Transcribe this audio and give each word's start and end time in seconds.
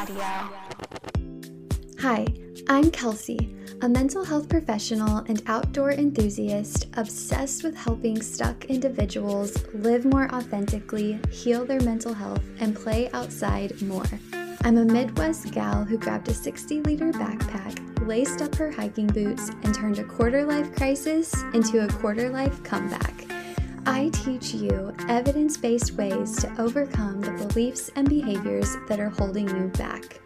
Radio. 0.00 0.48
Hi, 2.00 2.26
I'm 2.70 2.90
Kelsee, 2.90 3.54
a 3.82 3.88
mental 3.88 4.24
health 4.24 4.48
professional 4.48 5.18
and 5.28 5.42
outdoor 5.46 5.92
enthusiast 5.92 6.86
obsessed 6.96 7.64
with 7.64 7.76
helping 7.76 8.22
stuck 8.22 8.64
individuals 8.64 9.62
live 9.74 10.06
more 10.06 10.34
authentically, 10.34 11.20
heal 11.30 11.66
their 11.66 11.82
mental 11.82 12.14
health, 12.14 12.42
and 12.60 12.74
play 12.74 13.10
outside 13.12 13.82
more. 13.82 14.08
I'm 14.62 14.78
a 14.78 14.86
Midwest 14.86 15.52
gal 15.52 15.84
who 15.84 15.98
grabbed 15.98 16.28
a 16.28 16.34
60 16.34 16.80
liter 16.80 17.12
backpack, 17.12 18.06
laced 18.06 18.40
up 18.40 18.54
her 18.54 18.70
hiking 18.70 19.08
boots, 19.08 19.50
and 19.64 19.74
turned 19.74 19.98
a 19.98 20.04
quarter 20.04 20.46
life 20.46 20.74
crisis 20.74 21.34
into 21.52 21.84
a 21.84 21.88
quarter 21.88 22.30
life 22.30 22.62
comeback. 22.62 23.26
I 23.86 24.10
teach 24.12 24.54
you 24.54 24.94
evidence 25.08 25.56
based 25.56 25.92
ways 25.92 26.36
to 26.36 26.60
overcome 26.60 27.20
the 27.20 27.32
beliefs 27.32 27.90
and 27.96 28.08
behaviors 28.08 28.76
that 28.88 29.00
are 29.00 29.08
holding 29.08 29.48
you 29.48 29.68
back. 29.78 30.20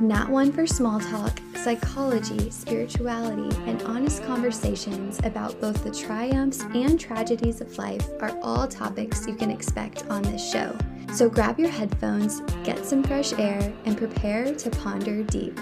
Not 0.00 0.28
one 0.28 0.52
for 0.52 0.66
small 0.66 1.00
talk, 1.00 1.40
psychology, 1.56 2.50
spirituality, 2.50 3.56
and 3.66 3.82
honest 3.82 4.22
conversations 4.24 5.18
about 5.24 5.60
both 5.60 5.82
the 5.82 5.90
triumphs 5.90 6.60
and 6.74 7.00
tragedies 7.00 7.60
of 7.60 7.76
life 7.78 8.06
are 8.20 8.38
all 8.42 8.68
topics 8.68 9.26
you 9.26 9.34
can 9.34 9.50
expect 9.50 10.06
on 10.08 10.22
this 10.22 10.52
show. 10.52 10.76
So 11.14 11.28
grab 11.28 11.58
your 11.58 11.70
headphones, 11.70 12.40
get 12.62 12.84
some 12.84 13.02
fresh 13.02 13.32
air, 13.32 13.72
and 13.86 13.96
prepare 13.96 14.54
to 14.54 14.70
ponder 14.70 15.22
deep. 15.22 15.58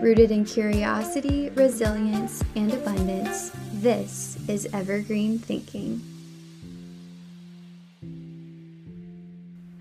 Rooted 0.00 0.30
in 0.30 0.44
curiosity, 0.44 1.50
resilience, 1.50 2.44
and 2.54 2.72
abundance, 2.72 3.50
this 3.72 4.38
is 4.46 4.68
Evergreen 4.72 5.38
Thinking. 5.38 6.13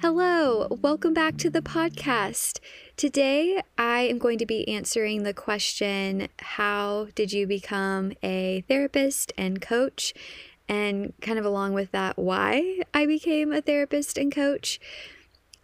Hello, 0.04 0.68
welcome 0.82 1.14
back 1.14 1.38
to 1.38 1.50
the 1.50 1.62
podcast. 1.62 2.60
Today 2.98 3.62
I 3.78 4.02
am 4.02 4.18
going 4.18 4.38
to 4.40 4.46
be 4.46 4.68
answering 4.68 5.24
the 5.24 5.34
question 5.34 6.28
How 6.40 7.08
did 7.16 7.32
you 7.32 7.48
become 7.48 8.12
a 8.22 8.66
therapist 8.68 9.32
and 9.38 9.62
coach? 9.62 10.14
And 10.68 11.14
kind 11.22 11.40
of 11.40 11.46
along 11.46 11.72
with 11.72 11.92
that, 11.92 12.20
why 12.20 12.82
I 12.94 13.06
became 13.06 13.54
a 13.54 13.62
therapist 13.62 14.18
and 14.18 14.30
coach. 14.30 14.78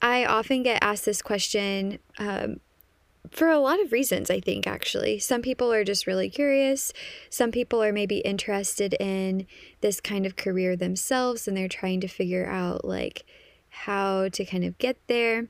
I 0.02 0.24
often 0.24 0.64
get 0.64 0.82
asked 0.82 1.04
this 1.04 1.22
question 1.22 2.00
um, 2.18 2.62
for 3.32 3.50
a 3.50 3.60
lot 3.60 3.82
of 3.82 3.92
reasons, 3.92 4.32
I 4.32 4.40
think, 4.40 4.66
actually. 4.66 5.20
Some 5.20 5.42
people 5.42 5.70
are 5.74 5.84
just 5.84 6.08
really 6.08 6.30
curious. 6.30 6.94
Some 7.30 7.52
people 7.52 7.84
are 7.84 7.92
maybe 7.92 8.20
interested 8.20 8.94
in 9.02 9.48
this 9.82 10.00
kind 10.00 10.26
of 10.26 10.38
career 10.38 10.78
themselves 10.78 11.46
and 11.46 11.58
they're 11.58 11.68
trying 11.68 12.00
to 12.00 12.08
figure 12.08 12.48
out, 12.48 12.86
like, 12.86 13.26
how 13.86 14.30
to 14.30 14.46
kind 14.46 14.64
of 14.64 14.78
get 14.78 14.98
there. 15.08 15.48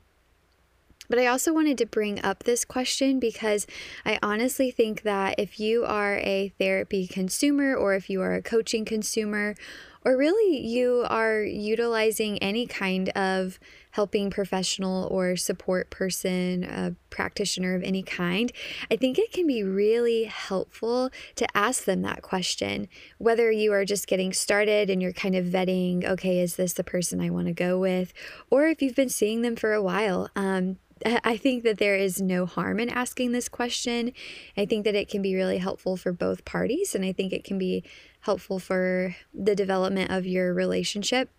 But 1.08 1.18
I 1.18 1.26
also 1.26 1.52
wanted 1.52 1.76
to 1.78 1.86
bring 1.86 2.22
up 2.22 2.44
this 2.44 2.64
question 2.64 3.18
because 3.18 3.66
I 4.06 4.20
honestly 4.22 4.70
think 4.70 5.02
that 5.02 5.34
if 5.38 5.58
you 5.58 5.84
are 5.84 6.18
a 6.18 6.52
therapy 6.56 7.08
consumer 7.08 7.74
or 7.74 7.94
if 7.94 8.08
you 8.08 8.22
are 8.22 8.34
a 8.34 8.42
coaching 8.42 8.84
consumer, 8.84 9.56
or 10.04 10.16
really 10.16 10.58
you 10.58 11.04
are 11.08 11.42
utilizing 11.42 12.38
any 12.38 12.66
kind 12.66 13.10
of 13.10 13.58
helping 13.92 14.30
professional 14.30 15.08
or 15.10 15.36
support 15.36 15.90
person, 15.90 16.64
a 16.64 16.94
practitioner 17.10 17.74
of 17.74 17.82
any 17.82 18.02
kind, 18.02 18.52
I 18.90 18.96
think 18.96 19.18
it 19.18 19.32
can 19.32 19.46
be 19.46 19.62
really 19.62 20.24
helpful 20.24 21.10
to 21.34 21.56
ask 21.56 21.84
them 21.84 22.02
that 22.02 22.22
question. 22.22 22.88
Whether 23.18 23.50
you 23.50 23.72
are 23.72 23.84
just 23.84 24.06
getting 24.06 24.32
started 24.32 24.90
and 24.90 25.02
you're 25.02 25.12
kind 25.12 25.34
of 25.34 25.46
vetting, 25.46 26.04
okay, 26.04 26.38
is 26.40 26.56
this 26.56 26.74
the 26.74 26.84
person 26.84 27.20
I 27.20 27.30
want 27.30 27.48
to 27.48 27.52
go 27.52 27.78
with? 27.78 28.12
Or 28.48 28.66
if 28.66 28.80
you've 28.80 28.94
been 28.94 29.08
seeing 29.08 29.42
them 29.42 29.56
for 29.56 29.72
a 29.72 29.82
while. 29.82 30.30
Um, 30.36 30.78
I 31.24 31.36
think 31.36 31.64
that 31.64 31.78
there 31.78 31.96
is 31.96 32.20
no 32.20 32.44
harm 32.46 32.78
in 32.78 32.90
asking 32.90 33.32
this 33.32 33.48
question. 33.48 34.12
I 34.56 34.66
think 34.66 34.84
that 34.84 34.94
it 34.94 35.08
can 35.08 35.22
be 35.22 35.34
really 35.34 35.58
helpful 35.58 35.96
for 35.96 36.12
both 36.12 36.44
parties, 36.44 36.94
and 36.94 37.04
I 37.04 37.12
think 37.12 37.32
it 37.32 37.42
can 37.42 37.58
be 37.58 37.84
helpful 38.20 38.58
for 38.58 39.16
the 39.32 39.54
development 39.54 40.10
of 40.10 40.26
your 40.26 40.52
relationship. 40.52 41.30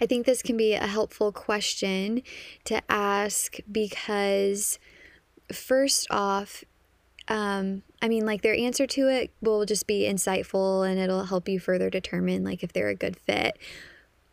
I 0.00 0.06
think 0.06 0.24
this 0.24 0.42
can 0.42 0.56
be 0.56 0.74
a 0.74 0.86
helpful 0.86 1.32
question 1.32 2.22
to 2.64 2.80
ask 2.90 3.58
because, 3.70 4.78
first 5.52 6.06
off, 6.10 6.64
um, 7.28 7.82
I 8.00 8.08
mean, 8.08 8.24
like 8.24 8.42
their 8.42 8.56
answer 8.56 8.86
to 8.86 9.08
it 9.08 9.30
will 9.42 9.66
just 9.66 9.86
be 9.86 10.08
insightful 10.10 10.88
and 10.88 10.98
it'll 10.98 11.24
help 11.24 11.48
you 11.48 11.60
further 11.60 11.90
determine 11.90 12.44
like 12.44 12.62
if 12.62 12.72
they're 12.72 12.88
a 12.88 12.94
good 12.94 13.18
fit. 13.18 13.58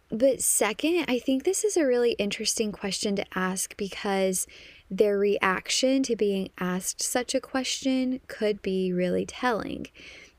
But 0.09 0.41
second, 0.41 1.05
I 1.07 1.19
think 1.19 1.43
this 1.43 1.63
is 1.63 1.75
a 1.75 1.85
really 1.85 2.11
interesting 2.13 2.71
question 2.71 3.15
to 3.17 3.25
ask 3.37 3.75
because 3.75 4.47
their 4.89 5.17
reaction 5.17 6.03
to 6.03 6.15
being 6.15 6.51
asked 6.59 7.01
such 7.01 7.33
a 7.33 7.41
question 7.41 8.21
could 8.27 8.61
be 8.61 8.93
really 8.93 9.25
telling. 9.25 9.87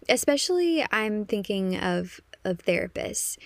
Especially, 0.08 0.84
I'm 0.90 1.24
thinking 1.24 1.76
of, 1.76 2.20
of 2.44 2.58
therapists 2.58 3.36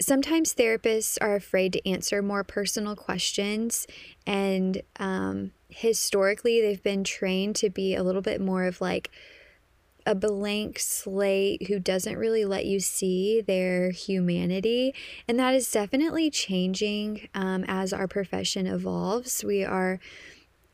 sometimes 0.00 0.54
therapists 0.54 1.18
are 1.20 1.34
afraid 1.34 1.72
to 1.72 1.88
answer 1.88 2.22
more 2.22 2.44
personal 2.44 2.94
questions 2.94 3.86
and 4.26 4.80
um, 5.00 5.50
historically 5.68 6.60
they've 6.60 6.82
been 6.82 7.04
trained 7.04 7.56
to 7.56 7.68
be 7.68 7.94
a 7.94 8.02
little 8.02 8.22
bit 8.22 8.40
more 8.40 8.64
of 8.64 8.80
like 8.80 9.10
a 10.06 10.14
blank 10.14 10.78
slate 10.78 11.66
who 11.68 11.78
doesn't 11.78 12.16
really 12.16 12.44
let 12.46 12.64
you 12.64 12.80
see 12.80 13.42
their 13.42 13.90
humanity. 13.90 14.94
And 15.28 15.38
that 15.38 15.54
is 15.54 15.70
definitely 15.70 16.30
changing 16.30 17.28
um, 17.34 17.62
as 17.68 17.92
our 17.92 18.08
profession 18.08 18.66
evolves. 18.66 19.44
We 19.44 19.64
are 19.66 20.00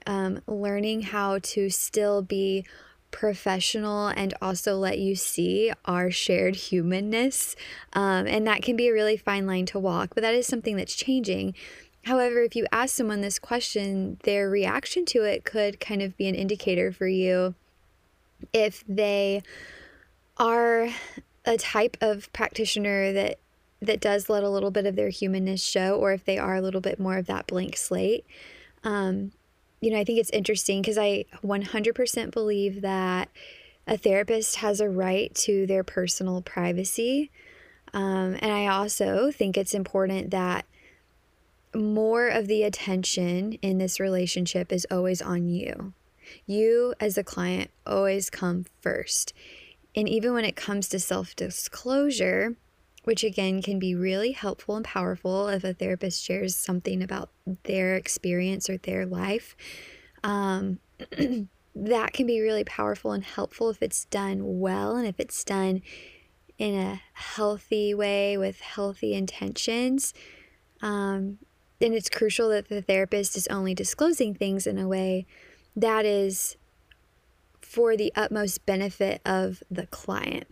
um, 0.07 0.41
learning 0.47 1.03
how 1.03 1.41
to 1.41 1.69
still 1.69 2.23
be 2.23 2.65
professional 3.15 4.09
and 4.09 4.35
also 4.43 4.75
let 4.75 4.99
you 4.99 5.15
see 5.15 5.73
our 5.85 6.11
shared 6.11 6.57
humanness. 6.57 7.55
Um, 7.93 8.27
and 8.27 8.45
that 8.49 8.63
can 8.63 8.75
be 8.75 8.89
a 8.89 8.93
really 8.93 9.17
fine 9.17 9.47
line 9.47 9.67
to 9.67 9.79
walk, 9.79 10.11
but 10.15 10.23
that 10.23 10.35
is 10.35 10.49
something 10.49 10.77
that's 10.77 10.97
changing. 10.97 11.55
However, 12.07 12.43
if 12.43 12.57
you 12.57 12.67
ask 12.73 12.97
someone 12.97 13.21
this 13.21 13.39
question, 13.39 14.19
their 14.25 14.51
reaction 14.51 15.05
to 15.07 15.23
it 15.23 15.45
could 15.45 15.79
kind 15.79 16.03
of 16.03 16.17
be 16.17 16.27
an 16.27 16.35
indicator 16.35 16.91
for 16.91 17.07
you 17.07 17.55
if 18.53 18.83
they 18.89 19.43
are 20.37 20.89
a 21.45 21.57
type 21.57 21.97
of 22.01 22.31
practitioner 22.33 23.13
that 23.13 23.39
that 23.81 24.01
does 24.01 24.29
let 24.29 24.43
a 24.43 24.49
little 24.49 24.71
bit 24.71 24.87
of 24.87 24.97
their 24.97 25.11
humanness 25.11 25.63
show 25.63 25.97
or 25.97 26.13
if 26.13 26.25
they 26.25 26.39
are 26.39 26.57
a 26.57 26.63
little 26.63 26.81
bit 26.81 26.99
more 26.99 27.19
of 27.19 27.27
that 27.27 27.47
blank 27.47 27.77
slate 27.77 28.25
um, 28.83 29.31
you 29.85 29.91
know, 29.91 29.99
I 29.99 30.05
think 30.05 30.19
it's 30.19 30.31
interesting 30.31 30.81
because 30.81 30.97
I 30.97 31.27
100% 31.45 32.31
believe 32.31 32.81
that 32.81 33.29
a 33.87 33.99
therapist 33.99 34.57
has 34.57 34.81
a 34.81 34.89
right 34.89 35.35
to 35.35 35.67
their 35.67 35.85
personal 35.85 36.41
privacy. 36.41 37.31
Um, 37.93 38.39
and 38.41 38.51
I 38.51 38.67
also 38.67 39.31
think 39.31 39.59
it's 39.59 39.75
important 39.75 40.31
that 40.31 40.65
more 41.75 42.29
of 42.29 42.47
the 42.47 42.63
attention 42.63 43.55
in 43.55 43.77
this 43.77 44.01
relationship 44.01 44.73
is 44.73 44.87
always 44.91 45.21
on 45.21 45.49
you. 45.49 45.93
You, 46.47 46.95
as 46.99 47.19
a 47.19 47.25
client, 47.25 47.71
always 47.87 48.31
come 48.31 48.65
first. 48.81 49.35
And 49.95 50.09
even 50.09 50.33
when 50.33 50.47
it 50.47 50.57
comes 50.57 50.89
to 50.89 50.99
self 50.99 51.37
disclosure, 51.37 52.57
which 53.05 53.23
again 53.23 53.63
can 53.63 53.79
be 53.79 53.95
really 53.95 54.33
helpful 54.33 54.77
and 54.77 54.85
powerful 54.85 55.49
if 55.49 55.63
a 55.63 55.73
therapist 55.73 56.23
shares 56.23 56.57
something 56.57 57.03
about 57.03 57.31
their 57.65 57.95
experience 57.95 58.69
or 58.69 58.79
their 58.79 59.07
life. 59.07 59.55
Um, 60.23 60.81
that 61.75 62.13
can 62.13 62.27
be 62.27 62.41
really 62.41 62.65
powerful 62.65 63.13
and 63.13 63.25
helpful 63.25 63.71
if 63.71 63.83
it's 63.83 64.07
done 64.07 64.61
well 64.61 64.97
and 64.97 65.07
if 65.07 65.21
it's 65.21 65.43
done 65.45 65.83
in 66.59 66.75
a 66.75 67.01
healthy 67.13 67.95
way 67.95 68.39
with 68.39 68.61
healthy 68.61 69.15
intentions. 69.15 70.15
Um, 70.81 71.39
and 71.81 71.95
it's 71.95 72.09
crucial 72.09 72.49
that 72.51 72.69
the 72.69 72.81
therapist 72.81 73.37
is 73.37 73.47
only 73.49 73.75
disclosing 73.75 74.35
things 74.35 74.67
in 74.67 74.79
a 74.79 74.89
way 74.89 75.27
that 75.77 76.07
is 76.07 76.57
for 77.61 77.97
the 77.97 78.13
utmost 78.15 78.65
benefit 78.65 79.21
of 79.25 79.63
the 79.71 79.87
client. 79.89 80.47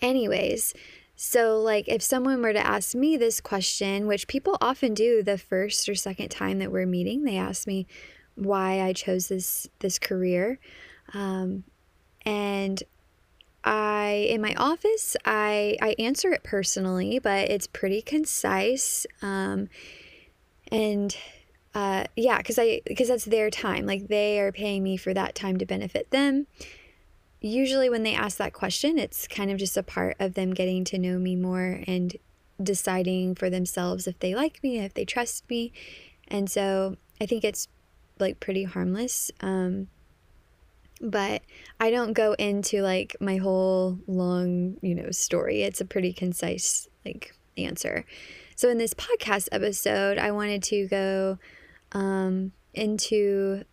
Anyways, 0.00 0.74
so, 1.26 1.58
like, 1.58 1.88
if 1.88 2.02
someone 2.02 2.42
were 2.42 2.52
to 2.52 2.64
ask 2.64 2.94
me 2.94 3.16
this 3.16 3.40
question, 3.40 4.06
which 4.06 4.28
people 4.28 4.58
often 4.60 4.92
do 4.92 5.22
the 5.22 5.38
first 5.38 5.88
or 5.88 5.94
second 5.94 6.28
time 6.28 6.58
that 6.58 6.70
we're 6.70 6.84
meeting, 6.84 7.24
they 7.24 7.38
ask 7.38 7.66
me 7.66 7.86
why 8.34 8.82
I 8.82 8.92
chose 8.92 9.28
this 9.28 9.66
this 9.78 9.98
career, 9.98 10.58
um, 11.14 11.64
and 12.26 12.82
I 13.64 14.26
in 14.28 14.42
my 14.42 14.54
office 14.56 15.16
I 15.24 15.78
I 15.80 15.94
answer 15.98 16.30
it 16.30 16.44
personally, 16.44 17.18
but 17.18 17.48
it's 17.48 17.68
pretty 17.68 18.02
concise, 18.02 19.06
um, 19.22 19.70
and 20.70 21.16
uh, 21.74 22.04
yeah, 22.16 22.36
because 22.36 22.58
I 22.58 22.82
because 22.84 23.08
that's 23.08 23.24
their 23.24 23.48
time. 23.48 23.86
Like 23.86 24.08
they 24.08 24.40
are 24.40 24.52
paying 24.52 24.82
me 24.82 24.98
for 24.98 25.14
that 25.14 25.34
time 25.34 25.56
to 25.56 25.64
benefit 25.64 26.10
them 26.10 26.48
usually 27.44 27.90
when 27.90 28.02
they 28.02 28.14
ask 28.14 28.38
that 28.38 28.54
question, 28.54 28.98
it's 28.98 29.28
kind 29.28 29.50
of 29.50 29.58
just 29.58 29.76
a 29.76 29.82
part 29.82 30.16
of 30.18 30.34
them 30.34 30.54
getting 30.54 30.84
to 30.84 30.98
know 30.98 31.18
me 31.18 31.36
more 31.36 31.80
and 31.86 32.16
deciding 32.62 33.34
for 33.34 33.50
themselves 33.50 34.06
if 34.06 34.18
they 34.20 34.34
like 34.34 34.62
me, 34.62 34.78
if 34.78 34.94
they 34.94 35.04
trust 35.04 35.48
me. 35.50 35.72
And 36.28 36.50
so 36.50 36.96
I 37.20 37.26
think 37.26 37.44
it's 37.44 37.68
like 38.18 38.40
pretty 38.40 38.64
harmless. 38.64 39.30
Um, 39.40 39.88
but 41.02 41.42
I 41.78 41.90
don't 41.90 42.14
go 42.14 42.32
into 42.34 42.80
like 42.80 43.16
my 43.20 43.36
whole 43.36 43.98
long, 44.06 44.78
you 44.80 44.94
know, 44.94 45.10
story. 45.10 45.62
It's 45.62 45.82
a 45.82 45.84
pretty 45.84 46.14
concise 46.14 46.88
like 47.04 47.34
answer. 47.58 48.06
So 48.56 48.70
in 48.70 48.78
this 48.78 48.94
podcast 48.94 49.48
episode, 49.52 50.16
I 50.16 50.30
wanted 50.30 50.62
to 50.64 50.88
go 50.88 51.38
um, 51.92 52.52
into 52.72 53.64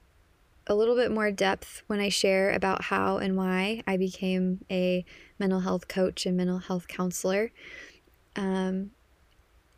a 0.68 0.76
little 0.76 0.96
bit 0.96 1.12
more 1.12 1.32
depth 1.32 1.84
when 1.88 2.00
I 2.00 2.10
share 2.10 2.52
about 2.52 2.84
how 2.84 3.18
and 3.18 3.36
why 3.36 3.84
I 3.88 3.98
became 3.98 4.64
a 4.70 5.04
mental 5.40 5.62
health 5.62 5.88
coach 5.88 6.26
and 6.26 6.38
mental 6.38 6.60
health 6.60 6.88
counselor. 6.88 7.52
Um, 8.36 8.92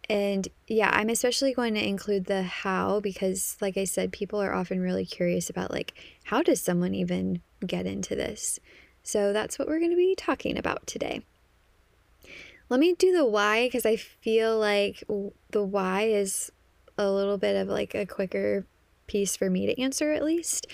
and 0.09 0.47
yeah, 0.67 0.89
I'm 0.93 1.09
especially 1.09 1.53
going 1.53 1.73
to 1.75 1.87
include 1.87 2.25
the 2.25 2.43
how 2.43 2.99
because, 2.99 3.57
like 3.61 3.77
I 3.77 3.85
said, 3.85 4.11
people 4.11 4.41
are 4.41 4.53
often 4.53 4.81
really 4.81 5.05
curious 5.05 5.49
about, 5.49 5.71
like, 5.71 5.93
how 6.25 6.43
does 6.43 6.61
someone 6.61 6.93
even 6.93 7.41
get 7.65 7.85
into 7.85 8.15
this? 8.15 8.59
So 9.03 9.31
that's 9.33 9.57
what 9.57 9.67
we're 9.67 9.79
going 9.79 9.91
to 9.91 9.97
be 9.97 10.15
talking 10.15 10.57
about 10.57 10.85
today. 10.87 11.21
Let 12.69 12.79
me 12.79 12.93
do 12.93 13.11
the 13.11 13.25
why 13.25 13.67
because 13.67 13.85
I 13.85 13.95
feel 13.95 14.57
like 14.57 15.03
the 15.51 15.63
why 15.63 16.03
is 16.03 16.51
a 16.97 17.09
little 17.09 17.37
bit 17.37 17.55
of 17.55 17.67
like 17.67 17.93
a 17.95 18.05
quicker 18.05 18.65
piece 19.07 19.35
for 19.35 19.49
me 19.49 19.65
to 19.65 19.81
answer, 19.81 20.11
at 20.11 20.23
least. 20.23 20.67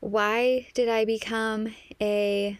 Why 0.00 0.68
did 0.74 0.88
I 0.88 1.04
become 1.04 1.74
a 2.00 2.58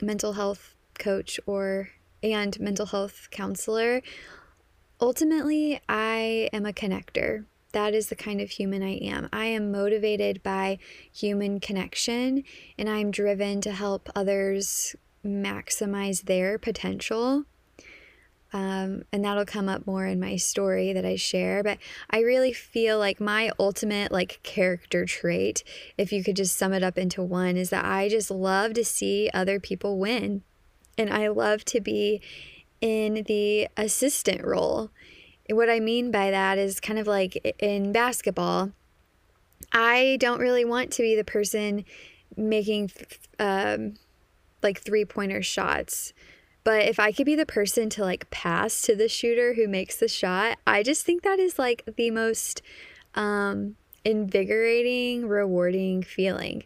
mental 0.00 0.34
health 0.34 0.74
coach 0.98 1.40
or 1.46 1.88
and 2.22 2.58
mental 2.60 2.86
health 2.86 3.28
counselor? 3.30 4.02
Ultimately, 5.00 5.80
I 5.88 6.48
am 6.52 6.64
a 6.64 6.72
connector. 6.72 7.46
That 7.72 7.94
is 7.94 8.08
the 8.08 8.16
kind 8.16 8.40
of 8.40 8.50
human 8.50 8.82
I 8.82 8.96
am. 8.98 9.28
I 9.32 9.46
am 9.46 9.72
motivated 9.72 10.42
by 10.42 10.78
human 11.12 11.58
connection 11.58 12.44
and 12.78 12.88
I'm 12.88 13.10
driven 13.10 13.60
to 13.62 13.72
help 13.72 14.08
others 14.14 14.94
maximize 15.24 16.24
their 16.24 16.58
potential. 16.58 17.44
Um, 18.52 19.04
and 19.12 19.24
that'll 19.24 19.46
come 19.46 19.68
up 19.68 19.86
more 19.86 20.06
in 20.06 20.20
my 20.20 20.36
story 20.36 20.92
that 20.92 21.06
I 21.06 21.16
share. 21.16 21.62
But 21.62 21.78
I 22.10 22.20
really 22.20 22.52
feel 22.52 22.98
like 22.98 23.20
my 23.20 23.50
ultimate 23.58 24.12
like 24.12 24.40
character 24.42 25.06
trait, 25.06 25.64
if 25.96 26.12
you 26.12 26.22
could 26.22 26.36
just 26.36 26.56
sum 26.56 26.72
it 26.72 26.82
up 26.82 26.98
into 26.98 27.22
one, 27.22 27.56
is 27.56 27.70
that 27.70 27.84
I 27.84 28.08
just 28.08 28.30
love 28.30 28.74
to 28.74 28.84
see 28.84 29.30
other 29.32 29.58
people 29.58 29.98
win. 29.98 30.42
And 30.98 31.10
I 31.10 31.28
love 31.28 31.64
to 31.66 31.80
be 31.80 32.20
in 32.82 33.24
the 33.26 33.68
assistant 33.76 34.44
role. 34.44 34.90
what 35.48 35.70
I 35.70 35.80
mean 35.80 36.10
by 36.10 36.30
that 36.30 36.58
is 36.58 36.80
kind 36.80 36.98
of 36.98 37.06
like 37.06 37.56
in 37.58 37.92
basketball, 37.92 38.72
I 39.72 40.18
don't 40.20 40.40
really 40.40 40.64
want 40.64 40.90
to 40.92 41.02
be 41.02 41.16
the 41.16 41.24
person 41.24 41.84
making 42.36 42.90
um, 43.38 43.94
like 44.62 44.80
three 44.80 45.04
pointer 45.04 45.42
shots. 45.42 46.12
But 46.64 46.86
if 46.86 47.00
I 47.00 47.12
could 47.12 47.26
be 47.26 47.34
the 47.34 47.46
person 47.46 47.90
to 47.90 48.02
like 48.02 48.30
pass 48.30 48.82
to 48.82 48.94
the 48.94 49.08
shooter 49.08 49.54
who 49.54 49.66
makes 49.66 49.96
the 49.96 50.08
shot, 50.08 50.58
I 50.66 50.82
just 50.82 51.04
think 51.04 51.22
that 51.22 51.38
is 51.38 51.58
like 51.58 51.84
the 51.96 52.10
most 52.10 52.62
um, 53.14 53.76
invigorating, 54.04 55.26
rewarding 55.26 56.02
feeling. 56.02 56.64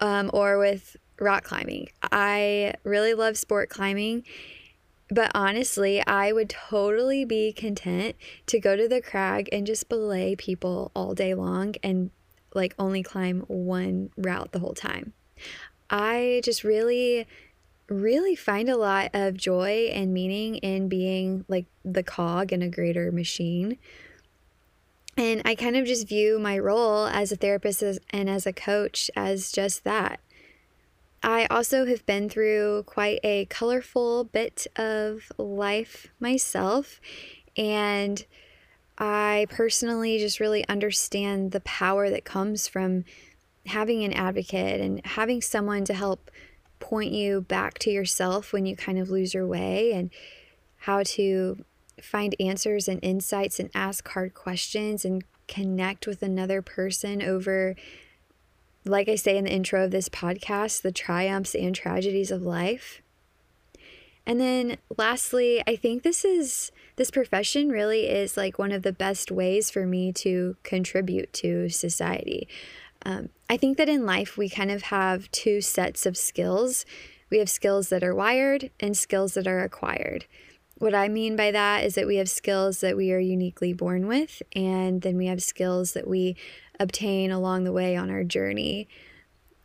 Um, 0.00 0.30
or 0.32 0.58
with 0.58 0.96
rock 1.18 1.44
climbing, 1.44 1.88
I 2.10 2.74
really 2.84 3.12
love 3.14 3.36
sport 3.36 3.68
climbing 3.68 4.24
but 5.10 5.32
honestly, 5.34 6.04
I 6.06 6.32
would 6.32 6.48
totally 6.48 7.24
be 7.24 7.52
content 7.52 8.14
to 8.46 8.60
go 8.60 8.76
to 8.76 8.86
the 8.86 9.02
crag 9.02 9.48
and 9.50 9.66
just 9.66 9.88
belay 9.88 10.36
people 10.36 10.92
all 10.94 11.14
day 11.14 11.34
long 11.34 11.74
and 11.82 12.10
like 12.54 12.74
only 12.78 13.02
climb 13.02 13.40
one 13.48 14.10
route 14.16 14.52
the 14.52 14.60
whole 14.60 14.74
time. 14.74 15.12
I 15.88 16.40
just 16.44 16.62
really, 16.62 17.26
really 17.90 18.34
find 18.36 18.68
a 18.68 18.76
lot 18.76 19.10
of 19.12 19.36
joy 19.36 19.90
and 19.92 20.14
meaning 20.14 20.56
in 20.56 20.88
being 20.88 21.44
like 21.48 21.66
the 21.84 22.02
cog 22.02 22.52
in 22.52 22.62
a 22.62 22.68
greater 22.68 23.12
machine. 23.12 23.76
And 25.16 25.42
I 25.44 25.54
kind 25.54 25.76
of 25.76 25.84
just 25.84 26.08
view 26.08 26.38
my 26.38 26.58
role 26.58 27.06
as 27.06 27.30
a 27.32 27.36
therapist 27.36 27.82
and 28.10 28.30
as 28.30 28.46
a 28.46 28.52
coach 28.52 29.10
as 29.14 29.52
just 29.52 29.84
that 29.84 30.20
I 31.22 31.46
also 31.46 31.84
have 31.84 32.06
been 32.06 32.30
through 32.30 32.84
quite 32.84 33.20
a 33.22 33.44
colorful 33.46 34.24
bit 34.24 34.66
of 34.76 35.30
life 35.36 36.06
myself, 36.18 36.98
and 37.56 38.24
I 38.96 39.46
personally 39.50 40.18
just 40.18 40.40
really 40.40 40.66
understand 40.66 41.52
the 41.52 41.60
power 41.60 42.08
that 42.08 42.24
comes 42.24 42.68
from 42.68 43.04
having 43.66 44.02
an 44.02 44.14
advocate 44.14 44.80
and 44.80 45.04
having 45.04 45.42
someone 45.42 45.84
to 45.84 45.94
help 45.94 46.30
point 46.80 47.12
you 47.12 47.42
back 47.42 47.78
to 47.78 47.90
yourself 47.90 48.52
when 48.52 48.66
you 48.66 48.74
kind 48.74 48.98
of 48.98 49.10
lose 49.10 49.32
your 49.34 49.46
way 49.46 49.92
and 49.92 50.10
how 50.78 51.02
to 51.02 51.64
find 52.02 52.34
answers 52.40 52.88
and 52.88 52.98
insights 53.02 53.60
and 53.60 53.70
ask 53.74 54.08
hard 54.08 54.34
questions 54.34 55.04
and 55.04 55.22
connect 55.46 56.06
with 56.06 56.22
another 56.22 56.62
person 56.62 57.22
over 57.22 57.76
like 58.84 59.08
I 59.08 59.14
say 59.14 59.36
in 59.36 59.44
the 59.44 59.52
intro 59.52 59.84
of 59.84 59.90
this 59.90 60.08
podcast, 60.08 60.80
the 60.80 60.92
triumphs 60.92 61.54
and 61.54 61.74
tragedies 61.74 62.30
of 62.30 62.42
life. 62.42 63.02
And 64.26 64.40
then 64.40 64.78
lastly, 64.96 65.62
I 65.66 65.76
think 65.76 66.02
this 66.02 66.24
is 66.24 66.72
this 66.96 67.10
profession 67.10 67.68
really 67.68 68.06
is 68.06 68.36
like 68.36 68.58
one 68.58 68.72
of 68.72 68.82
the 68.82 68.92
best 68.92 69.30
ways 69.30 69.70
for 69.70 69.86
me 69.86 70.12
to 70.14 70.56
contribute 70.62 71.32
to 71.34 71.68
society. 71.68 72.48
Um, 73.04 73.30
I 73.48 73.56
think 73.56 73.78
that 73.78 73.88
in 73.88 74.04
life 74.04 74.36
we 74.36 74.48
kind 74.48 74.70
of 74.70 74.82
have 74.82 75.30
two 75.32 75.60
sets 75.60 76.06
of 76.06 76.16
skills. 76.16 76.84
We 77.30 77.38
have 77.38 77.48
skills 77.48 77.88
that 77.88 78.02
are 78.02 78.14
wired 78.14 78.70
and 78.80 78.96
skills 78.96 79.34
that 79.34 79.46
are 79.46 79.60
acquired. 79.60 80.26
What 80.76 80.94
I 80.94 81.08
mean 81.08 81.36
by 81.36 81.50
that 81.50 81.84
is 81.84 81.94
that 81.94 82.06
we 82.06 82.16
have 82.16 82.28
skills 82.30 82.80
that 82.80 82.96
we 82.96 83.12
are 83.12 83.18
uniquely 83.18 83.72
born 83.74 84.06
with, 84.06 84.42
and 84.54 85.02
then 85.02 85.18
we 85.18 85.26
have 85.26 85.42
skills 85.42 85.92
that 85.92 86.08
we 86.08 86.36
obtain 86.78 87.30
along 87.30 87.64
the 87.64 87.72
way 87.72 87.96
on 87.96 88.10
our 88.10 88.24
journey. 88.24 88.88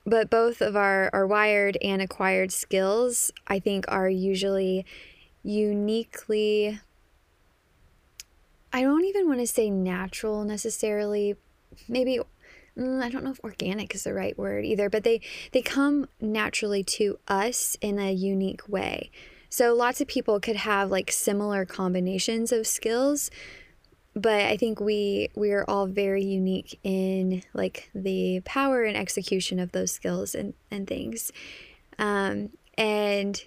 But 0.06 0.30
both 0.30 0.62
of 0.62 0.76
our, 0.76 1.10
our 1.14 1.26
wired 1.26 1.78
and 1.82 2.02
acquired 2.02 2.52
skills, 2.52 3.32
I 3.48 3.60
think, 3.60 3.86
are 3.88 4.10
usually 4.10 4.86
uniquely, 5.42 6.80
I 8.74 8.82
don't 8.82 9.06
even 9.06 9.28
want 9.28 9.40
to 9.40 9.48
say 9.48 9.70
natural 9.70 10.44
necessarily. 10.44 11.36
Maybe 11.88 12.20
mm, 12.78 13.04
I 13.04 13.10
don't 13.10 13.24
know 13.24 13.32
if 13.32 13.40
organic 13.44 13.96
is 13.96 14.04
the 14.04 14.14
right 14.14 14.38
word 14.38 14.66
either, 14.66 14.90
but 14.90 15.04
they 15.04 15.22
they 15.52 15.62
come 15.62 16.08
naturally 16.20 16.84
to 16.84 17.20
us 17.28 17.78
in 17.82 18.00
a 18.00 18.12
unique 18.12 18.68
way. 18.68 19.12
So 19.50 19.74
lots 19.74 20.02
of 20.02 20.08
people 20.08 20.40
could 20.40 20.58
have 20.58 20.92
like 20.92 21.12
similar 21.12 21.66
combinations 21.66 22.52
of 22.52 22.68
skills, 22.68 23.32
but 24.14 24.42
I 24.42 24.58
think 24.58 24.80
we 24.80 25.30
we 25.36 25.52
are 25.52 25.66
all 25.68 25.88
very 25.88 26.24
unique 26.24 26.80
in 26.84 27.44
like 27.54 27.90
the 27.94 28.42
power 28.46 28.84
and 28.84 28.98
execution 28.98 29.60
of 29.60 29.72
those 29.72 29.92
skills 29.92 30.36
and 30.36 30.54
and 30.72 30.88
things. 30.88 31.32
Um, 31.98 32.50
and 32.78 33.42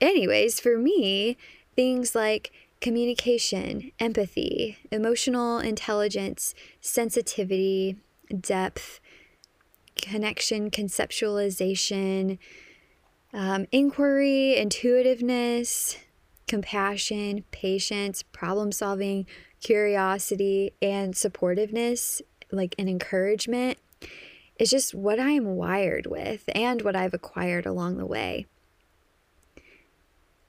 anyways, 0.00 0.58
for 0.60 0.78
me, 0.78 1.36
things 1.74 2.14
like 2.14 2.52
communication, 2.80 3.92
empathy, 3.98 4.78
emotional 4.90 5.58
intelligence, 5.58 6.54
sensitivity, 6.80 7.96
depth, 8.40 9.00
connection, 10.00 10.70
conceptualization, 10.70 12.38
um, 13.32 13.66
inquiry, 13.72 14.54
intuitiveness, 14.56 15.98
compassion, 16.46 17.44
patience, 17.50 18.22
problem 18.22 18.72
solving, 18.72 19.26
curiosity, 19.60 20.72
and 20.80 21.14
supportiveness, 21.14 22.20
like 22.52 22.74
an 22.78 22.88
encouragement, 22.88 23.78
is 24.58 24.70
just 24.70 24.94
what 24.94 25.20
I'm 25.20 25.56
wired 25.56 26.06
with 26.06 26.44
and 26.54 26.82
what 26.82 26.96
I've 26.96 27.14
acquired 27.14 27.66
along 27.66 27.98
the 27.98 28.06
way. 28.06 28.46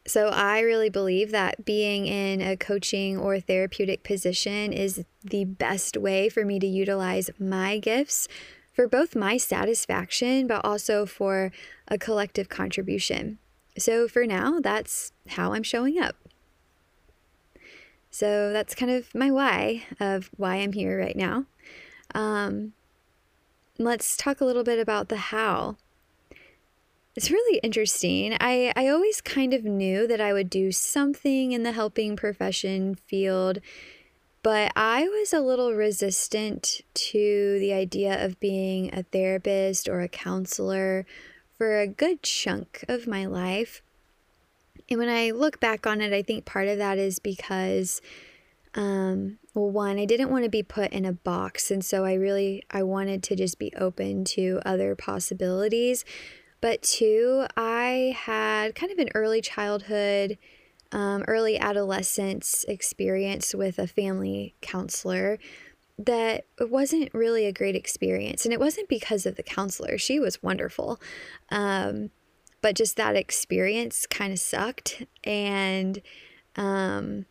So, 0.07 0.29
I 0.29 0.61
really 0.61 0.89
believe 0.89 1.31
that 1.31 1.65
being 1.65 2.07
in 2.07 2.41
a 2.41 2.57
coaching 2.57 3.17
or 3.17 3.39
therapeutic 3.39 4.03
position 4.03 4.73
is 4.73 5.03
the 5.23 5.43
best 5.45 5.97
way 5.97 6.29
for 6.29 6.45
me 6.45 6.59
to 6.59 6.67
utilize 6.67 7.29
my 7.37 7.77
gifts 7.77 8.27
for 8.73 8.87
both 8.87 9.15
my 9.15 9.37
satisfaction, 9.37 10.47
but 10.47 10.63
also 10.63 11.05
for 11.05 11.51
a 11.87 11.97
collective 11.97 12.47
contribution. 12.47 13.37
So, 13.77 14.07
for 14.07 14.25
now, 14.25 14.59
that's 14.61 15.11
how 15.27 15.53
I'm 15.53 15.63
showing 15.63 15.99
up. 15.99 16.15
So 18.09 18.51
that's 18.51 18.73
kind 18.73 18.91
of 18.91 19.13
my 19.13 19.29
why 19.29 19.83
of 19.99 20.31
why 20.37 20.55
I'm 20.55 20.73
here 20.73 20.99
right 20.99 21.15
now. 21.15 21.45
Um, 22.15 22.73
let's 23.77 24.17
talk 24.17 24.41
a 24.41 24.45
little 24.45 24.63
bit 24.63 24.79
about 24.79 25.09
the 25.09 25.17
how. 25.17 25.77
It's 27.17 27.31
really 27.31 27.57
interesting. 27.63 28.37
I, 28.39 28.71
I 28.75 28.89
always 28.89 29.21
kind 29.21 29.51
of 29.51 29.63
knew 29.63 30.05
that 30.05 30.21
I 30.21 30.33
would 30.33 30.51
do 30.51 30.71
something 30.71 31.51
in 31.51 31.63
the 31.63 31.71
helping 31.71 32.15
profession 32.15 32.93
field, 32.93 33.57
but 34.43 34.71
I 34.75 35.05
was 35.05 35.33
a 35.33 35.39
little 35.39 35.73
resistant 35.73 36.81
to 36.93 37.57
the 37.59 37.73
idea 37.73 38.23
of 38.23 38.39
being 38.39 38.93
a 38.93 39.01
therapist 39.01 39.89
or 39.89 40.01
a 40.01 40.07
counselor 40.07 41.07
for 41.57 41.79
a 41.79 41.87
good 41.87 42.21
chunk 42.21 42.85
of 42.87 43.07
my 43.07 43.25
life. 43.25 43.81
And 44.87 44.99
when 44.99 45.09
I 45.09 45.31
look 45.31 45.59
back 45.59 45.87
on 45.87 46.01
it, 46.01 46.13
I 46.13 46.21
think 46.21 46.45
part 46.45 46.67
of 46.67 46.77
that 46.77 46.99
is 46.99 47.17
because 47.17 47.99
um, 48.75 49.39
well 49.55 49.71
one 49.71 49.97
i 49.97 50.05
didn't 50.05 50.29
want 50.29 50.43
to 50.43 50.51
be 50.51 50.61
put 50.61 50.91
in 50.91 51.03
a 51.03 51.13
box 51.13 51.71
and 51.71 51.83
so 51.83 52.05
i 52.05 52.13
really 52.13 52.61
i 52.69 52.83
wanted 52.83 53.23
to 53.23 53.35
just 53.35 53.57
be 53.57 53.73
open 53.75 54.23
to 54.23 54.61
other 54.65 54.93
possibilities 54.93 56.05
but 56.61 56.81
two 56.81 57.45
i 57.55 58.15
had 58.17 58.75
kind 58.75 58.91
of 58.91 58.97
an 58.99 59.09
early 59.15 59.41
childhood 59.41 60.37
um, 60.93 61.23
early 61.27 61.59
adolescence 61.59 62.63
experience 62.67 63.53
with 63.53 63.77
a 63.77 63.87
family 63.87 64.55
counselor 64.61 65.37
that 65.97 66.45
wasn't 66.59 67.13
really 67.13 67.45
a 67.45 67.51
great 67.51 67.75
experience 67.75 68.45
and 68.45 68.53
it 68.53 68.59
wasn't 68.59 68.87
because 68.87 69.25
of 69.25 69.35
the 69.35 69.43
counselor 69.43 69.97
she 69.97 70.19
was 70.19 70.41
wonderful 70.43 70.99
um, 71.49 72.09
but 72.61 72.75
just 72.75 72.95
that 72.97 73.15
experience 73.15 74.05
kind 74.05 74.31
of 74.31 74.39
sucked 74.39 75.03
and 75.23 76.01
um, 76.55 77.25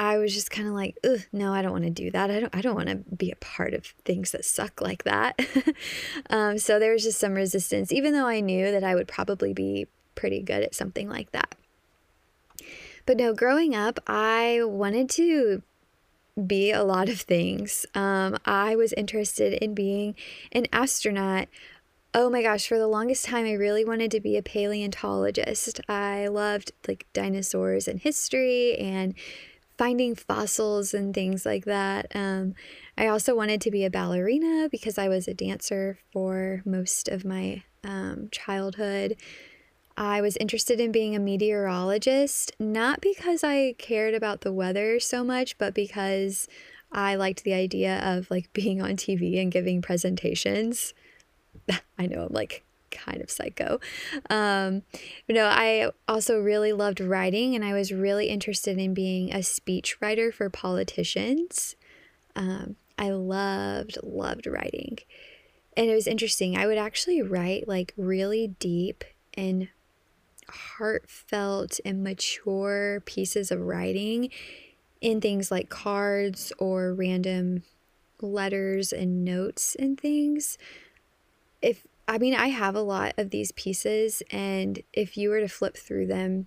I 0.00 0.16
was 0.16 0.32
just 0.32 0.50
kind 0.50 0.66
of 0.66 0.72
like, 0.72 0.96
Ugh, 1.04 1.20
no, 1.30 1.52
I 1.52 1.60
don't 1.60 1.72
want 1.72 1.84
to 1.84 1.90
do 1.90 2.10
that. 2.12 2.30
I 2.30 2.40
don't, 2.40 2.56
I 2.56 2.62
don't 2.62 2.74
want 2.74 2.88
to 2.88 2.96
be 2.96 3.30
a 3.30 3.36
part 3.36 3.74
of 3.74 3.84
things 4.06 4.32
that 4.32 4.46
suck 4.46 4.80
like 4.80 5.04
that. 5.04 5.38
um, 6.30 6.56
so 6.56 6.78
there 6.78 6.92
was 6.92 7.02
just 7.02 7.20
some 7.20 7.34
resistance, 7.34 7.92
even 7.92 8.14
though 8.14 8.26
I 8.26 8.40
knew 8.40 8.72
that 8.72 8.82
I 8.82 8.94
would 8.94 9.06
probably 9.06 9.52
be 9.52 9.88
pretty 10.14 10.40
good 10.40 10.62
at 10.62 10.74
something 10.74 11.06
like 11.06 11.32
that. 11.32 11.54
But 13.04 13.18
no, 13.18 13.34
growing 13.34 13.74
up, 13.74 14.00
I 14.06 14.62
wanted 14.64 15.10
to 15.10 15.62
be 16.46 16.72
a 16.72 16.82
lot 16.82 17.10
of 17.10 17.20
things. 17.20 17.84
Um, 17.94 18.38
I 18.46 18.76
was 18.76 18.94
interested 18.94 19.52
in 19.62 19.74
being 19.74 20.14
an 20.52 20.66
astronaut. 20.72 21.48
Oh 22.14 22.30
my 22.30 22.40
gosh, 22.40 22.66
for 22.66 22.78
the 22.78 22.86
longest 22.86 23.26
time, 23.26 23.44
I 23.44 23.52
really 23.52 23.84
wanted 23.84 24.10
to 24.12 24.20
be 24.20 24.38
a 24.38 24.42
paleontologist. 24.42 25.78
I 25.90 26.28
loved 26.28 26.72
like 26.88 27.06
dinosaurs 27.12 27.86
and 27.86 28.00
history 28.00 28.78
and 28.78 29.14
finding 29.80 30.14
fossils 30.14 30.92
and 30.92 31.14
things 31.14 31.46
like 31.46 31.64
that. 31.64 32.04
Um, 32.14 32.54
I 32.98 33.06
also 33.06 33.34
wanted 33.34 33.62
to 33.62 33.70
be 33.70 33.82
a 33.82 33.88
ballerina 33.88 34.68
because 34.70 34.98
I 34.98 35.08
was 35.08 35.26
a 35.26 35.32
dancer 35.32 35.96
for 36.12 36.60
most 36.66 37.08
of 37.08 37.24
my 37.24 37.62
um, 37.82 38.28
childhood. 38.30 39.16
I 39.96 40.20
was 40.20 40.36
interested 40.36 40.80
in 40.80 40.92
being 40.92 41.16
a 41.16 41.18
meteorologist, 41.18 42.52
not 42.58 43.00
because 43.00 43.42
I 43.42 43.74
cared 43.78 44.12
about 44.12 44.42
the 44.42 44.52
weather 44.52 45.00
so 45.00 45.24
much, 45.24 45.56
but 45.56 45.72
because 45.72 46.46
I 46.92 47.14
liked 47.14 47.44
the 47.44 47.54
idea 47.54 48.00
of 48.04 48.30
like 48.30 48.50
being 48.52 48.82
on 48.82 48.96
TV 48.96 49.40
and 49.40 49.50
giving 49.50 49.80
presentations. 49.80 50.92
I 51.98 52.04
know 52.04 52.26
I'm 52.26 52.34
like 52.34 52.64
kind 52.90 53.20
of 53.20 53.30
psycho. 53.30 53.80
Um, 54.28 54.82
you 55.26 55.34
know, 55.34 55.46
I 55.46 55.90
also 56.08 56.38
really 56.38 56.72
loved 56.72 57.00
writing, 57.00 57.54
and 57.54 57.64
I 57.64 57.72
was 57.72 57.92
really 57.92 58.26
interested 58.28 58.78
in 58.78 58.94
being 58.94 59.32
a 59.32 59.42
speech 59.42 60.00
writer 60.00 60.32
for 60.32 60.50
politicians. 60.50 61.76
Um, 62.36 62.76
I 62.98 63.10
loved, 63.10 63.98
loved 64.02 64.46
writing. 64.46 64.98
And 65.76 65.88
it 65.88 65.94
was 65.94 66.06
interesting. 66.06 66.56
I 66.56 66.66
would 66.66 66.78
actually 66.78 67.22
write 67.22 67.66
like 67.66 67.94
really 67.96 68.48
deep 68.58 69.04
and 69.34 69.68
heartfelt 70.48 71.80
and 71.84 72.04
mature 72.04 73.02
pieces 73.06 73.50
of 73.50 73.60
writing 73.60 74.30
in 75.00 75.20
things 75.20 75.50
like 75.50 75.68
cards 75.68 76.52
or 76.58 76.92
random 76.92 77.62
letters 78.20 78.92
and 78.92 79.24
notes 79.24 79.74
and 79.78 79.98
things. 79.98 80.58
If 81.62 81.86
I 82.10 82.18
mean, 82.18 82.34
I 82.34 82.48
have 82.48 82.74
a 82.74 82.82
lot 82.82 83.14
of 83.18 83.30
these 83.30 83.52
pieces, 83.52 84.20
and 84.32 84.82
if 84.92 85.16
you 85.16 85.30
were 85.30 85.38
to 85.38 85.46
flip 85.46 85.76
through 85.76 86.08
them 86.08 86.46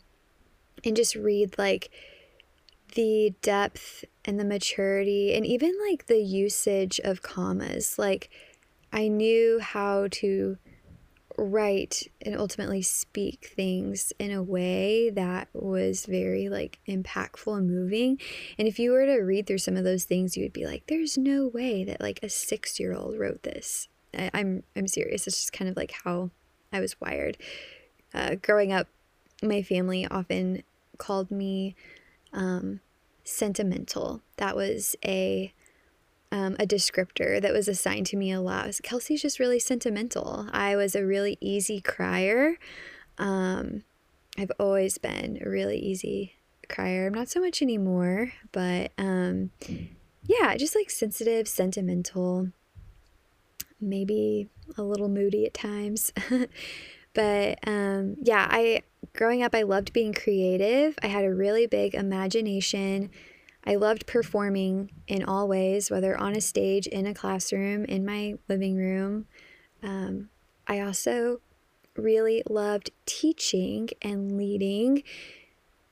and 0.84 0.94
just 0.94 1.16
read 1.16 1.58
like 1.58 1.90
the 2.96 3.34
depth 3.42 4.04
and 4.26 4.38
the 4.38 4.44
maturity, 4.44 5.34
and 5.34 5.46
even 5.46 5.72
like 5.90 6.08
the 6.08 6.22
usage 6.22 7.00
of 7.06 7.22
commas, 7.22 7.98
like 7.98 8.30
I 8.92 9.08
knew 9.08 9.60
how 9.62 10.10
to 10.12 10.58
write 11.38 12.12
and 12.22 12.38
ultimately 12.38 12.82
speak 12.82 13.50
things 13.56 14.12
in 14.20 14.32
a 14.32 14.44
way 14.44 15.12
that 15.12 15.48
was 15.54 16.06
very 16.06 16.50
like 16.50 16.80
impactful 16.90 17.58
and 17.58 17.72
moving. 17.72 18.20
And 18.58 18.68
if 18.68 18.80
you 18.80 18.92
were 18.92 19.06
to 19.06 19.22
read 19.22 19.48
through 19.48 19.60
some 19.60 19.78
of 19.78 19.86
those 19.86 20.04
things, 20.04 20.36
you 20.36 20.44
would 20.44 20.52
be 20.52 20.66
like, 20.66 20.88
there's 20.88 21.18
no 21.18 21.48
way 21.48 21.86
that 21.86 22.02
like 22.02 22.20
a 22.22 22.28
six 22.28 22.82
year 22.82 22.94
old 22.94 23.18
wrote 23.18 23.44
this. 23.44 23.88
I, 24.18 24.24
am 24.24 24.32
I'm, 24.34 24.64
I'm 24.76 24.88
serious. 24.88 25.28
It's 25.28 25.40
just 25.40 25.54
kind 25.54 25.70
of 25.70 25.78
like 25.78 25.94
how 26.04 26.32
I 26.72 26.80
was 26.80 27.00
wired. 27.00 27.38
Uh, 28.14 28.36
growing 28.36 28.72
up, 28.72 28.88
my 29.42 29.62
family 29.62 30.08
often 30.08 30.64
called 30.98 31.32
me 31.32 31.76
um, 32.32 32.80
sentimental. 33.24 34.22
That 34.38 34.56
was 34.56 34.96
a 35.06 35.54
um, 36.32 36.56
a 36.60 36.66
descriptor 36.66 37.40
that 37.40 37.54
was 37.54 37.68
assigned 37.68 38.08
to 38.08 38.18
me 38.18 38.32
a 38.32 38.42
lot. 38.42 38.66
Was, 38.66 38.82
Kelsee's 38.82 39.22
just 39.22 39.40
really 39.40 39.60
sentimental. 39.60 40.48
I 40.52 40.76
was 40.76 40.96
a 40.96 41.06
really 41.06 41.38
easy 41.40 41.80
crier. 41.80 42.58
Um, 43.20 43.84
I've 44.36 44.52
always 44.60 44.98
been 44.98 45.40
a 45.46 45.48
really 45.48 45.78
easy 45.78 46.34
crier. 46.70 47.06
I'm 47.06 47.14
not 47.14 47.30
so 47.30 47.40
much 47.40 47.62
anymore, 47.62 48.34
but 48.52 48.92
um, 48.98 49.52
yeah, 50.26 50.58
just 50.58 50.76
like 50.76 50.90
sensitive, 50.90 51.48
sentimental 51.48 52.50
maybe 53.90 54.50
a 54.78 54.84
little 54.84 55.10
moody 55.10 55.46
at 55.46 55.54
times. 55.54 56.12
but 57.14 57.60
um, 57.68 58.16
yeah, 58.22 58.48
I 58.50 58.82
growing 59.14 59.44
up, 59.44 59.54
I 59.54 59.64
loved 59.64 59.94
being 59.94 60.14
creative. 60.14 60.98
I 61.04 61.08
had 61.08 61.26
a 61.26 61.34
really 61.34 61.68
big 61.68 61.96
imagination. 61.96 63.12
I 63.66 63.76
loved 63.76 64.06
performing 64.06 64.92
in 65.08 65.24
all 65.24 65.48
ways, 65.48 65.90
whether 65.90 66.18
on 66.18 66.36
a 66.36 66.42
stage, 66.42 66.88
in 66.88 67.06
a 67.06 67.14
classroom, 67.14 67.86
in 67.86 68.06
my 68.06 68.36
living 68.50 68.76
room. 68.76 69.26
Um, 69.82 70.30
I 70.68 70.82
also 70.82 71.40
really 71.96 72.44
loved 72.50 72.92
teaching 73.06 73.90
and 74.02 74.38
leading 74.38 75.04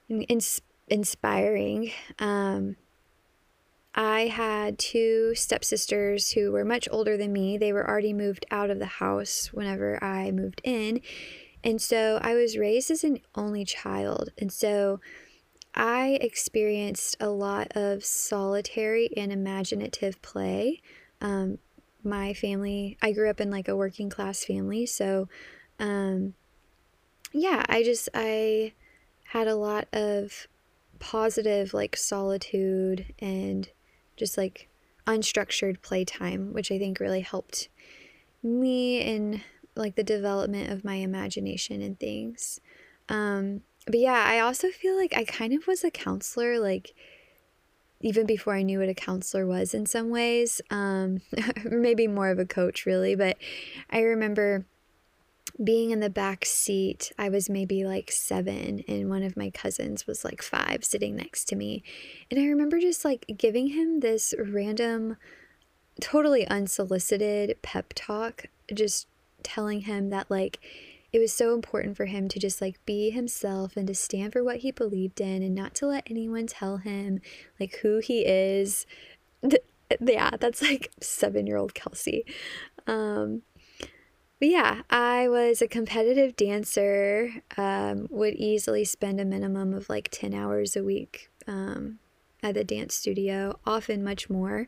and 0.09 0.25
ins- 0.27 0.61
inspiring. 0.87 1.91
Um, 2.19 2.75
I 3.93 4.27
had 4.27 4.79
two 4.79 5.35
stepsisters 5.35 6.31
who 6.31 6.51
were 6.51 6.63
much 6.63 6.87
older 6.91 7.17
than 7.17 7.33
me. 7.33 7.57
They 7.57 7.73
were 7.73 7.87
already 7.87 8.13
moved 8.13 8.45
out 8.49 8.69
of 8.69 8.79
the 8.79 8.85
house 8.85 9.51
whenever 9.51 10.01
I 10.03 10.31
moved 10.31 10.61
in. 10.63 11.01
And 11.63 11.81
so 11.81 12.19
I 12.21 12.35
was 12.35 12.57
raised 12.57 12.89
as 12.89 13.03
an 13.03 13.19
only 13.35 13.65
child. 13.65 14.29
And 14.37 14.51
so 14.51 14.99
I 15.75 16.17
experienced 16.21 17.17
a 17.19 17.29
lot 17.29 17.75
of 17.75 18.03
solitary 18.03 19.09
and 19.15 19.31
imaginative 19.31 20.21
play. 20.21 20.81
Um, 21.19 21.59
my 22.03 22.33
family, 22.33 22.97
I 23.01 23.11
grew 23.11 23.29
up 23.29 23.41
in 23.41 23.51
like 23.51 23.67
a 23.67 23.75
working 23.75 24.09
class 24.09 24.43
family. 24.43 24.85
So, 24.85 25.27
um, 25.79 26.33
yeah, 27.33 27.63
I 27.69 27.83
just, 27.83 28.09
I 28.13 28.73
had 29.25 29.47
a 29.47 29.55
lot 29.55 29.87
of 29.93 30.47
positive 30.99 31.73
like 31.73 31.95
solitude 31.97 33.13
and 33.19 33.69
just 34.21 34.37
like 34.37 34.69
unstructured 35.07 35.81
playtime, 35.81 36.53
which 36.53 36.71
I 36.71 36.77
think 36.77 36.99
really 36.99 37.21
helped 37.21 37.69
me 38.43 39.01
in 39.01 39.41
like 39.75 39.95
the 39.95 40.03
development 40.03 40.71
of 40.71 40.85
my 40.85 40.95
imagination 40.95 41.81
and 41.81 41.99
things. 41.99 42.61
Um, 43.09 43.61
but 43.87 43.97
yeah, 43.97 44.23
I 44.27 44.39
also 44.39 44.69
feel 44.69 44.95
like 44.95 45.17
I 45.17 45.23
kind 45.23 45.53
of 45.53 45.65
was 45.65 45.83
a 45.83 45.89
counselor, 45.89 46.59
like 46.59 46.93
even 47.99 48.27
before 48.27 48.53
I 48.53 48.61
knew 48.61 48.77
what 48.77 48.89
a 48.89 48.93
counselor 48.93 49.47
was 49.47 49.73
in 49.73 49.87
some 49.87 50.11
ways. 50.11 50.61
Um, 50.69 51.21
maybe 51.65 52.05
more 52.07 52.29
of 52.29 52.37
a 52.37 52.45
coach, 52.45 52.85
really. 52.85 53.15
But 53.15 53.37
I 53.89 54.01
remember 54.01 54.67
being 55.63 55.91
in 55.91 55.99
the 55.99 56.09
back 56.09 56.45
seat, 56.45 57.11
I 57.17 57.29
was 57.29 57.49
maybe 57.49 57.83
like 57.83 58.11
seven, 58.11 58.83
and 58.87 59.09
one 59.09 59.23
of 59.23 59.37
my 59.37 59.49
cousins 59.49 60.07
was 60.07 60.23
like 60.23 60.41
five 60.41 60.83
sitting 60.83 61.15
next 61.15 61.45
to 61.45 61.55
me. 61.55 61.83
And 62.29 62.39
I 62.39 62.45
remember 62.47 62.79
just 62.79 63.05
like 63.05 63.25
giving 63.37 63.67
him 63.67 63.99
this 63.99 64.33
random, 64.39 65.17
totally 65.99 66.47
unsolicited 66.47 67.61
pep 67.61 67.93
talk, 67.95 68.45
just 68.73 69.07
telling 69.43 69.81
him 69.81 70.09
that 70.09 70.29
like 70.29 70.59
it 71.11 71.19
was 71.19 71.33
so 71.33 71.53
important 71.53 71.97
for 71.97 72.05
him 72.05 72.29
to 72.29 72.39
just 72.39 72.61
like 72.61 72.83
be 72.85 73.09
himself 73.09 73.75
and 73.75 73.87
to 73.87 73.95
stand 73.95 74.31
for 74.31 74.43
what 74.43 74.57
he 74.57 74.71
believed 74.71 75.19
in 75.19 75.43
and 75.43 75.53
not 75.53 75.75
to 75.75 75.87
let 75.87 76.09
anyone 76.09 76.47
tell 76.47 76.77
him 76.77 77.19
like 77.59 77.77
who 77.81 77.99
he 77.99 78.25
is. 78.25 78.85
Yeah, 79.99 80.29
that's 80.39 80.61
like 80.61 80.89
seven 81.01 81.45
year 81.45 81.57
old 81.57 81.73
Kelsee. 81.73 82.23
Um, 82.87 83.41
but 84.41 84.49
yeah, 84.49 84.81
I 84.89 85.27
was 85.27 85.61
a 85.61 85.67
competitive 85.67 86.35
dancer, 86.35 87.43
um, 87.57 88.07
would 88.09 88.33
easily 88.33 88.83
spend 88.83 89.21
a 89.21 89.25
minimum 89.25 89.71
of 89.71 89.87
like 89.87 90.09
10 90.11 90.33
hours 90.33 90.75
a 90.75 90.83
week 90.83 91.29
um, 91.47 91.99
at 92.41 92.55
the 92.55 92.63
dance 92.63 92.95
studio, 92.95 93.59
often 93.67 94.03
much 94.03 94.31
more. 94.31 94.67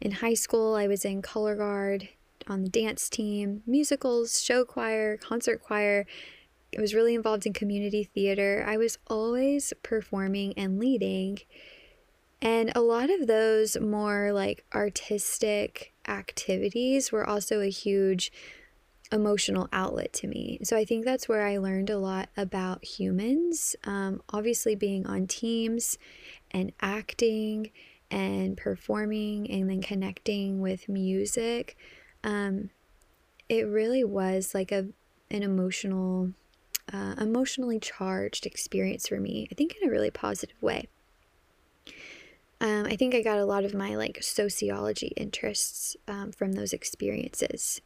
In 0.00 0.10
high 0.10 0.34
school, 0.34 0.74
I 0.74 0.88
was 0.88 1.04
in 1.04 1.22
color 1.22 1.54
guard 1.54 2.08
on 2.48 2.64
the 2.64 2.68
dance 2.68 3.08
team, 3.08 3.62
musicals, 3.64 4.42
show 4.42 4.64
choir, 4.64 5.16
concert 5.16 5.62
choir. 5.62 6.04
I 6.76 6.80
was 6.80 6.92
really 6.92 7.14
involved 7.14 7.46
in 7.46 7.52
community 7.52 8.02
theater. 8.02 8.64
I 8.66 8.76
was 8.76 8.98
always 9.06 9.72
performing 9.84 10.52
and 10.56 10.80
leading. 10.80 11.38
And 12.42 12.72
a 12.74 12.80
lot 12.80 13.10
of 13.10 13.28
those 13.28 13.78
more 13.78 14.32
like 14.32 14.64
artistic 14.74 15.94
activities 16.08 17.12
were 17.12 17.24
also 17.24 17.60
a 17.60 17.70
huge 17.70 18.32
emotional 19.12 19.68
outlet 19.72 20.12
to 20.12 20.26
me. 20.26 20.58
So 20.62 20.76
I 20.76 20.84
think 20.84 21.04
that's 21.04 21.28
where 21.28 21.46
I 21.46 21.58
learned 21.58 21.90
a 21.90 21.98
lot 21.98 22.28
about 22.36 22.84
humans. 22.84 23.76
Um, 23.84 24.22
obviously, 24.32 24.74
being 24.74 25.06
on 25.06 25.26
teams 25.26 25.98
and 26.50 26.72
acting 26.80 27.70
and 28.10 28.56
performing 28.56 29.50
and 29.50 29.68
then 29.68 29.82
connecting 29.82 30.60
with 30.60 30.88
music, 30.88 31.76
um, 32.24 32.70
it 33.48 33.66
really 33.66 34.04
was 34.04 34.54
like 34.54 34.72
a 34.72 34.88
an 35.28 35.42
emotional, 35.42 36.32
uh, 36.92 37.14
emotionally 37.18 37.80
charged 37.80 38.46
experience 38.46 39.08
for 39.08 39.18
me. 39.18 39.48
I 39.50 39.54
think 39.54 39.74
in 39.80 39.88
a 39.88 39.90
really 39.90 40.10
positive 40.10 40.60
way. 40.62 40.88
Um, 42.60 42.86
I 42.86 42.96
think 42.96 43.14
I 43.14 43.22
got 43.22 43.38
a 43.38 43.44
lot 43.44 43.64
of 43.64 43.74
my 43.74 43.96
like 43.96 44.22
sociology 44.22 45.08
interests 45.16 45.96
um, 46.08 46.32
from 46.32 46.52
those 46.52 46.72
experiences. 46.72 47.80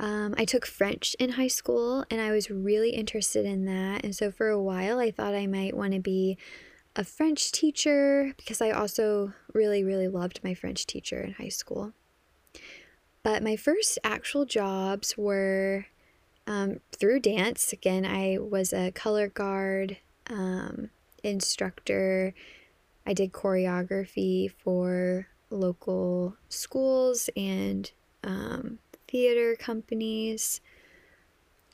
Um, 0.00 0.34
I 0.38 0.44
took 0.44 0.64
French 0.64 1.16
in 1.18 1.30
high 1.30 1.48
school 1.48 2.04
and 2.10 2.20
I 2.20 2.30
was 2.30 2.50
really 2.50 2.90
interested 2.90 3.44
in 3.44 3.64
that. 3.64 4.04
And 4.04 4.14
so 4.14 4.30
for 4.30 4.48
a 4.48 4.62
while, 4.62 4.98
I 4.98 5.10
thought 5.10 5.34
I 5.34 5.46
might 5.46 5.76
want 5.76 5.92
to 5.94 6.00
be 6.00 6.38
a 6.94 7.04
French 7.04 7.50
teacher 7.52 8.34
because 8.36 8.60
I 8.60 8.70
also 8.70 9.32
really, 9.52 9.82
really 9.82 10.08
loved 10.08 10.40
my 10.44 10.54
French 10.54 10.86
teacher 10.86 11.20
in 11.20 11.32
high 11.32 11.48
school. 11.48 11.92
But 13.22 13.42
my 13.42 13.56
first 13.56 13.98
actual 14.04 14.44
jobs 14.44 15.16
were 15.18 15.86
um, 16.46 16.80
through 16.92 17.20
dance. 17.20 17.72
Again, 17.72 18.06
I 18.06 18.38
was 18.38 18.72
a 18.72 18.92
color 18.92 19.28
guard 19.28 19.98
um, 20.30 20.90
instructor. 21.22 22.34
I 23.04 23.12
did 23.12 23.32
choreography 23.32 24.50
for 24.50 25.28
local 25.50 26.36
schools 26.48 27.30
and 27.36 27.90
um, 28.24 28.78
theater 29.08 29.56
companies. 29.56 30.60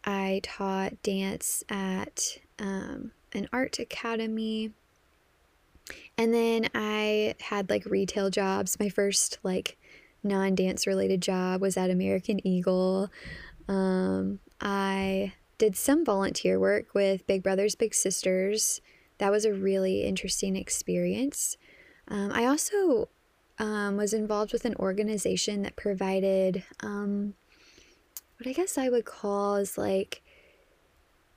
I 0.04 0.40
taught 0.42 1.02
dance 1.02 1.64
at 1.68 2.38
um, 2.58 3.12
an 3.32 3.48
art 3.52 3.78
academy. 3.78 4.70
And 6.16 6.32
then 6.32 6.68
I 6.74 7.34
had 7.40 7.68
like 7.68 7.84
retail 7.84 8.30
jobs. 8.30 8.78
My 8.78 8.88
first 8.88 9.38
like 9.42 9.76
non 10.22 10.54
dance 10.54 10.86
related 10.86 11.20
job 11.20 11.60
was 11.60 11.76
at 11.76 11.90
American 11.90 12.44
Eagle. 12.46 13.10
Um, 13.68 14.40
I 14.60 15.34
did 15.58 15.76
some 15.76 16.04
volunteer 16.04 16.58
work 16.58 16.94
with 16.94 17.26
Big 17.26 17.42
Brothers 17.42 17.74
Big 17.74 17.94
Sisters. 17.94 18.80
That 19.18 19.30
was 19.30 19.44
a 19.44 19.52
really 19.52 20.02
interesting 20.02 20.56
experience. 20.56 21.56
Um, 22.08 22.32
I 22.32 22.46
also 22.46 23.08
um, 23.58 23.96
was 23.96 24.12
involved 24.12 24.52
with 24.52 24.64
an 24.64 24.74
organization 24.76 25.62
that 25.62 25.76
provided 25.76 26.64
um, 26.80 27.34
what 28.38 28.48
I 28.48 28.52
guess 28.52 28.76
I 28.76 28.88
would 28.88 29.04
call 29.04 29.56
is 29.56 29.78
like 29.78 30.22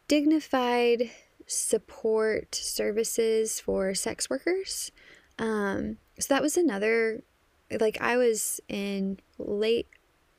dignified 0.07 1.12
support 1.45 2.55
services 2.55 3.59
for 3.59 3.93
sex 3.93 4.29
workers. 4.29 4.91
Um, 5.39 5.97
so 6.19 6.33
that 6.33 6.41
was 6.41 6.57
another, 6.57 7.24
like, 7.79 8.01
I 8.01 8.17
was 8.17 8.59
in 8.67 9.19
late 9.38 9.88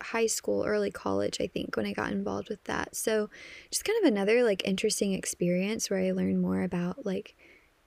high 0.02 0.26
school, 0.26 0.64
early 0.64 0.90
college, 0.90 1.38
I 1.40 1.46
think, 1.46 1.76
when 1.76 1.86
I 1.86 1.92
got 1.92 2.12
involved 2.12 2.48
with 2.48 2.62
that. 2.64 2.94
So 2.94 3.30
just 3.70 3.84
kind 3.84 3.98
of 4.02 4.08
another 4.12 4.42
like 4.42 4.66
interesting 4.66 5.12
experience 5.12 5.90
where 5.90 6.00
I 6.00 6.12
learned 6.12 6.40
more 6.40 6.62
about 6.62 7.04
like 7.04 7.34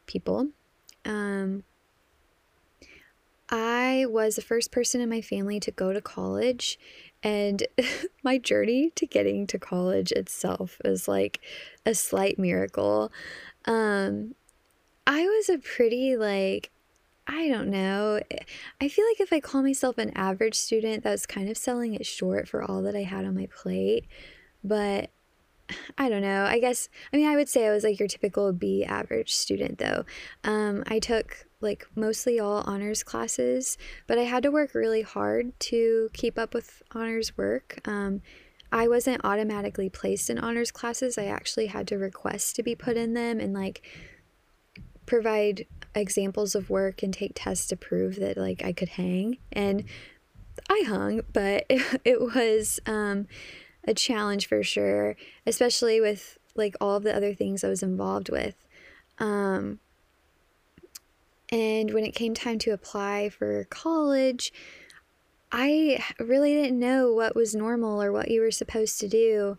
people. 0.07 0.49
Um, 1.05 1.63
I 3.51 4.05
was 4.07 4.37
the 4.37 4.41
first 4.41 4.71
person 4.71 5.01
in 5.01 5.09
my 5.09 5.19
family 5.19 5.59
to 5.59 5.71
go 5.71 5.91
to 5.91 5.99
college, 5.99 6.79
and 7.21 7.67
my 8.23 8.37
journey 8.37 8.91
to 8.95 9.05
getting 9.05 9.45
to 9.47 9.59
college 9.59 10.13
itself 10.13 10.79
was 10.83 11.07
like 11.07 11.41
a 11.85 11.93
slight 11.93 12.39
miracle. 12.39 13.11
Um, 13.65 14.35
I 15.05 15.25
was 15.25 15.49
a 15.49 15.57
pretty, 15.57 16.15
like, 16.15 16.71
I 17.27 17.49
don't 17.49 17.69
know. 17.69 18.21
I 18.79 18.87
feel 18.87 19.05
like 19.05 19.19
if 19.19 19.33
I 19.33 19.39
call 19.41 19.61
myself 19.61 19.97
an 19.97 20.11
average 20.15 20.55
student, 20.55 21.03
that's 21.03 21.25
kind 21.25 21.49
of 21.49 21.57
selling 21.57 21.93
it 21.93 22.05
short 22.05 22.47
for 22.47 22.63
all 22.63 22.81
that 22.83 22.95
I 22.95 23.03
had 23.03 23.25
on 23.25 23.35
my 23.35 23.47
plate. 23.47 24.05
But 24.63 25.09
I 25.97 26.07
don't 26.07 26.21
know. 26.21 26.45
I 26.45 26.59
guess, 26.59 26.87
I 27.13 27.17
mean, 27.17 27.27
I 27.27 27.35
would 27.35 27.49
say 27.49 27.67
I 27.67 27.71
was 27.71 27.83
like 27.83 27.99
your 27.99 28.07
typical 28.07 28.53
B 28.53 28.85
average 28.85 29.33
student, 29.33 29.77
though. 29.77 30.05
Um, 30.43 30.83
I 30.87 30.99
took 30.99 31.47
like 31.61 31.87
mostly 31.95 32.39
all 32.39 32.63
honors 32.65 33.03
classes, 33.03 33.77
but 34.07 34.17
I 34.17 34.23
had 34.23 34.43
to 34.43 34.51
work 34.51 34.73
really 34.73 35.03
hard 35.03 35.57
to 35.61 36.09
keep 36.13 36.37
up 36.37 36.53
with 36.53 36.81
honors 36.91 37.37
work. 37.37 37.79
Um, 37.85 38.21
I 38.71 38.87
wasn't 38.87 39.23
automatically 39.23 39.89
placed 39.89 40.29
in 40.29 40.39
honors 40.39 40.71
classes. 40.71 41.17
I 41.17 41.25
actually 41.25 41.67
had 41.67 41.87
to 41.89 41.97
request 41.97 42.55
to 42.55 42.63
be 42.63 42.73
put 42.73 42.97
in 42.97 43.13
them 43.13 43.39
and 43.39 43.53
like 43.53 43.85
provide 45.05 45.65
examples 45.93 46.55
of 46.55 46.69
work 46.69 47.03
and 47.03 47.13
take 47.13 47.33
tests 47.35 47.67
to 47.67 47.75
prove 47.75 48.15
that 48.17 48.37
like 48.37 48.63
I 48.63 48.71
could 48.71 48.89
hang. 48.89 49.37
And 49.51 49.83
I 50.69 50.83
hung, 50.87 51.21
but 51.33 51.65
it, 51.69 52.01
it 52.05 52.21
was 52.21 52.79
um, 52.85 53.27
a 53.85 53.93
challenge 53.93 54.47
for 54.47 54.63
sure, 54.63 55.15
especially 55.45 55.99
with 55.99 56.37
like 56.55 56.75
all 56.79 56.95
of 56.95 57.03
the 57.03 57.15
other 57.15 57.33
things 57.33 57.63
I 57.63 57.69
was 57.69 57.83
involved 57.83 58.29
with. 58.29 58.55
Um, 59.19 59.79
and 61.51 61.93
when 61.93 62.05
it 62.05 62.15
came 62.15 62.33
time 62.33 62.59
to 62.59 62.71
apply 62.71 63.29
for 63.29 63.65
college, 63.65 64.53
I 65.51 66.01
really 66.17 66.53
didn't 66.53 66.79
know 66.79 67.11
what 67.13 67.35
was 67.35 67.53
normal 67.53 68.01
or 68.01 68.11
what 68.11 68.31
you 68.31 68.39
were 68.39 68.51
supposed 68.51 68.99
to 69.01 69.09
do. 69.09 69.57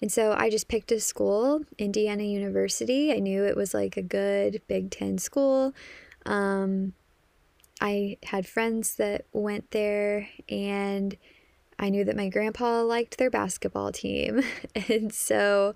And 0.00 0.10
so 0.10 0.34
I 0.36 0.48
just 0.48 0.68
picked 0.68 0.90
a 0.90 1.00
school, 1.00 1.60
Indiana 1.78 2.22
University. 2.22 3.12
I 3.12 3.18
knew 3.18 3.44
it 3.44 3.56
was 3.56 3.74
like 3.74 3.96
a 3.96 4.02
good 4.02 4.62
Big 4.66 4.90
Ten 4.90 5.18
school. 5.18 5.74
Um, 6.24 6.94
I 7.80 8.16
had 8.24 8.46
friends 8.46 8.94
that 8.96 9.26
went 9.32 9.70
there, 9.70 10.28
and 10.48 11.16
I 11.78 11.90
knew 11.90 12.04
that 12.04 12.16
my 12.16 12.28
grandpa 12.28 12.82
liked 12.82 13.18
their 13.18 13.30
basketball 13.30 13.92
team. 13.92 14.42
and 14.88 15.12
so 15.12 15.74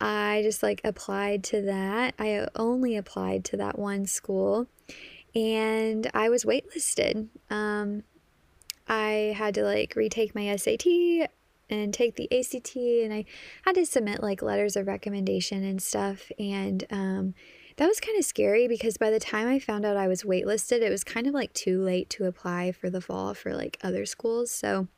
I 0.00 0.40
just 0.42 0.62
like 0.62 0.82
applied 0.84 1.42
to 1.44 1.62
that. 1.62 2.14
I 2.18 2.46
only 2.54 2.96
applied 2.96 3.44
to 3.46 3.56
that 3.56 3.78
one 3.78 4.06
school 4.06 4.68
and 5.34 6.10
I 6.14 6.28
was 6.28 6.44
waitlisted. 6.44 7.28
Um, 7.50 8.04
I 8.86 9.34
had 9.36 9.54
to 9.54 9.62
like 9.62 9.94
retake 9.96 10.34
my 10.34 10.54
SAT 10.56 10.86
and 11.70 11.92
take 11.92 12.16
the 12.16 12.28
ACT, 12.32 12.76
and 12.76 13.12
I 13.12 13.24
had 13.62 13.74
to 13.74 13.84
submit 13.84 14.22
like 14.22 14.42
letters 14.42 14.76
of 14.76 14.86
recommendation 14.86 15.64
and 15.64 15.82
stuff. 15.82 16.30
And 16.38 16.84
um, 16.90 17.34
that 17.76 17.86
was 17.86 18.00
kind 18.00 18.18
of 18.18 18.24
scary 18.24 18.66
because 18.66 18.96
by 18.96 19.10
the 19.10 19.20
time 19.20 19.48
I 19.48 19.58
found 19.58 19.84
out 19.84 19.96
I 19.96 20.08
was 20.08 20.22
waitlisted, 20.22 20.80
it 20.80 20.90
was 20.90 21.04
kind 21.04 21.26
of 21.26 21.34
like 21.34 21.52
too 21.52 21.82
late 21.82 22.10
to 22.10 22.24
apply 22.24 22.72
for 22.72 22.90
the 22.90 23.00
fall 23.00 23.34
for 23.34 23.54
like 23.54 23.78
other 23.82 24.06
schools. 24.06 24.50
So, 24.50 24.88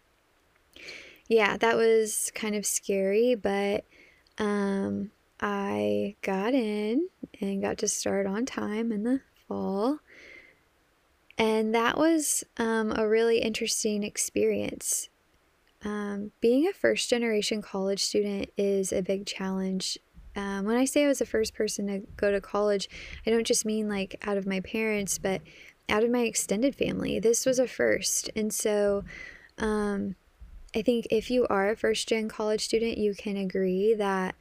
yeah, 1.28 1.56
that 1.56 1.76
was 1.76 2.30
kind 2.34 2.54
of 2.54 2.64
scary, 2.64 3.34
but 3.34 3.84
um, 4.38 5.10
I 5.40 6.16
got 6.22 6.54
in 6.54 7.08
and 7.40 7.62
got 7.62 7.78
to 7.78 7.88
start 7.88 8.26
on 8.26 8.46
time 8.46 8.92
in 8.92 9.02
the 9.02 9.20
fall. 9.48 9.98
And 11.40 11.74
that 11.74 11.96
was 11.96 12.44
um, 12.58 12.92
a 12.94 13.08
really 13.08 13.38
interesting 13.38 14.02
experience. 14.02 15.08
Um, 15.82 16.32
being 16.42 16.68
a 16.68 16.74
first 16.74 17.08
generation 17.08 17.62
college 17.62 18.04
student 18.04 18.50
is 18.58 18.92
a 18.92 19.00
big 19.00 19.24
challenge. 19.24 19.96
Um, 20.36 20.66
when 20.66 20.76
I 20.76 20.84
say 20.84 21.02
I 21.02 21.08
was 21.08 21.20
the 21.20 21.24
first 21.24 21.54
person 21.54 21.86
to 21.86 22.00
go 22.18 22.30
to 22.30 22.42
college, 22.42 22.90
I 23.26 23.30
don't 23.30 23.46
just 23.46 23.64
mean 23.64 23.88
like 23.88 24.22
out 24.26 24.36
of 24.36 24.46
my 24.46 24.60
parents, 24.60 25.16
but 25.16 25.40
out 25.88 26.04
of 26.04 26.10
my 26.10 26.20
extended 26.20 26.76
family. 26.76 27.18
This 27.18 27.46
was 27.46 27.58
a 27.58 27.66
first. 27.66 28.28
And 28.36 28.52
so 28.52 29.04
um, 29.56 30.16
I 30.76 30.82
think 30.82 31.06
if 31.10 31.30
you 31.30 31.46
are 31.48 31.70
a 31.70 31.76
first 31.76 32.06
gen 32.06 32.28
college 32.28 32.66
student, 32.66 32.98
you 32.98 33.14
can 33.14 33.38
agree 33.38 33.94
that 33.94 34.34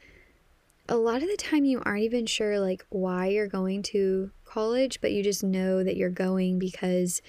a 0.90 0.98
lot 0.98 1.24
of 1.24 1.30
the 1.30 1.38
time 1.38 1.64
you 1.64 1.82
aren't 1.86 2.04
even 2.04 2.26
sure 2.26 2.60
like 2.60 2.86
why 2.90 3.28
you're 3.28 3.48
going 3.48 3.84
to 3.84 4.32
college, 4.50 5.00
but 5.02 5.12
you 5.12 5.24
just 5.24 5.44
know 5.44 5.84
that 5.84 5.96
you're 5.96 6.10
going 6.10 6.60
because 6.60 7.22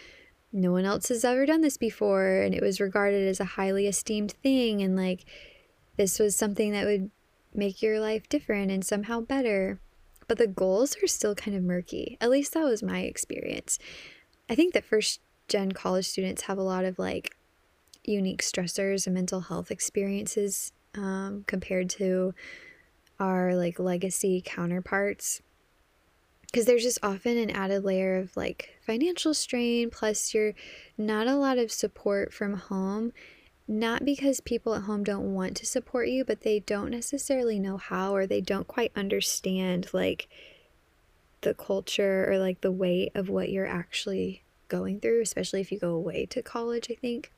no 0.52 0.72
one 0.72 0.84
else 0.84 1.08
has 1.08 1.24
ever 1.24 1.46
done 1.46 1.60
this 1.60 1.76
before 1.76 2.40
and 2.40 2.54
it 2.54 2.62
was 2.62 2.80
regarded 2.80 3.28
as 3.28 3.38
a 3.38 3.44
highly 3.44 3.86
esteemed 3.86 4.32
thing 4.42 4.82
and 4.82 4.96
like 4.96 5.24
this 5.96 6.18
was 6.18 6.34
something 6.34 6.72
that 6.72 6.86
would 6.86 7.10
make 7.54 7.82
your 7.82 8.00
life 8.00 8.28
different 8.28 8.70
and 8.70 8.84
somehow 8.84 9.20
better. 9.20 9.80
but 10.26 10.38
the 10.38 10.46
goals 10.46 10.96
are 11.02 11.08
still 11.08 11.34
kind 11.34 11.56
of 11.56 11.62
murky. 11.62 12.16
At 12.20 12.30
least 12.30 12.54
that 12.54 12.62
was 12.62 12.84
my 12.84 13.00
experience. 13.00 13.80
I 14.48 14.54
think 14.54 14.74
that 14.74 14.84
first 14.84 15.20
gen 15.48 15.72
college 15.72 16.06
students 16.06 16.42
have 16.42 16.56
a 16.56 16.62
lot 16.62 16.84
of 16.84 17.00
like 17.00 17.36
unique 18.04 18.40
stressors 18.40 19.06
and 19.06 19.14
mental 19.14 19.40
health 19.40 19.72
experiences 19.72 20.72
um, 20.94 21.44
compared 21.48 21.90
to 21.90 22.32
our 23.18 23.54
like 23.56 23.78
legacy 23.78 24.40
counterparts 24.44 25.42
because 26.50 26.66
there's 26.66 26.82
just 26.82 26.98
often 27.02 27.38
an 27.38 27.50
added 27.50 27.84
layer 27.84 28.16
of 28.16 28.36
like 28.36 28.76
financial 28.84 29.34
strain 29.34 29.90
plus 29.90 30.34
you're 30.34 30.54
not 30.98 31.26
a 31.28 31.36
lot 31.36 31.58
of 31.58 31.70
support 31.70 32.32
from 32.32 32.54
home. 32.54 33.12
Not 33.68 34.04
because 34.04 34.40
people 34.40 34.74
at 34.74 34.82
home 34.82 35.04
don't 35.04 35.32
want 35.32 35.56
to 35.58 35.66
support 35.66 36.08
you 36.08 36.24
but 36.24 36.40
they 36.40 36.58
don't 36.60 36.90
necessarily 36.90 37.60
know 37.60 37.76
how 37.76 38.14
or 38.14 38.26
they 38.26 38.40
don't 38.40 38.66
quite 38.66 38.90
understand 38.96 39.88
like 39.92 40.28
the 41.42 41.54
culture 41.54 42.26
or 42.28 42.38
like 42.38 42.60
the 42.62 42.72
weight 42.72 43.12
of 43.14 43.28
what 43.28 43.50
you're 43.50 43.66
actually 43.66 44.42
going 44.68 44.98
through 45.00 45.20
especially 45.20 45.60
if 45.60 45.70
you 45.70 45.78
go 45.78 45.90
away 45.90 46.26
to 46.26 46.42
college 46.42 46.88
i 46.90 46.94
think. 46.94 47.30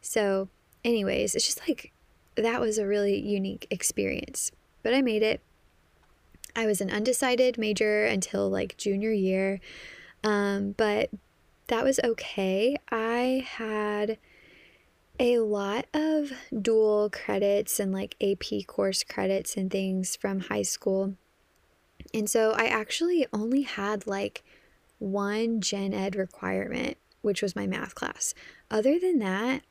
So 0.00 0.48
anyways 0.82 1.34
it's 1.34 1.44
just 1.44 1.68
like 1.68 1.92
that 2.36 2.60
was 2.60 2.78
a 2.78 2.86
really 2.86 3.18
unique 3.20 3.66
experience 3.70 4.50
but 4.82 4.94
i 4.94 5.02
made 5.02 5.22
it 5.22 5.42
I 6.54 6.66
was 6.66 6.80
an 6.80 6.90
undecided 6.90 7.58
major 7.58 8.04
until 8.04 8.48
like 8.48 8.76
junior 8.76 9.12
year, 9.12 9.60
um, 10.22 10.72
but 10.72 11.10
that 11.68 11.84
was 11.84 12.00
okay. 12.04 12.76
I 12.90 13.46
had 13.48 14.18
a 15.18 15.38
lot 15.38 15.86
of 15.94 16.32
dual 16.60 17.10
credits 17.10 17.78
and 17.78 17.92
like 17.92 18.16
AP 18.20 18.66
course 18.66 19.04
credits 19.04 19.56
and 19.56 19.70
things 19.70 20.16
from 20.16 20.40
high 20.40 20.62
school. 20.62 21.14
And 22.12 22.28
so 22.28 22.52
I 22.52 22.66
actually 22.66 23.26
only 23.32 23.62
had 23.62 24.06
like 24.06 24.42
one 24.98 25.60
gen 25.60 25.94
ed 25.94 26.16
requirement, 26.16 26.96
which 27.22 27.42
was 27.42 27.56
my 27.56 27.66
math 27.66 27.94
class. 27.94 28.34
Other 28.70 28.98
than 28.98 29.18
that, 29.20 29.62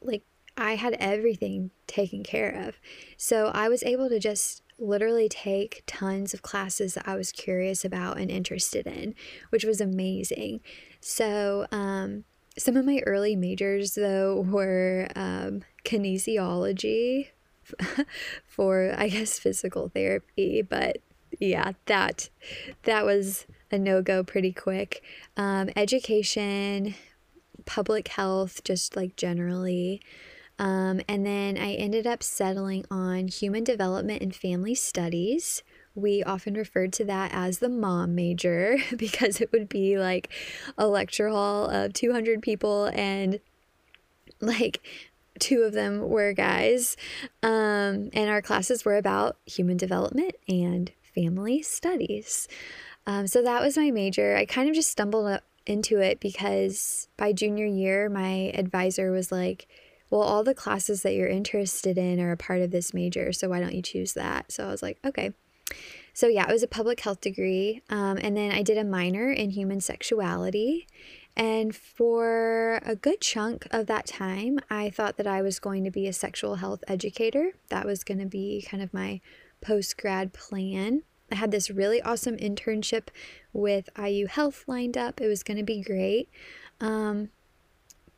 like 0.00 0.24
I 0.56 0.76
had 0.76 0.94
everything 0.94 1.70
taken 1.86 2.22
care 2.22 2.50
of. 2.50 2.80
So 3.16 3.50
I 3.54 3.68
was 3.68 3.82
able 3.82 4.08
to 4.08 4.18
just 4.18 4.62
literally 4.78 5.28
take 5.28 5.82
tons 5.86 6.34
of 6.34 6.42
classes 6.42 6.94
that 6.94 7.08
I 7.08 7.16
was 7.16 7.32
curious 7.32 7.84
about 7.84 8.18
and 8.18 8.30
interested 8.30 8.86
in, 8.86 9.14
which 9.50 9.64
was 9.64 9.80
amazing. 9.80 10.60
So, 11.00 11.66
um, 11.70 12.24
some 12.58 12.76
of 12.76 12.86
my 12.86 13.00
early 13.06 13.36
majors, 13.36 13.94
though, 13.94 14.40
were 14.48 15.08
um, 15.14 15.62
kinesiology 15.84 17.28
for, 18.46 18.94
I 18.96 19.08
guess, 19.08 19.38
physical 19.38 19.88
therapy, 19.88 20.62
but 20.62 20.98
yeah, 21.38 21.72
that 21.86 22.30
that 22.84 23.04
was 23.04 23.46
a 23.70 23.78
no 23.78 24.00
go 24.00 24.22
pretty 24.22 24.52
quick. 24.52 25.02
Um, 25.36 25.70
education, 25.76 26.94
public 27.66 28.08
health, 28.08 28.64
just 28.64 28.96
like 28.96 29.16
generally. 29.16 30.00
Um, 30.58 31.00
and 31.06 31.26
then 31.26 31.58
I 31.58 31.74
ended 31.74 32.06
up 32.06 32.22
settling 32.22 32.84
on 32.90 33.28
human 33.28 33.64
development 33.64 34.22
and 34.22 34.34
family 34.34 34.74
studies. 34.74 35.62
We 35.94 36.22
often 36.22 36.54
referred 36.54 36.92
to 36.94 37.04
that 37.06 37.30
as 37.32 37.58
the 37.58 37.68
mom 37.68 38.14
major 38.14 38.78
because 38.96 39.40
it 39.40 39.52
would 39.52 39.68
be 39.68 39.98
like 39.98 40.30
a 40.78 40.86
lecture 40.86 41.28
hall 41.28 41.68
of 41.68 41.92
200 41.92 42.42
people 42.42 42.86
and 42.94 43.40
like 44.40 44.82
two 45.38 45.62
of 45.62 45.72
them 45.72 46.08
were 46.08 46.32
guys. 46.32 46.96
Um, 47.42 48.10
and 48.12 48.28
our 48.30 48.42
classes 48.42 48.84
were 48.84 48.96
about 48.96 49.36
human 49.46 49.76
development 49.76 50.34
and 50.48 50.90
family 51.14 51.62
studies. 51.62 52.48
Um, 53.06 53.26
so 53.26 53.42
that 53.42 53.62
was 53.62 53.76
my 53.76 53.90
major. 53.90 54.36
I 54.36 54.46
kind 54.46 54.68
of 54.68 54.74
just 54.74 54.90
stumbled 54.90 55.40
into 55.66 55.98
it 55.98 56.20
because 56.20 57.08
by 57.16 57.32
junior 57.32 57.66
year, 57.66 58.08
my 58.08 58.50
advisor 58.54 59.10
was 59.10 59.30
like, 59.30 59.68
well, 60.10 60.22
all 60.22 60.44
the 60.44 60.54
classes 60.54 61.02
that 61.02 61.14
you're 61.14 61.28
interested 61.28 61.98
in 61.98 62.20
are 62.20 62.32
a 62.32 62.36
part 62.36 62.62
of 62.62 62.70
this 62.70 62.94
major, 62.94 63.32
so 63.32 63.48
why 63.48 63.60
don't 63.60 63.74
you 63.74 63.82
choose 63.82 64.12
that? 64.14 64.52
So 64.52 64.66
I 64.66 64.70
was 64.70 64.82
like, 64.82 64.98
okay. 65.04 65.32
So 66.14 66.28
yeah, 66.28 66.48
it 66.48 66.52
was 66.52 66.62
a 66.62 66.68
public 66.68 67.00
health 67.00 67.20
degree. 67.20 67.82
Um, 67.90 68.18
and 68.18 68.36
then 68.36 68.52
I 68.52 68.62
did 68.62 68.78
a 68.78 68.84
minor 68.84 69.30
in 69.30 69.50
human 69.50 69.80
sexuality. 69.80 70.86
And 71.36 71.76
for 71.76 72.80
a 72.82 72.96
good 72.96 73.20
chunk 73.20 73.66
of 73.70 73.86
that 73.86 74.06
time, 74.06 74.58
I 74.70 74.88
thought 74.88 75.18
that 75.18 75.26
I 75.26 75.42
was 75.42 75.58
going 75.58 75.84
to 75.84 75.90
be 75.90 76.06
a 76.06 76.12
sexual 76.12 76.56
health 76.56 76.82
educator. 76.88 77.52
That 77.68 77.84
was 77.84 78.04
going 78.04 78.20
to 78.20 78.26
be 78.26 78.66
kind 78.66 78.82
of 78.82 78.94
my 78.94 79.20
post 79.60 79.98
grad 79.98 80.32
plan. 80.32 81.02
I 81.30 81.34
had 81.34 81.50
this 81.50 81.70
really 81.70 82.00
awesome 82.00 82.36
internship 82.36 83.08
with 83.52 83.90
IU 83.98 84.26
Health 84.26 84.64
lined 84.66 84.96
up. 84.96 85.20
It 85.20 85.26
was 85.26 85.42
going 85.42 85.58
to 85.58 85.64
be 85.64 85.82
great. 85.82 86.30
Um, 86.80 87.30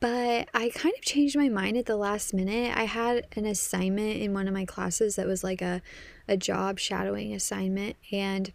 but 0.01 0.49
I 0.55 0.71
kind 0.75 0.95
of 0.95 1.03
changed 1.03 1.37
my 1.37 1.49
mind 1.49 1.77
at 1.77 1.87
the 1.87 1.97
last 1.97 2.33
minute. 2.33 2.77
I 2.77 2.85
had 2.85 3.27
an 3.37 3.47
assignment 3.47 4.21
in 4.21 4.33
one 4.33 4.47
of 4.47 4.55
my 4.55 4.65
classes 4.65 5.17
that 5.17 5.27
was 5.27 5.43
like 5.43 5.61
a, 5.61 5.83
a 6.29 6.37
job 6.37 6.79
shadowing 6.79 7.35
assignment, 7.35 7.97
and 8.13 8.53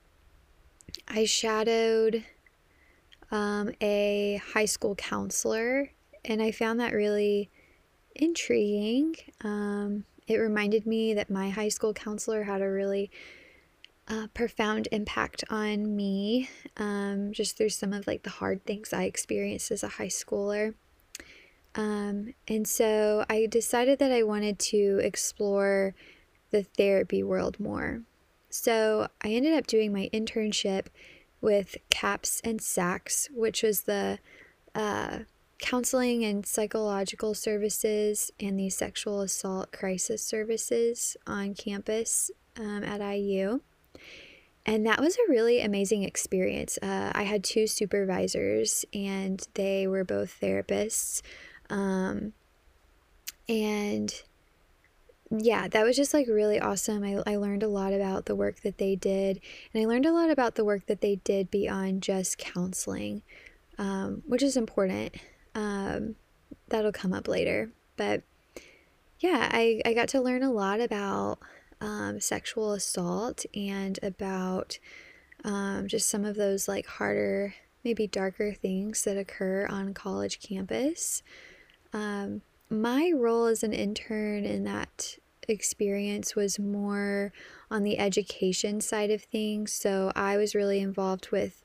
I 1.08 1.26
shadowed 1.26 2.24
um, 3.32 3.72
a 3.82 4.42
high 4.54 4.66
school 4.66 4.96
counselor, 4.96 5.92
and 6.24 6.42
I 6.42 6.52
found 6.52 6.80
that 6.80 6.94
really 6.94 7.50
intriguing. 8.16 9.16
Um, 9.44 10.06
it 10.28 10.38
reminded 10.38 10.86
me 10.86 11.14
that 11.14 11.30
my 11.30 11.50
high 11.50 11.70
school 11.70 11.94
counselor 11.94 12.44
had 12.44 12.62
a 12.62 12.70
really 12.70 13.12
uh, 14.08 14.28
profound 14.34 14.88
impact 14.92 15.44
on 15.50 15.96
me 15.96 16.50
um, 16.78 17.32
just 17.32 17.58
through 17.58 17.70
some 17.70 17.94
of 17.94 18.08
like 18.08 18.24
the 18.24 18.30
hard 18.30 18.66
things 18.66 18.94
I 18.94 19.04
experienced 19.04 19.72
as 19.72 19.84
a 19.84 19.90
high 19.90 20.08
schooler. 20.08 20.76
Um, 21.76 22.34
and 22.48 22.68
so 22.68 23.26
I 23.30 23.48
decided 23.48 24.00
that 24.00 24.12
I 24.12 24.24
wanted 24.24 24.60
to 24.60 25.00
explore 25.02 25.96
the 26.52 26.64
therapy 26.64 27.24
world 27.24 27.60
more. 27.60 28.02
So 28.50 29.08
I 29.24 29.30
ended 29.30 29.54
up 29.54 29.66
doing 29.66 29.92
my 29.92 30.10
internship 30.14 30.88
with 31.42 31.76
CAPS 31.90 32.42
and 32.44 32.62
SACS, 32.62 33.30
which 33.34 33.64
was 33.64 33.82
the 33.82 34.20
uh, 34.76 35.20
counseling 35.60 36.24
and 36.24 36.46
psychological 36.46 37.34
services 37.34 38.32
and 38.40 38.60
the 38.60 38.70
sexual 38.70 39.22
assault 39.22 39.72
crisis 39.72 40.24
services 40.24 41.18
on 41.26 41.54
campus 41.54 42.30
um, 42.58 42.84
at 42.84 43.02
IU. 43.02 43.62
And 44.66 44.86
that 44.86 45.02
was 45.02 45.16
a 45.16 45.30
really 45.30 45.62
amazing 45.62 46.04
experience. 46.04 46.78
Uh, 46.82 47.12
I 47.14 47.24
had 47.24 47.44
two 47.44 47.68
supervisors, 47.68 48.86
and 48.94 49.46
they 49.56 49.88
were 49.88 50.06
both 50.06 50.40
therapists. 50.40 51.22
Um, 51.74 52.34
and 53.50 54.14
yeah, 55.32 55.68
that 55.68 55.84
was 55.84 55.96
just 55.96 56.14
like 56.14 56.28
really 56.28 56.60
awesome. 56.60 57.04
I, 57.04 57.24
I 57.26 57.36
learned 57.38 57.64
a 57.64 57.68
lot 57.68 57.94
about 57.94 58.26
the 58.28 58.36
work 58.36 58.62
that 58.62 58.78
they 58.78 58.96
did, 58.96 59.42
and 59.74 59.82
I 59.82 59.88
learned 59.88 60.06
a 60.06 60.14
lot 60.14 60.30
about 60.30 60.54
the 60.54 60.64
work 60.64 60.86
that 60.86 61.02
they 61.02 61.16
did 61.16 61.50
beyond 61.50 62.04
just 62.04 62.38
counseling, 62.38 63.24
um, 63.80 64.22
which 64.28 64.44
is 64.44 64.56
important. 64.56 65.16
Um, 65.56 66.16
that'll 66.70 66.92
come 66.92 67.12
up 67.12 67.28
later. 67.28 67.72
But 67.98 68.22
yeah, 69.20 69.50
I, 69.52 69.82
I 69.84 69.94
got 69.94 70.10
to 70.10 70.22
learn 70.22 70.44
a 70.44 70.52
lot 70.52 70.80
about 70.80 71.40
um, 71.82 72.20
sexual 72.20 72.74
assault 72.74 73.48
and 73.56 73.98
about 74.04 74.78
um, 75.44 75.88
just 75.88 76.08
some 76.08 76.24
of 76.24 76.36
those 76.36 76.68
like 76.68 76.86
harder, 76.86 77.56
maybe 77.84 78.06
darker 78.06 78.54
things 78.54 79.04
that 79.06 79.18
occur 79.18 79.66
on 79.68 79.96
college 79.96 80.40
campus. 80.40 81.24
Um, 81.94 82.42
my 82.70 83.12
role 83.16 83.46
as 83.46 83.64
an 83.64 83.74
intern 83.74 84.46
in 84.46 84.64
that 84.64 85.18
experience 85.48 86.36
was 86.36 86.58
more 86.58 87.32
on 87.70 87.84
the 87.84 88.00
education 88.00 88.82
side 88.82 89.12
of 89.12 89.24
things. 89.24 89.72
So 89.72 90.12
I 90.16 90.38
was 90.38 90.56
really 90.56 90.80
involved 90.80 91.32
with 91.32 91.64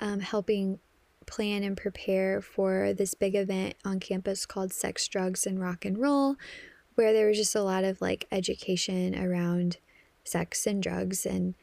um, 0.00 0.20
helping 0.20 0.78
plan 1.26 1.62
and 1.62 1.76
prepare 1.76 2.40
for 2.40 2.92
this 2.92 3.14
big 3.14 3.34
event 3.34 3.74
on 3.84 3.98
campus 3.98 4.46
called 4.46 4.72
Sex, 4.72 5.08
Drugs, 5.08 5.46
and 5.46 5.60
Rock 5.60 5.84
and 5.84 5.98
Roll, 5.98 6.36
where 6.94 7.12
there 7.12 7.26
was 7.26 7.38
just 7.38 7.54
a 7.54 7.62
lot 7.62 7.84
of 7.84 8.00
like 8.00 8.26
education 8.30 9.18
around 9.18 9.78
sex 10.22 10.66
and 10.66 10.82
drugs 10.82 11.26
and 11.26 11.54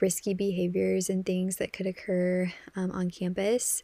risky 0.00 0.34
behaviors 0.34 1.10
and 1.10 1.26
things 1.26 1.56
that 1.56 1.72
could 1.72 1.86
occur 1.86 2.52
um, 2.76 2.90
on 2.92 3.10
campus. 3.10 3.82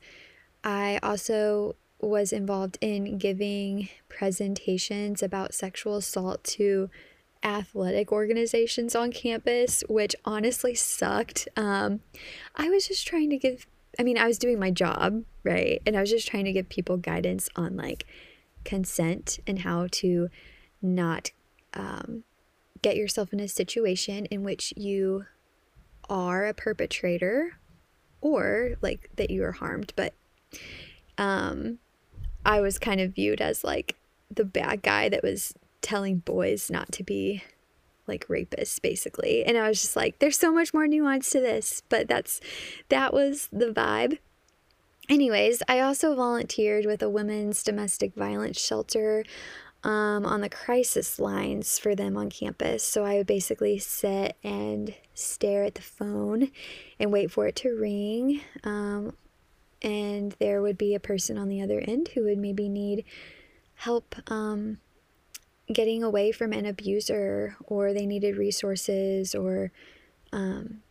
I 0.62 0.98
also 1.02 1.76
was 2.00 2.32
involved 2.32 2.78
in 2.80 3.18
giving 3.18 3.88
presentations 4.08 5.22
about 5.22 5.54
sexual 5.54 5.96
assault 5.96 6.44
to 6.44 6.90
athletic 7.42 8.12
organizations 8.12 8.94
on 8.94 9.12
campus, 9.12 9.82
which 9.88 10.16
honestly 10.24 10.74
sucked. 10.74 11.48
Um, 11.56 12.00
I 12.54 12.68
was 12.68 12.88
just 12.88 13.06
trying 13.06 13.30
to 13.30 13.38
give, 13.38 13.66
I 13.98 14.02
mean, 14.02 14.18
I 14.18 14.26
was 14.26 14.38
doing 14.38 14.58
my 14.58 14.70
job, 14.70 15.24
right? 15.44 15.80
And 15.86 15.96
I 15.96 16.00
was 16.00 16.10
just 16.10 16.28
trying 16.28 16.44
to 16.46 16.52
give 16.52 16.68
people 16.68 16.96
guidance 16.96 17.48
on 17.56 17.76
like 17.76 18.04
consent 18.64 19.38
and 19.46 19.60
how 19.60 19.86
to 19.92 20.28
not 20.82 21.30
um, 21.74 22.24
get 22.82 22.96
yourself 22.96 23.32
in 23.32 23.40
a 23.40 23.48
situation 23.48 24.26
in 24.26 24.42
which 24.42 24.72
you 24.76 25.24
are 26.08 26.46
a 26.46 26.54
perpetrator 26.54 27.58
or 28.20 28.76
like 28.80 29.10
that 29.16 29.30
you 29.30 29.44
are 29.44 29.52
harmed, 29.52 29.92
but 29.96 30.14
um 31.18 31.78
I 32.46 32.60
was 32.60 32.78
kind 32.78 33.00
of 33.00 33.14
viewed 33.14 33.40
as 33.40 33.64
like 33.64 33.96
the 34.30 34.44
bad 34.44 34.82
guy 34.82 35.08
that 35.08 35.22
was 35.22 35.52
telling 35.82 36.18
boys 36.18 36.70
not 36.70 36.92
to 36.92 37.02
be 37.02 37.42
like 38.06 38.28
rapists 38.28 38.80
basically. 38.80 39.44
And 39.44 39.58
I 39.58 39.68
was 39.68 39.82
just 39.82 39.96
like 39.96 40.20
there's 40.20 40.38
so 40.38 40.52
much 40.52 40.72
more 40.72 40.86
nuance 40.86 41.28
to 41.30 41.40
this, 41.40 41.82
but 41.88 42.08
that's 42.08 42.40
that 42.88 43.12
was 43.12 43.48
the 43.52 43.66
vibe. 43.66 44.18
Anyways, 45.08 45.62
I 45.68 45.80
also 45.80 46.14
volunteered 46.14 46.86
with 46.86 47.02
a 47.02 47.10
women's 47.10 47.62
domestic 47.62 48.14
violence 48.14 48.60
shelter 48.60 49.24
um, 49.84 50.24
on 50.24 50.40
the 50.40 50.48
crisis 50.48 51.18
lines 51.18 51.78
for 51.78 51.94
them 51.94 52.16
on 52.16 52.30
campus. 52.30 52.82
So 52.84 53.04
I 53.04 53.16
would 53.16 53.26
basically 53.26 53.78
sit 53.78 54.36
and 54.42 54.94
stare 55.14 55.64
at 55.64 55.76
the 55.76 55.82
phone 55.82 56.50
and 56.98 57.12
wait 57.12 57.30
for 57.30 57.46
it 57.46 57.56
to 57.56 57.70
ring. 57.70 58.40
Um, 58.64 59.14
and 59.86 60.34
there 60.40 60.60
would 60.60 60.76
be 60.76 60.96
a 60.96 61.00
person 61.00 61.38
on 61.38 61.48
the 61.48 61.62
other 61.62 61.78
end 61.78 62.08
who 62.08 62.24
would 62.24 62.38
maybe 62.38 62.68
need 62.68 63.04
help 63.76 64.16
um, 64.26 64.78
getting 65.72 66.02
away 66.02 66.32
from 66.32 66.52
an 66.52 66.66
abuser, 66.66 67.56
or 67.66 67.92
they 67.92 68.04
needed 68.04 68.36
resources, 68.36 69.32
or 69.32 69.70
um, 70.32 70.82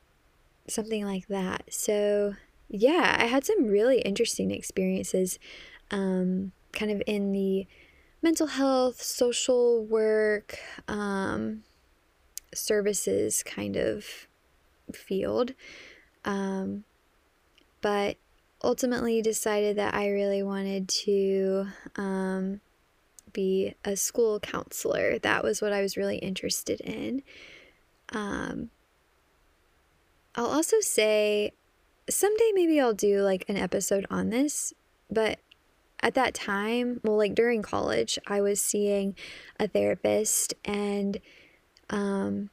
something 0.65 1.03
like 1.03 1.27
that. 1.27 1.65
So, 1.69 2.36
yeah, 2.69 3.17
I 3.19 3.25
had 3.25 3.43
some 3.43 3.65
really 3.65 3.99
interesting 3.99 4.49
experiences 4.49 5.39
um, 5.91 6.53
kind 6.71 6.89
of 6.89 7.03
in 7.05 7.34
the 7.34 7.67
mental 8.21 8.47
health, 8.47 9.01
social 9.01 9.84
work, 9.84 10.58
um, 10.88 11.63
services 12.53 13.43
kind 13.43 13.75
of 13.75 14.27
field. 14.93 15.53
Um, 16.23 16.86
but 17.81 18.17
ultimately 18.65 19.21
decided 19.21 19.78
that 19.78 19.93
I 19.93 20.10
really 20.10 20.43
wanted 20.43 20.89
to 20.89 21.67
um, 21.95 22.62
be 23.32 23.75
a 23.86 23.95
school 23.95 24.39
counselor. 24.39 25.19
That 25.19 25.43
was 25.43 25.62
what 25.62 25.71
I 25.71 25.82
was 25.82 25.95
really 25.95 26.17
interested 26.17 26.82
in. 26.82 27.21
Um, 28.10 28.71
I'll 30.36 30.47
also 30.47 30.80
say 30.80 31.54
someday 32.10 32.51
maybe 32.54 32.80
I'll 32.80 32.93
do 32.93 33.21
like 33.21 33.45
an 33.47 33.58
episode 33.58 34.06
on 34.10 34.30
this, 34.30 34.73
but 35.10 35.39
at 36.01 36.13
that 36.15 36.34
time, 36.34 36.99
well, 37.04 37.17
like 37.17 37.36
during 37.36 37.62
college, 37.62 38.19
I 38.28 38.41
was 38.41 38.62
seeing 38.62 39.15
a 39.60 39.67
therapist, 39.67 40.54
and 40.65 41.19
um, 41.89 42.49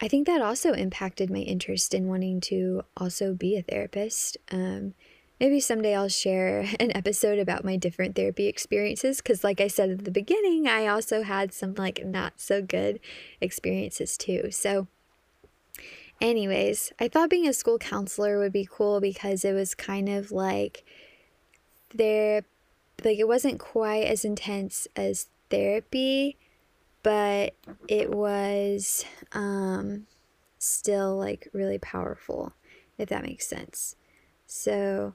I 0.00 0.08
think 0.08 0.26
that 0.26 0.40
also 0.40 0.72
impacted 0.72 1.28
my 1.30 1.40
interest 1.40 1.92
in 1.92 2.08
wanting 2.08 2.40
to 2.42 2.82
also 2.96 3.34
be 3.34 3.56
a 3.56 3.62
therapist. 3.62 4.36
Um, 4.50 4.94
maybe 5.40 5.60
someday 5.60 5.94
I'll 5.94 6.08
share 6.08 6.60
an 6.80 6.96
episode 6.96 7.38
about 7.38 7.64
my 7.64 7.76
different 7.76 8.16
therapy 8.16 8.46
experiences 8.46 9.18
because, 9.18 9.44
like 9.44 9.60
I 9.60 9.68
said 9.68 9.90
at 9.90 10.04
the 10.04 10.10
beginning, 10.10 10.66
I 10.66 10.86
also 10.86 11.22
had 11.22 11.52
some 11.52 11.74
like 11.74 12.04
not 12.04 12.40
so 12.40 12.62
good 12.62 13.00
experiences 13.40 14.16
too. 14.16 14.50
So, 14.50 14.88
anyways, 16.20 16.92
I 17.00 17.08
thought 17.08 17.30
being 17.30 17.48
a 17.48 17.52
school 17.52 17.78
counselor 17.78 18.38
would 18.38 18.52
be 18.52 18.68
cool 18.70 19.00
because 19.00 19.44
it 19.44 19.52
was 19.52 19.74
kind 19.74 20.08
of 20.08 20.30
like 20.32 20.84
there 21.94 22.44
like 23.04 23.18
it 23.18 23.28
wasn't 23.28 23.58
quite 23.58 24.04
as 24.04 24.24
intense 24.24 24.86
as 24.96 25.26
therapy, 25.50 26.36
but 27.02 27.54
it 27.88 28.10
was 28.10 29.04
um, 29.32 30.06
still 30.58 31.16
like 31.16 31.48
really 31.52 31.78
powerful, 31.78 32.54
if 32.98 33.08
that 33.08 33.24
makes 33.24 33.46
sense. 33.46 33.96
So, 34.46 35.14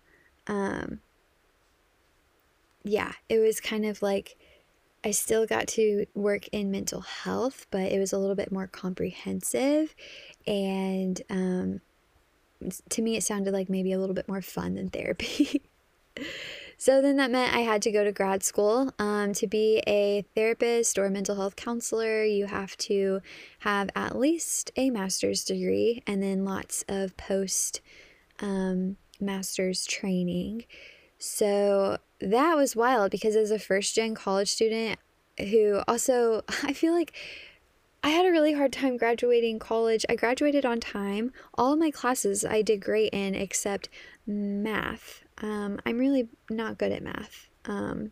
um, 0.50 1.00
yeah, 2.84 3.14
it 3.30 3.40
was 3.40 3.62
kind 3.62 3.86
of 3.86 4.02
like 4.02 4.36
I 5.04 5.12
still 5.12 5.46
got 5.46 5.68
to 5.70 6.06
work 6.14 6.48
in 6.50 6.72
mental 6.72 7.02
health, 7.02 7.68
but 7.72 7.84
it 7.84 8.00
was 8.00 8.12
a 8.12 8.18
little 8.18 8.36
bit 8.36 8.52
more 8.52 8.68
comprehensive. 8.68 9.96
And 10.46 11.22
um, 11.30 11.82
to 12.90 13.02
me, 13.02 13.16
it 13.16 13.24
sounded 13.24 13.54
like 13.54 13.70
maybe 13.70 13.94
a 13.94 14.00
little 14.00 14.16
bit 14.16 14.28
more 14.28 14.42
fun 14.42 14.76
than 14.76 14.90
therapy. 14.90 15.62
So 16.82 17.02
then 17.02 17.18
that 17.18 17.30
meant 17.30 17.54
I 17.54 17.60
had 17.60 17.82
to 17.82 17.92
go 17.92 18.06
to 18.06 18.12
grad 18.14 18.42
school. 18.42 18.94
Um, 18.98 19.34
to 19.34 19.48
be 19.48 19.84
a 19.86 20.24
therapist 20.34 20.98
or 20.98 21.04
a 21.04 21.12
mental 21.12 21.36
health 21.36 21.58
counselor, 21.58 22.24
you 22.24 22.46
have 22.46 22.78
to 22.78 23.20
have 23.60 23.90
at 23.98 24.18
least 24.18 24.72
a 24.78 24.90
master's 24.90 25.44
degree 25.44 26.02
and 26.08 26.24
then 26.24 26.46
lots 26.46 26.86
of 26.88 27.18
post 27.18 27.82
um, 28.40 28.96
master's 29.19 29.86
training. 29.86 30.65
So 31.17 31.97
that 32.19 32.55
was 32.55 32.75
wild 32.75 33.12
because 33.12 33.36
as 33.36 33.51
a 33.51 33.60
first 33.60 33.95
gen 33.95 34.15
college 34.15 34.49
student 34.49 34.99
who 35.38 35.82
also, 35.88 36.43
I 36.63 36.73
feel 36.73 36.93
like 36.93 37.13
I 38.01 38.10
had 38.10 38.25
a 38.25 38.32
really 38.32 38.53
hard 38.53 38.71
time 38.71 38.95
graduating 38.97 39.60
college. 39.60 40.05
I 40.08 40.15
graduated 40.15 40.65
on 40.65 40.79
time. 40.79 41.34
All 41.55 41.73
of 41.73 41.79
my 41.79 41.91
classes 41.91 42.45
I 42.45 42.62
did 42.62 42.79
great 42.82 43.12
in 43.13 43.36
except 43.36 43.89
math. 44.25 45.23
Um, 45.39 45.79
I'm 45.86 45.97
really 45.97 46.29
not 46.49 46.77
good 46.77 46.91
at 46.91 47.03
math. 47.03 47.49
Um, 47.65 48.12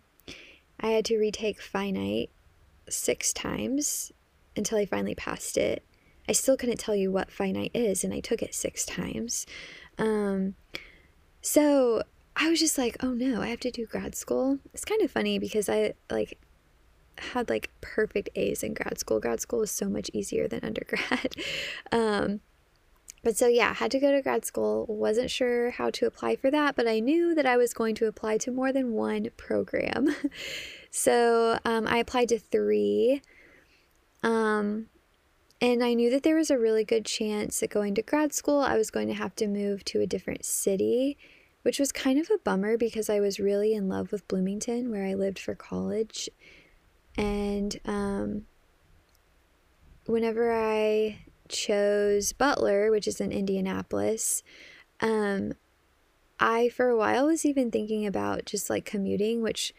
I 0.79 0.87
had 0.87 1.05
to 1.05 1.17
retake 1.17 1.61
finite 1.61 2.29
six 2.89 3.31
times 3.31 4.11
until 4.55 4.77
I 4.77 4.85
finally 4.85 5.15
passed 5.15 5.57
it. 5.57 5.83
I 6.27 6.33
still 6.33 6.57
couldn't 6.57 6.79
tell 6.79 6.95
you 6.95 7.11
what 7.11 7.31
finite 7.31 7.71
is, 7.73 8.03
and 8.03 8.13
I 8.13 8.19
took 8.19 8.41
it 8.41 8.53
six 8.53 8.85
times. 8.85 9.45
Um, 9.97 10.55
so 11.47 12.03
I 12.36 12.49
was 12.49 12.60
just 12.60 12.77
like, 12.77 12.97
oh 13.01 13.13
no, 13.13 13.41
I 13.41 13.47
have 13.47 13.62
to 13.62 13.71
do 13.71 13.86
grad 13.86 14.15
school. 14.15 14.60
It's 14.73 14.83
kind 14.83 15.01
of 15.01 15.10
funny 15.10 15.39
because 15.39 15.69
I 15.69 15.93
like 16.12 16.38
had 17.17 17.49
like 17.49 17.71
perfect 17.79 18.27
A's 18.36 18.63
in 18.63 18.73
grad 18.73 18.99
school. 18.99 19.21
Grad 19.21 19.39
school 19.39 19.60
was 19.60 19.71
so 19.71 19.88
much 19.88 20.12
easier 20.12 20.49
than 20.49 20.60
undergrad. 20.62 21.38
um, 21.93 22.41
but 23.23 23.38
so, 23.38 23.47
yeah, 23.47 23.73
had 23.73 23.91
to 23.91 23.99
go 23.99 24.12
to 24.12 24.21
grad 24.21 24.43
school. 24.43 24.86
Wasn't 24.89 25.31
sure 25.31 25.71
how 25.71 25.89
to 25.91 26.05
apply 26.05 26.36
for 26.36 26.51
that, 26.51 26.75
but 26.75 26.86
I 26.86 26.99
knew 26.99 27.33
that 27.33 27.45
I 27.45 27.55
was 27.55 27.73
going 27.73 27.95
to 27.95 28.07
apply 28.07 28.39
to 28.39 28.51
more 28.51 28.73
than 28.73 28.91
one 28.91 29.29
program. 29.38 30.13
so 30.91 31.60
um, 31.63 31.88
I 31.88 31.99
applied 31.99 32.27
to 32.29 32.39
three. 32.39 33.21
Um, 34.21 34.88
and 35.62 35.81
I 35.81 35.93
knew 35.93 36.12
that 36.12 36.23
there 36.23 36.36
was 36.36 36.51
a 36.51 36.57
really 36.57 36.83
good 36.83 37.05
chance 37.05 37.62
that 37.62 37.69
going 37.69 37.95
to 37.95 38.01
grad 38.01 38.33
school, 38.33 38.60
I 38.60 38.77
was 38.77 38.91
going 38.91 39.07
to 39.07 39.13
have 39.13 39.33
to 39.38 39.47
move 39.47 39.86
to 39.86 40.01
a 40.01 40.07
different 40.07 40.43
city, 40.43 41.17
which 41.67 41.80
was 41.80 41.91
kind 41.91 42.17
of 42.17 42.30
a 42.34 42.38
bummer 42.45 42.77
because 42.77 43.10
I 43.10 43.19
was 43.19 43.41
really 43.41 43.73
in 43.73 43.89
love 43.89 44.13
with 44.13 44.25
Bloomington, 44.30 44.89
where 44.89 45.03
I 45.03 45.15
lived 45.15 45.38
for 45.38 45.53
college. 45.53 46.30
And 47.17 47.77
um, 47.84 48.45
whenever 50.06 50.53
I 50.53 51.25
chose 51.49 52.32
Butler, 52.32 52.89
which 52.89 53.06
is 53.06 53.19
in 53.19 53.34
Indianapolis, 53.34 54.43
um, 55.01 55.56
I 56.39 56.69
for 56.69 56.88
a 56.88 56.95
while 56.95 57.27
was 57.27 57.45
even 57.45 57.69
thinking 57.69 58.06
about 58.06 58.45
just 58.45 58.69
like 58.69 58.86
commuting, 58.86 59.41
which 59.41 59.73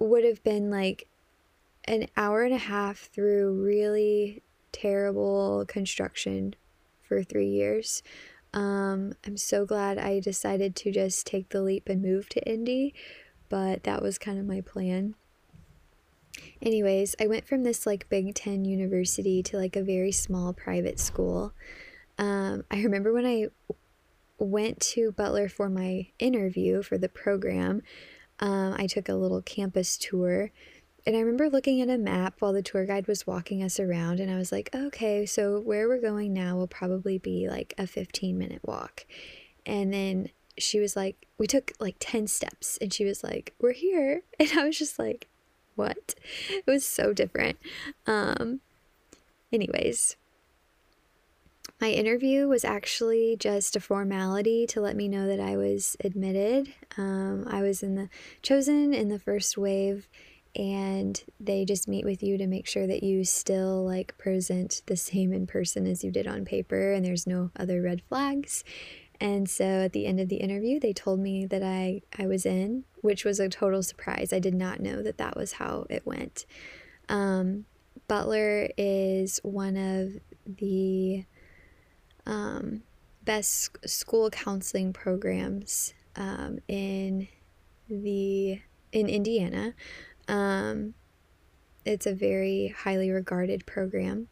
would 0.00 0.24
have 0.24 0.42
been 0.42 0.68
like 0.68 1.06
an 1.84 2.08
hour 2.16 2.42
and 2.42 2.54
a 2.54 2.58
half 2.58 3.08
through 3.14 3.52
really 3.52 4.42
terrible 4.72 5.64
construction 5.68 6.56
for 7.02 7.22
three 7.22 7.50
years. 7.50 8.02
Um, 8.54 9.14
I'm 9.26 9.36
so 9.36 9.64
glad 9.64 9.98
I 9.98 10.20
decided 10.20 10.76
to 10.76 10.92
just 10.92 11.26
take 11.26 11.48
the 11.48 11.62
leap 11.62 11.88
and 11.88 12.02
move 12.02 12.28
to 12.30 12.48
Indy, 12.48 12.94
but 13.48 13.84
that 13.84 14.02
was 14.02 14.18
kind 14.18 14.38
of 14.38 14.46
my 14.46 14.60
plan. 14.60 15.14
Anyways, 16.60 17.14
I 17.20 17.26
went 17.26 17.46
from 17.46 17.62
this 17.62 17.86
like 17.86 18.08
Big 18.08 18.34
Ten 18.34 18.64
university 18.64 19.42
to 19.44 19.56
like 19.56 19.76
a 19.76 19.82
very 19.82 20.12
small 20.12 20.52
private 20.52 20.98
school. 20.98 21.52
Um, 22.18 22.64
I 22.70 22.82
remember 22.82 23.12
when 23.12 23.26
I 23.26 23.46
went 24.38 24.80
to 24.80 25.12
Butler 25.12 25.48
for 25.48 25.68
my 25.68 26.08
interview 26.18 26.82
for 26.82 26.98
the 26.98 27.08
program, 27.08 27.82
um, 28.40 28.74
I 28.76 28.86
took 28.86 29.08
a 29.08 29.14
little 29.14 29.42
campus 29.42 29.96
tour. 29.96 30.50
And 31.04 31.16
I 31.16 31.20
remember 31.20 31.50
looking 31.50 31.80
at 31.80 31.88
a 31.88 31.98
map 31.98 32.36
while 32.38 32.52
the 32.52 32.62
tour 32.62 32.86
guide 32.86 33.08
was 33.08 33.26
walking 33.26 33.62
us 33.62 33.80
around, 33.80 34.20
and 34.20 34.30
I 34.30 34.36
was 34.36 34.52
like, 34.52 34.70
okay, 34.74 35.26
so 35.26 35.58
where 35.58 35.88
we're 35.88 36.00
going 36.00 36.32
now 36.32 36.56
will 36.56 36.68
probably 36.68 37.18
be 37.18 37.48
like 37.48 37.74
a 37.76 37.86
15 37.86 38.38
minute 38.38 38.60
walk. 38.62 39.04
And 39.66 39.92
then 39.92 40.28
she 40.58 40.78
was 40.78 40.94
like, 40.94 41.26
we 41.38 41.46
took 41.46 41.72
like 41.80 41.96
10 41.98 42.28
steps, 42.28 42.78
and 42.80 42.92
she 42.92 43.04
was 43.04 43.24
like, 43.24 43.54
we're 43.60 43.72
here. 43.72 44.22
And 44.38 44.50
I 44.56 44.64
was 44.64 44.78
just 44.78 44.98
like, 44.98 45.28
what? 45.74 46.14
It 46.48 46.66
was 46.66 46.84
so 46.84 47.12
different. 47.12 47.58
Um, 48.06 48.60
anyways, 49.52 50.16
my 51.80 51.90
interview 51.90 52.46
was 52.46 52.64
actually 52.64 53.36
just 53.36 53.74
a 53.74 53.80
formality 53.80 54.66
to 54.68 54.80
let 54.80 54.94
me 54.94 55.08
know 55.08 55.26
that 55.26 55.40
I 55.40 55.56
was 55.56 55.96
admitted. 56.04 56.72
Um, 56.96 57.44
I 57.48 57.62
was 57.62 57.82
in 57.82 57.96
the 57.96 58.08
chosen 58.40 58.94
in 58.94 59.08
the 59.08 59.18
first 59.18 59.58
wave, 59.58 60.06
and 60.54 61.22
they 61.40 61.64
just 61.64 61.88
meet 61.88 62.04
with 62.04 62.22
you 62.22 62.36
to 62.36 62.46
make 62.46 62.66
sure 62.66 62.86
that 62.86 63.02
you 63.02 63.24
still 63.24 63.84
like 63.84 64.16
present 64.18 64.82
the 64.86 64.96
same 64.96 65.32
in 65.32 65.46
person 65.46 65.86
as 65.86 66.04
you 66.04 66.10
did 66.10 66.26
on 66.26 66.44
paper 66.44 66.92
and 66.92 67.04
there's 67.04 67.26
no 67.26 67.50
other 67.56 67.80
red 67.80 68.02
flags. 68.08 68.62
And 69.20 69.48
so 69.48 69.64
at 69.64 69.92
the 69.92 70.06
end 70.06 70.20
of 70.20 70.28
the 70.28 70.36
interview, 70.36 70.80
they 70.80 70.92
told 70.92 71.20
me 71.20 71.46
that 71.46 71.62
I, 71.62 72.02
I 72.18 72.26
was 72.26 72.44
in, 72.44 72.84
which 73.02 73.24
was 73.24 73.38
a 73.38 73.48
total 73.48 73.82
surprise. 73.82 74.32
I 74.32 74.40
did 74.40 74.54
not 74.54 74.80
know 74.80 75.02
that 75.02 75.18
that 75.18 75.36
was 75.36 75.52
how 75.52 75.86
it 75.88 76.04
went. 76.04 76.44
Um, 77.08 77.64
Butler 78.08 78.68
is 78.76 79.38
one 79.44 79.76
of 79.76 80.20
the 80.44 81.24
um, 82.26 82.82
best 83.24 83.78
school 83.88 84.28
counseling 84.28 84.92
programs 84.92 85.94
um, 86.16 86.58
in 86.68 87.28
the 87.88 88.60
in 88.92 89.08
Indiana. 89.08 89.74
Um, 90.28 90.94
it's 91.84 92.06
a 92.06 92.14
very 92.14 92.74
highly 92.76 93.10
regarded 93.10 93.66
program. 93.66 94.28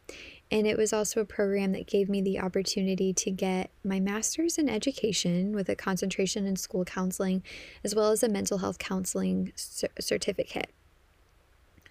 And 0.53 0.67
it 0.67 0.77
was 0.77 0.93
also 0.93 1.21
a 1.21 1.25
program 1.25 1.73
that 1.73 1.87
gave 1.87 2.09
me 2.09 2.21
the 2.21 2.41
opportunity 2.41 3.13
to 3.13 3.31
get 3.31 3.71
my 3.85 4.01
master's 4.01 4.59
in 4.59 4.69
education 4.69 5.53
with 5.53 5.69
a 5.69 5.77
concentration 5.77 6.47
in 6.47 6.57
school 6.57 6.85
counseling, 6.85 7.43
as 7.85 7.95
well 7.95 8.11
as 8.11 8.23
a 8.23 8.29
mental 8.29 8.59
health 8.59 8.79
counseling 8.79 9.53
certificate. 9.55 10.71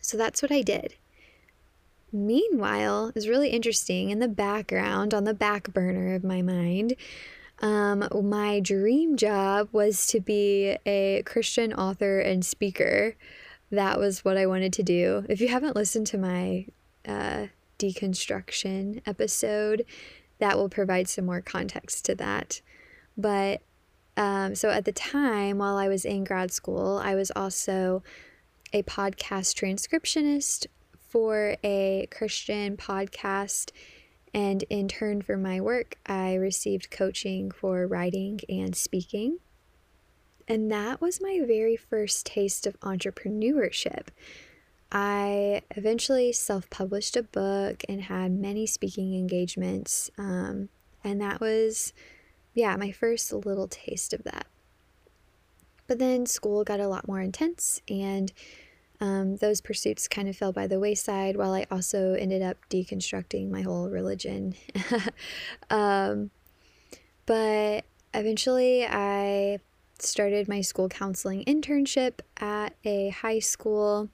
So 0.02 0.18
that's 0.18 0.42
what 0.42 0.52
I 0.52 0.62
did. 0.62 0.96
Meanwhile, 2.12 3.12
it's 3.16 3.28
really 3.28 3.50
interesting 3.50 4.10
in 4.10 4.20
the 4.20 4.28
background, 4.28 5.14
on 5.14 5.26
the 5.26 5.34
back 5.34 5.72
burner 5.72 6.16
of 6.16 6.24
my 6.24 6.42
mind, 6.42 6.96
um, 7.62 8.08
my 8.24 8.60
dream 8.62 9.16
job 9.16 9.70
was 9.72 10.08
to 10.08 10.20
be 10.20 10.78
a 10.86 11.24
Christian 11.26 11.74
author 11.74 12.20
and 12.20 12.46
speaker. 12.46 13.16
That 13.72 14.00
was 14.00 14.26
what 14.26 14.38
I 14.38 14.46
wanted 14.46 14.74
to 14.74 14.84
do. 14.84 15.26
If 15.30 15.42
you 15.42 15.48
haven't 15.50 15.76
listened 15.76 16.08
to 16.08 16.18
my 16.18 16.66
uh, 17.08 17.48
deconstruction 17.78 19.02
episode, 19.06 19.86
that 20.40 20.58
will 20.58 20.70
provide 20.70 21.08
some 21.08 21.26
more 21.26 21.42
context 21.42 22.06
to 22.06 22.16
that. 22.16 22.62
But 23.18 23.62
um, 24.18 24.56
so 24.56 24.70
at 24.70 24.86
the 24.86 24.92
time, 24.92 25.60
while 25.60 25.78
I 25.78 25.88
was 25.88 26.06
in 26.06 26.24
grad 26.24 26.52
school, 26.52 26.98
I 26.98 27.16
was 27.16 27.32
also 27.36 28.04
a 28.74 28.84
podcast 28.84 29.56
transcriptionist 29.56 30.68
for 30.98 31.56
a 31.64 32.08
Christian 32.12 32.78
podcast 32.78 33.72
and 34.34 34.64
in 34.70 34.88
turn 34.88 35.22
for 35.22 35.38
my 35.38 35.60
work, 35.60 35.96
I 36.06 36.36
received 36.36 36.92
coaching 36.92 37.52
for 37.52 37.88
writing 37.88 38.40
and 38.48 38.76
speaking. 38.76 39.40
And 40.50 40.72
that 40.72 41.00
was 41.00 41.22
my 41.22 41.42
very 41.46 41.78
first 41.78 42.26
taste 42.26 42.66
of 42.66 42.80
entrepreneurship. 42.80 44.08
I 44.92 45.62
eventually 45.76 46.34
self 46.34 46.68
published 46.72 47.16
a 47.16 47.22
book 47.22 47.84
and 47.88 48.02
had 48.02 48.32
many 48.32 48.66
speaking 48.66 49.14
engagements. 49.14 50.10
Um, 50.18 50.70
and 51.04 51.22
that 51.22 51.40
was, 51.40 51.94
yeah, 52.56 52.76
my 52.76 52.92
first 52.92 53.32
little 53.32 53.68
taste 53.68 54.12
of 54.12 54.24
that. 54.24 54.48
But 55.86 56.00
then 56.00 56.26
school 56.26 56.64
got 56.64 56.80
a 56.80 56.88
lot 56.88 57.08
more 57.08 57.22
intense, 57.22 57.82
and 57.90 58.32
um, 59.00 59.38
those 59.38 59.62
pursuits 59.62 60.08
kind 60.08 60.28
of 60.28 60.36
fell 60.36 60.52
by 60.52 60.68
the 60.68 60.80
wayside 60.80 61.36
while 61.36 61.54
I 61.54 61.66
also 61.72 62.14
ended 62.14 62.42
up 62.42 62.58
deconstructing 62.70 63.50
my 63.50 63.62
whole 63.62 63.90
religion. 63.90 64.56
um, 65.70 66.30
but 67.26 67.86
eventually, 68.14 68.86
I 68.86 69.60
started 70.02 70.48
my 70.48 70.62
school 70.62 70.90
counseling 70.90 71.44
internship 71.46 72.20
at 72.38 72.76
a 72.84 73.10
high 73.10 73.40
school. 73.40 74.10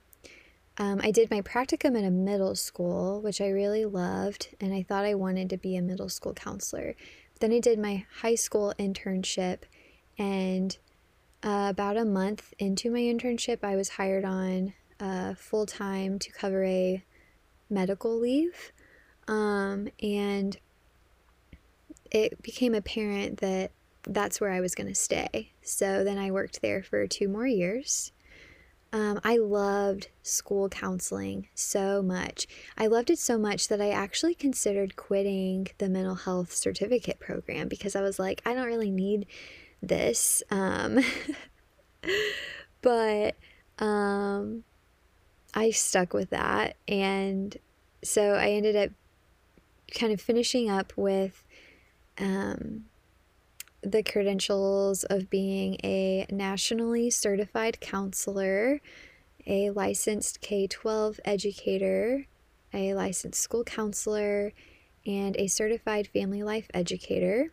Um, 0.78 1.00
I 1.02 1.10
did 1.10 1.30
my 1.30 1.40
practicum 1.40 1.96
at 1.96 2.04
a 2.04 2.10
middle 2.10 2.54
school, 2.54 3.20
which 3.22 3.40
I 3.40 3.48
really 3.48 3.84
loved, 3.84 4.54
and 4.60 4.74
I 4.74 4.82
thought 4.82 5.04
I 5.04 5.14
wanted 5.14 5.48
to 5.50 5.56
be 5.56 5.76
a 5.76 5.82
middle 5.82 6.08
school 6.08 6.34
counselor. 6.34 6.94
Then 7.40 7.52
I 7.52 7.60
did 7.60 7.78
my 7.78 8.04
high 8.20 8.34
school 8.34 8.74
internship, 8.78 9.60
and 10.18 10.76
uh, 11.42 11.68
about 11.70 11.96
a 11.96 12.04
month 12.04 12.52
into 12.58 12.90
my 12.90 13.00
internship, 13.00 13.62
I 13.62 13.76
was 13.76 13.90
hired 13.90 14.24
on 14.24 14.74
uh, 15.00 15.34
full 15.34 15.66
time 15.66 16.18
to 16.18 16.32
cover 16.32 16.64
a 16.64 17.04
medical 17.70 18.18
leave. 18.18 18.72
Um, 19.28 19.88
and 20.02 20.56
it 22.10 22.42
became 22.42 22.74
apparent 22.74 23.40
that 23.40 23.72
that's 24.06 24.40
where 24.40 24.52
I 24.52 24.60
was 24.60 24.74
going 24.74 24.88
to 24.88 24.94
stay. 24.94 25.52
So 25.62 26.04
then 26.04 26.18
I 26.18 26.30
worked 26.30 26.62
there 26.62 26.82
for 26.82 27.06
two 27.06 27.28
more 27.28 27.46
years. 27.46 28.12
Um, 28.92 29.20
I 29.24 29.36
loved 29.36 30.08
school 30.22 30.68
counseling 30.68 31.48
so 31.54 32.02
much. 32.02 32.46
I 32.78 32.86
loved 32.86 33.10
it 33.10 33.18
so 33.18 33.36
much 33.36 33.68
that 33.68 33.80
I 33.80 33.90
actually 33.90 34.34
considered 34.34 34.96
quitting 34.96 35.66
the 35.78 35.88
mental 35.88 36.14
health 36.14 36.52
certificate 36.52 37.18
program 37.18 37.68
because 37.68 37.96
I 37.96 38.00
was 38.00 38.18
like, 38.18 38.40
I 38.46 38.54
don't 38.54 38.66
really 38.66 38.92
need 38.92 39.26
this. 39.82 40.42
Um, 40.50 41.00
but 42.82 43.34
um, 43.78 44.64
I 45.52 45.70
stuck 45.70 46.14
with 46.14 46.30
that. 46.30 46.76
And 46.86 47.56
so 48.04 48.34
I 48.34 48.50
ended 48.50 48.76
up 48.76 48.90
kind 49.94 50.12
of 50.12 50.20
finishing 50.20 50.70
up 50.70 50.92
with 50.96 51.44
um, 52.18 52.84
the 53.82 54.02
credentials 54.02 55.04
of 55.04 55.30
being 55.30 55.76
a 55.84 56.26
nationally 56.30 57.10
certified 57.10 57.80
counselor, 57.80 58.80
a 59.46 59.70
licensed 59.70 60.40
K 60.40 60.66
12 60.66 61.20
educator, 61.24 62.26
a 62.72 62.94
licensed 62.94 63.40
school 63.40 63.64
counselor, 63.64 64.52
and 65.06 65.36
a 65.36 65.46
certified 65.46 66.08
family 66.08 66.42
life 66.42 66.68
educator 66.74 67.52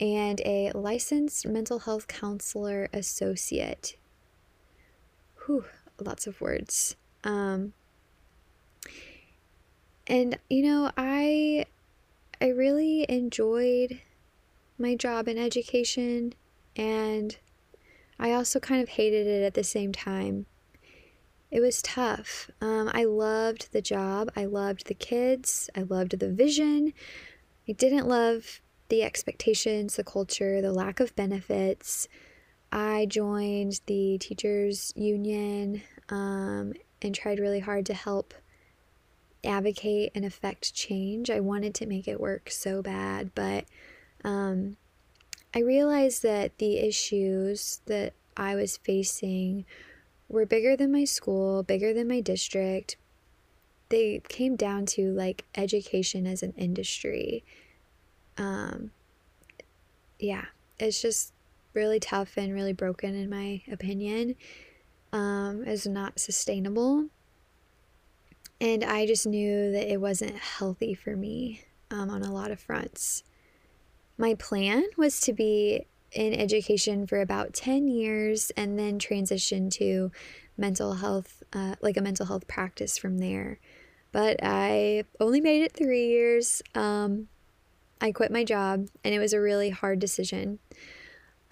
and 0.00 0.40
a 0.44 0.70
licensed 0.74 1.46
mental 1.46 1.80
health 1.80 2.06
counselor 2.06 2.88
associate. 2.92 3.96
Whew, 5.46 5.64
lots 5.98 6.26
of 6.26 6.40
words. 6.40 6.96
Um, 7.24 7.72
and 10.06 10.38
you 10.48 10.62
know, 10.62 10.90
I 10.96 11.66
I 12.40 12.48
really 12.48 13.06
enjoyed 13.08 14.00
my 14.78 14.94
job 14.94 15.28
in 15.28 15.38
education 15.38 16.34
and 16.76 17.36
I 18.18 18.32
also 18.32 18.58
kind 18.60 18.82
of 18.82 18.90
hated 18.90 19.26
it 19.26 19.42
at 19.42 19.54
the 19.54 19.64
same 19.64 19.92
time. 19.92 20.46
It 21.50 21.60
was 21.60 21.80
tough. 21.80 22.50
Um, 22.60 22.90
I 22.92 23.04
loved 23.04 23.72
the 23.72 23.80
job. 23.80 24.30
I 24.36 24.44
loved 24.44 24.86
the 24.86 24.94
kids. 24.94 25.70
I 25.74 25.82
loved 25.82 26.18
the 26.18 26.30
vision. 26.30 26.92
I 27.68 27.72
didn't 27.72 28.08
love 28.08 28.60
the 28.88 29.02
expectations, 29.02 29.96
the 29.96 30.04
culture, 30.04 30.60
the 30.60 30.72
lack 30.72 31.00
of 31.00 31.16
benefits. 31.16 32.08
I 32.70 33.06
joined 33.06 33.80
the 33.86 34.18
teachers 34.18 34.92
union 34.94 35.82
um, 36.10 36.74
and 37.00 37.14
tried 37.14 37.38
really 37.38 37.60
hard 37.60 37.86
to 37.86 37.94
help 37.94 38.34
advocate 39.44 40.12
and 40.14 40.24
affect 40.24 40.74
change. 40.74 41.30
I 41.30 41.40
wanted 41.40 41.74
to 41.76 41.86
make 41.86 42.08
it 42.08 42.20
work 42.20 42.50
so 42.50 42.82
bad, 42.82 43.34
but 43.34 43.64
um, 44.24 44.76
I 45.54 45.60
realized 45.60 46.22
that 46.22 46.58
the 46.58 46.78
issues 46.78 47.80
that 47.86 48.14
I 48.36 48.54
was 48.54 48.76
facing 48.76 49.64
were 50.28 50.46
bigger 50.46 50.76
than 50.76 50.92
my 50.92 51.04
school, 51.04 51.62
bigger 51.62 51.92
than 51.92 52.08
my 52.08 52.20
district. 52.20 52.96
They 53.88 54.20
came 54.28 54.56
down 54.56 54.84
to 54.86 55.12
like 55.12 55.46
education 55.54 56.26
as 56.26 56.42
an 56.42 56.52
industry 56.56 57.44
um, 58.38 58.92
yeah, 60.18 60.44
it's 60.78 61.02
just 61.02 61.32
really 61.74 62.00
tough 62.00 62.36
and 62.36 62.54
really 62.54 62.72
broken, 62.72 63.14
in 63.14 63.28
my 63.28 63.62
opinion. 63.70 64.36
Um, 65.12 65.64
is 65.64 65.86
not 65.86 66.20
sustainable. 66.20 67.06
And 68.60 68.84
I 68.84 69.06
just 69.06 69.26
knew 69.26 69.72
that 69.72 69.90
it 69.90 70.00
wasn't 70.00 70.36
healthy 70.36 70.94
for 70.94 71.16
me 71.16 71.62
um, 71.90 72.10
on 72.10 72.22
a 72.22 72.32
lot 72.32 72.50
of 72.50 72.60
fronts. 72.60 73.22
My 74.18 74.34
plan 74.34 74.84
was 74.96 75.20
to 75.20 75.32
be 75.32 75.86
in 76.10 76.34
education 76.34 77.06
for 77.06 77.20
about 77.20 77.54
10 77.54 77.86
years 77.86 78.50
and 78.56 78.76
then 78.76 78.98
transition 78.98 79.70
to 79.70 80.10
mental 80.56 80.94
health, 80.94 81.44
uh, 81.52 81.76
like 81.80 81.96
a 81.96 82.00
mental 82.00 82.26
health 82.26 82.48
practice 82.48 82.98
from 82.98 83.18
there. 83.18 83.60
But 84.10 84.40
I 84.42 85.04
only 85.20 85.40
made 85.40 85.62
it 85.62 85.72
three 85.72 86.08
years. 86.08 86.62
Um, 86.74 87.28
I 88.00 88.10
quit 88.10 88.32
my 88.32 88.42
job 88.42 88.88
and 89.04 89.14
it 89.14 89.20
was 89.20 89.32
a 89.32 89.40
really 89.40 89.70
hard 89.70 90.00
decision. 90.00 90.58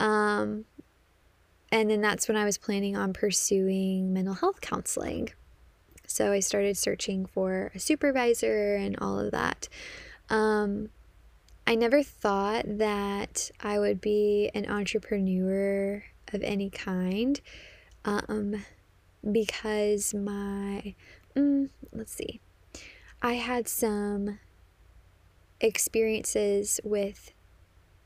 Um, 0.01 0.65
and 1.71 1.89
then 1.89 2.01
that's 2.01 2.27
when 2.27 2.37
I 2.37 2.45
was 2.45 2.59
planning 2.59 2.97
on 2.97 3.13
pursuing 3.13 4.13
mental 4.13 4.35
health 4.35 4.61
counseling. 4.61 5.31
So 6.07 6.33
I 6.33 6.41
started 6.41 6.77
searching 6.77 7.27
for 7.27 7.71
a 7.75 7.79
supervisor 7.79 8.75
and 8.75 8.97
all 8.99 9.21
of 9.21 9.31
that. 9.33 9.69
Um, 10.31 10.91
I 11.67 11.75
never 11.75 12.03
thought 12.03 12.65
that 12.79 13.51
I 13.61 13.79
would 13.79 14.01
be 14.01 14.51
an 14.55 14.71
entrepreneur 14.71 16.05
of 16.33 16.43
any 16.43 16.71
kind. 16.71 17.41
Um, 18.05 18.65
because 19.31 20.15
my, 20.15 20.95
mm, 21.35 21.69
let's 21.93 22.13
see, 22.13 22.41
I 23.21 23.35
had 23.35 23.67
some 23.67 24.39
experiences 25.61 26.81
with 26.85 27.33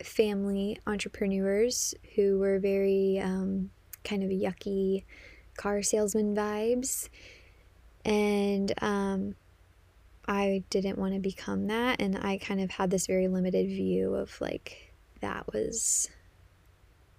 family 0.03 0.79
entrepreneurs 0.87 1.95
who 2.15 2.39
were 2.39 2.59
very 2.59 3.19
um, 3.19 3.71
kind 4.05 4.23
of 4.23 4.31
yucky 4.31 5.05
car 5.57 5.83
salesman 5.83 6.35
vibes. 6.35 7.11
And 8.07 8.73
um, 8.83 9.35
I 10.31 10.63
didn't 10.71 10.97
want 10.97 11.15
to 11.15 11.19
become 11.19 11.67
that. 11.67 12.01
And 12.01 12.17
I 12.17 12.39
kind 12.39 12.61
of 12.61 12.71
had 12.71 12.91
this 12.91 13.09
very 13.09 13.27
limited 13.27 13.67
view 13.67 14.15
of 14.15 14.41
like 14.41 14.95
that 15.21 15.53
was 15.53 16.09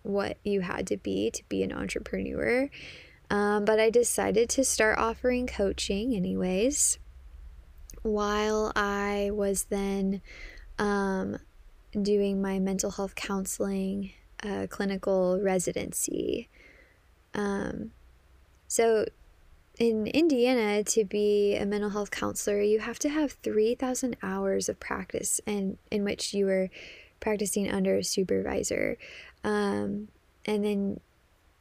what 0.02 0.38
you 0.46 0.62
had 0.62 0.88
to 0.88 0.98
be 0.98 1.30
to 1.30 1.44
be 1.50 1.62
an 1.62 1.74
entrepreneur. 1.74 2.70
Um, 3.30 3.66
but 3.66 3.82
I 3.82 3.90
decided 3.90 4.50
to 4.52 4.64
start 4.64 4.98
offering 4.98 5.46
coaching, 5.46 6.16
anyways, 6.16 7.00
while 8.02 8.72
I 8.78 9.30
was 9.34 9.64
then 9.66 10.22
um, 10.80 11.38
doing 12.02 12.42
my 12.42 12.60
mental 12.60 12.92
health 12.92 13.16
counseling 13.16 14.12
uh, 14.42 14.68
clinical 14.70 15.38
residency. 15.42 16.48
Um, 17.34 17.92
so, 18.70 19.06
in 19.78 20.08
Indiana, 20.08 20.84
to 20.84 21.06
be 21.06 21.56
a 21.56 21.66
mental 21.66 21.90
health 21.90 22.12
counselor, 22.12 22.62
you 22.62 22.80
have 22.80 23.00
to 23.00 23.10
have 23.10 23.34
3,000 23.44 24.18
hours 24.22 24.70
of 24.70 24.80
practice 24.80 25.42
and 25.48 25.78
in 25.90 26.04
which 26.04 26.34
you 26.34 26.46
were 26.46 26.70
practicing 27.20 27.72
under 27.72 27.98
a 27.98 28.04
supervisor. 28.04 28.98
Um, 29.44 30.10
and 30.46 30.64
then 30.64 31.00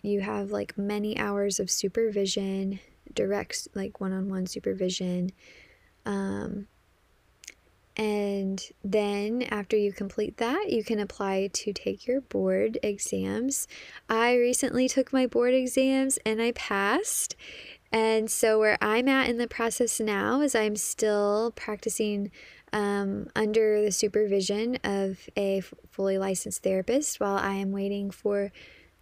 you 0.03 0.21
have 0.21 0.51
like 0.51 0.77
many 0.77 1.19
hours 1.19 1.61
of 1.61 1.71
supervision, 1.71 2.81
direct, 3.15 3.69
like 3.75 4.01
one 4.01 4.13
on 4.13 4.29
one 4.29 4.47
supervision. 4.47 5.31
Um, 6.05 6.67
and 7.97 8.63
then 8.83 9.43
after 9.43 9.77
you 9.77 9.93
complete 9.93 10.39
that, 10.39 10.71
you 10.71 10.83
can 10.83 10.99
apply 10.99 11.51
to 11.53 11.73
take 11.73 12.07
your 12.07 12.23
board 12.23 12.79
exams. 12.83 13.69
I 14.09 14.37
recently 14.37 14.89
took 14.89 15.13
my 15.13 15.27
board 15.27 15.53
exams 15.53 16.19
and 16.25 16.41
I 16.41 16.53
passed. 16.53 17.37
And 17.93 18.31
so, 18.31 18.59
where 18.59 18.79
I'm 18.81 19.09
at 19.09 19.29
in 19.29 19.39
the 19.39 19.49
process 19.49 19.99
now 19.99 20.43
is 20.43 20.55
I'm 20.55 20.77
still 20.77 21.53
practicing 21.57 22.31
um, 22.73 23.29
under 23.35 23.83
the 23.83 23.91
supervision 23.91 24.77
of 24.85 25.29
a 25.37 25.63
fully 25.91 26.17
licensed 26.17 26.63
therapist 26.63 27.19
while 27.19 27.37
I 27.37 27.55
am 27.55 27.73
waiting 27.73 28.11
for 28.13 28.53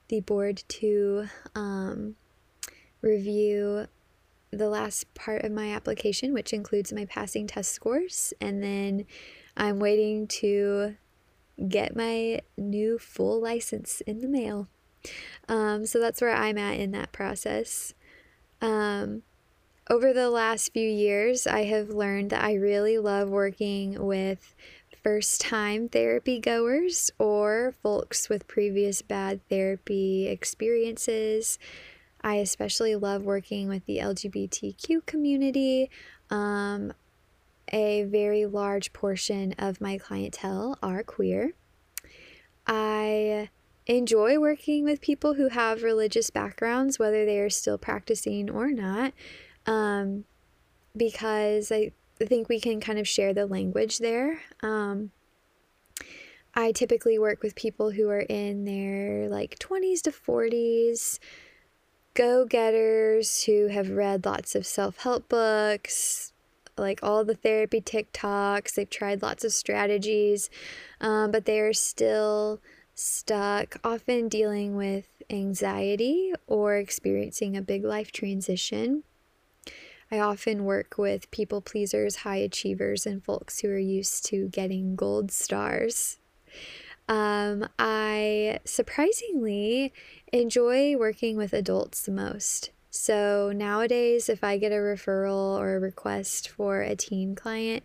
the 0.08 0.20
board 0.20 0.62
to 0.68 1.26
um, 1.54 2.16
review 3.02 3.86
the 4.50 4.68
last 4.68 5.12
part 5.14 5.44
of 5.44 5.52
my 5.52 5.72
application, 5.72 6.32
which 6.32 6.52
includes 6.52 6.92
my 6.92 7.04
passing 7.04 7.46
test 7.46 7.72
scores. 7.72 8.32
And 8.40 8.62
then 8.62 9.04
I'm 9.56 9.78
waiting 9.78 10.26
to 10.28 10.96
get 11.68 11.96
my 11.96 12.40
new 12.56 12.98
full 12.98 13.40
license 13.40 14.00
in 14.02 14.20
the 14.20 14.28
mail. 14.28 14.68
Um, 15.48 15.86
so 15.86 16.00
that's 16.00 16.20
where 16.20 16.34
I'm 16.34 16.56
at 16.56 16.78
in 16.78 16.92
that 16.92 17.12
process. 17.12 17.94
Um, 18.60 19.22
over 19.90 20.12
the 20.12 20.30
last 20.30 20.72
few 20.72 20.88
years, 20.88 21.46
I 21.46 21.64
have 21.64 21.88
learned 21.90 22.30
that 22.30 22.44
I 22.44 22.54
really 22.54 22.98
love 22.98 23.28
working 23.28 24.04
with 24.04 24.54
first 25.02 25.40
time 25.40 25.88
therapy 25.88 26.40
goers 26.40 27.10
or 27.18 27.74
folks 27.82 28.28
with 28.28 28.46
previous 28.46 29.00
bad 29.00 29.40
therapy 29.48 30.26
experiences. 30.26 31.58
I 32.20 32.36
especially 32.36 32.96
love 32.96 33.22
working 33.22 33.68
with 33.68 33.86
the 33.86 33.98
LGBTQ 33.98 35.06
community. 35.06 35.90
Um, 36.30 36.92
a 37.72 38.04
very 38.04 38.44
large 38.44 38.92
portion 38.92 39.54
of 39.58 39.80
my 39.80 39.98
clientele 39.98 40.78
are 40.82 41.02
queer. 41.02 41.52
I 42.66 43.48
enjoy 43.88 44.38
working 44.38 44.84
with 44.84 45.00
people 45.00 45.34
who 45.34 45.48
have 45.48 45.82
religious 45.82 46.30
backgrounds, 46.30 46.98
whether 46.98 47.24
they 47.24 47.40
are 47.40 47.50
still 47.50 47.78
practicing 47.78 48.50
or 48.50 48.70
not, 48.70 49.14
um, 49.66 50.24
because 50.96 51.72
I 51.72 51.92
think 52.18 52.48
we 52.48 52.60
can 52.60 52.80
kind 52.80 52.98
of 52.98 53.08
share 53.08 53.32
the 53.32 53.46
language 53.46 53.98
there. 53.98 54.42
Um, 54.62 55.10
I 56.54 56.72
typically 56.72 57.18
work 57.18 57.42
with 57.42 57.54
people 57.54 57.92
who 57.92 58.08
are 58.10 58.20
in 58.28 58.64
their 58.64 59.28
like 59.28 59.58
20s 59.58 60.02
to 60.02 60.10
40s, 60.10 61.18
go 62.14 62.44
getters 62.44 63.44
who 63.44 63.68
have 63.68 63.90
read 63.90 64.26
lots 64.26 64.54
of 64.54 64.66
self 64.66 64.98
help 64.98 65.28
books, 65.28 66.32
like 66.76 67.00
all 67.02 67.24
the 67.24 67.34
therapy 67.34 67.80
TikToks. 67.80 68.74
They've 68.74 68.90
tried 68.90 69.22
lots 69.22 69.44
of 69.44 69.52
strategies, 69.52 70.50
um, 71.00 71.30
but 71.30 71.46
they 71.46 71.60
are 71.60 71.72
still 71.72 72.60
stuck, 72.98 73.76
often 73.84 74.28
dealing 74.28 74.76
with 74.76 75.06
anxiety 75.30 76.32
or 76.46 76.76
experiencing 76.76 77.56
a 77.56 77.62
big 77.62 77.84
life 77.84 78.10
transition. 78.10 79.04
I 80.10 80.18
often 80.18 80.64
work 80.64 80.96
with 80.98 81.30
people 81.30 81.60
pleasers, 81.60 82.16
high 82.16 82.36
achievers, 82.36 83.06
and 83.06 83.22
folks 83.22 83.60
who 83.60 83.68
are 83.68 83.78
used 83.78 84.24
to 84.26 84.48
getting 84.48 84.96
gold 84.96 85.30
stars. 85.30 86.18
Um, 87.08 87.68
I 87.78 88.60
surprisingly 88.64 89.92
enjoy 90.32 90.96
working 90.96 91.36
with 91.36 91.52
adults 91.52 92.02
the 92.02 92.12
most. 92.12 92.70
So 92.90 93.52
nowadays, 93.54 94.28
if 94.28 94.42
I 94.42 94.56
get 94.56 94.72
a 94.72 94.76
referral 94.76 95.58
or 95.58 95.76
a 95.76 95.80
request 95.80 96.48
for 96.48 96.80
a 96.80 96.96
teen 96.96 97.34
client 97.34 97.84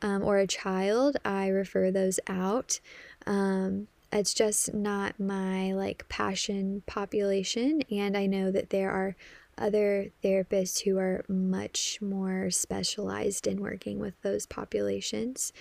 um, 0.00 0.22
or 0.22 0.38
a 0.38 0.46
child, 0.46 1.16
I 1.24 1.48
refer 1.48 1.90
those 1.90 2.20
out. 2.28 2.78
Um, 3.26 3.88
it's 4.14 4.32
just 4.32 4.72
not 4.72 5.18
my 5.18 5.72
like 5.72 6.08
passion 6.08 6.82
population, 6.86 7.82
and 7.90 8.16
I 8.16 8.26
know 8.26 8.50
that 8.50 8.70
there 8.70 8.90
are 8.90 9.16
other 9.58 10.08
therapists 10.22 10.82
who 10.82 10.98
are 10.98 11.24
much 11.28 11.98
more 12.00 12.50
specialized 12.50 13.46
in 13.46 13.60
working 13.60 13.98
with 13.98 14.14
those 14.22 14.46
populations. 14.46 15.52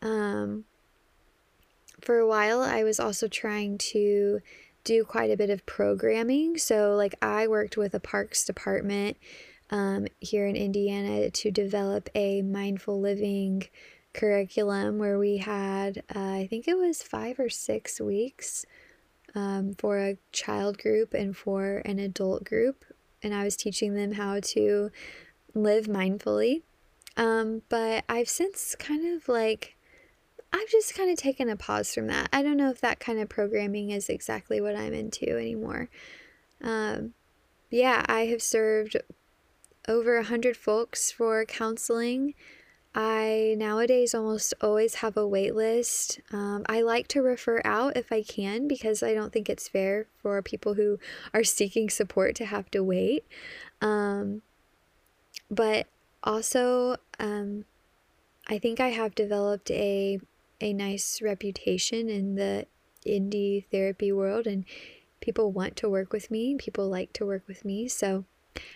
Um, 0.00 0.64
for 2.00 2.18
a 2.18 2.26
while, 2.26 2.60
I 2.60 2.82
was 2.82 2.98
also 2.98 3.28
trying 3.28 3.78
to 3.78 4.40
do 4.84 5.04
quite 5.04 5.30
a 5.30 5.36
bit 5.36 5.50
of 5.50 5.64
programming. 5.66 6.58
So, 6.58 6.94
like, 6.96 7.14
I 7.22 7.46
worked 7.46 7.76
with 7.76 7.94
a 7.94 8.00
parks 8.00 8.44
department 8.44 9.16
um, 9.70 10.06
here 10.20 10.46
in 10.46 10.56
Indiana 10.56 11.30
to 11.30 11.50
develop 11.50 12.10
a 12.14 12.42
mindful 12.42 13.00
living 13.00 13.64
curriculum 14.14 14.98
where 14.98 15.18
we 15.18 15.38
had, 15.38 16.02
uh, 16.14 16.18
I 16.18 16.46
think 16.48 16.68
it 16.68 16.76
was 16.76 17.02
five 17.02 17.38
or 17.38 17.48
six 17.48 18.00
weeks 18.00 18.66
um, 19.34 19.74
for 19.78 19.98
a 19.98 20.18
child 20.32 20.78
group 20.78 21.14
and 21.14 21.36
for 21.36 21.82
an 21.84 21.98
adult 21.98 22.44
group 22.44 22.84
and 23.22 23.34
I 23.34 23.44
was 23.44 23.56
teaching 23.56 23.94
them 23.94 24.12
how 24.12 24.40
to 24.40 24.90
live 25.54 25.86
mindfully. 25.86 26.62
Um, 27.16 27.62
but 27.68 28.04
I've 28.08 28.28
since 28.28 28.74
kind 28.74 29.14
of 29.14 29.28
like, 29.28 29.76
I've 30.52 30.68
just 30.68 30.94
kind 30.94 31.10
of 31.10 31.18
taken 31.18 31.48
a 31.48 31.56
pause 31.56 31.94
from 31.94 32.08
that. 32.08 32.28
I 32.32 32.42
don't 32.42 32.56
know 32.56 32.70
if 32.70 32.80
that 32.80 33.00
kind 33.00 33.18
of 33.18 33.28
programming 33.28 33.90
is 33.90 34.08
exactly 34.08 34.60
what 34.60 34.76
I'm 34.76 34.92
into 34.92 35.36
anymore. 35.36 35.88
Um, 36.62 37.14
yeah, 37.70 38.04
I 38.08 38.26
have 38.26 38.42
served 38.42 38.96
over 39.88 40.16
a 40.16 40.24
hundred 40.24 40.56
folks 40.56 41.10
for 41.10 41.44
counseling 41.44 42.34
I 42.94 43.54
nowadays 43.56 44.14
almost 44.14 44.52
always 44.60 44.96
have 44.96 45.16
a 45.16 45.26
wait 45.26 45.54
list. 45.54 46.20
Um, 46.30 46.64
I 46.68 46.82
like 46.82 47.08
to 47.08 47.22
refer 47.22 47.62
out 47.64 47.96
if 47.96 48.12
I 48.12 48.22
can 48.22 48.68
because 48.68 49.02
I 49.02 49.14
don't 49.14 49.32
think 49.32 49.48
it's 49.48 49.68
fair 49.68 50.06
for 50.18 50.42
people 50.42 50.74
who 50.74 50.98
are 51.32 51.44
seeking 51.44 51.88
support 51.88 52.34
to 52.36 52.44
have 52.44 52.70
to 52.72 52.84
wait. 52.84 53.24
Um, 53.80 54.42
but 55.50 55.86
also, 56.22 56.96
um, 57.18 57.64
I 58.46 58.58
think 58.58 58.78
I 58.78 58.88
have 58.88 59.14
developed 59.14 59.70
a 59.70 60.20
a 60.60 60.72
nice 60.72 61.20
reputation 61.20 62.08
in 62.08 62.36
the 62.36 62.66
indie 63.06 63.64
therapy 63.70 64.12
world, 64.12 64.46
and 64.46 64.64
people 65.20 65.50
want 65.50 65.76
to 65.76 65.88
work 65.88 66.12
with 66.12 66.30
me. 66.30 66.56
People 66.56 66.88
like 66.88 67.12
to 67.14 67.24
work 67.26 67.42
with 67.48 67.64
me, 67.64 67.88
so 67.88 68.24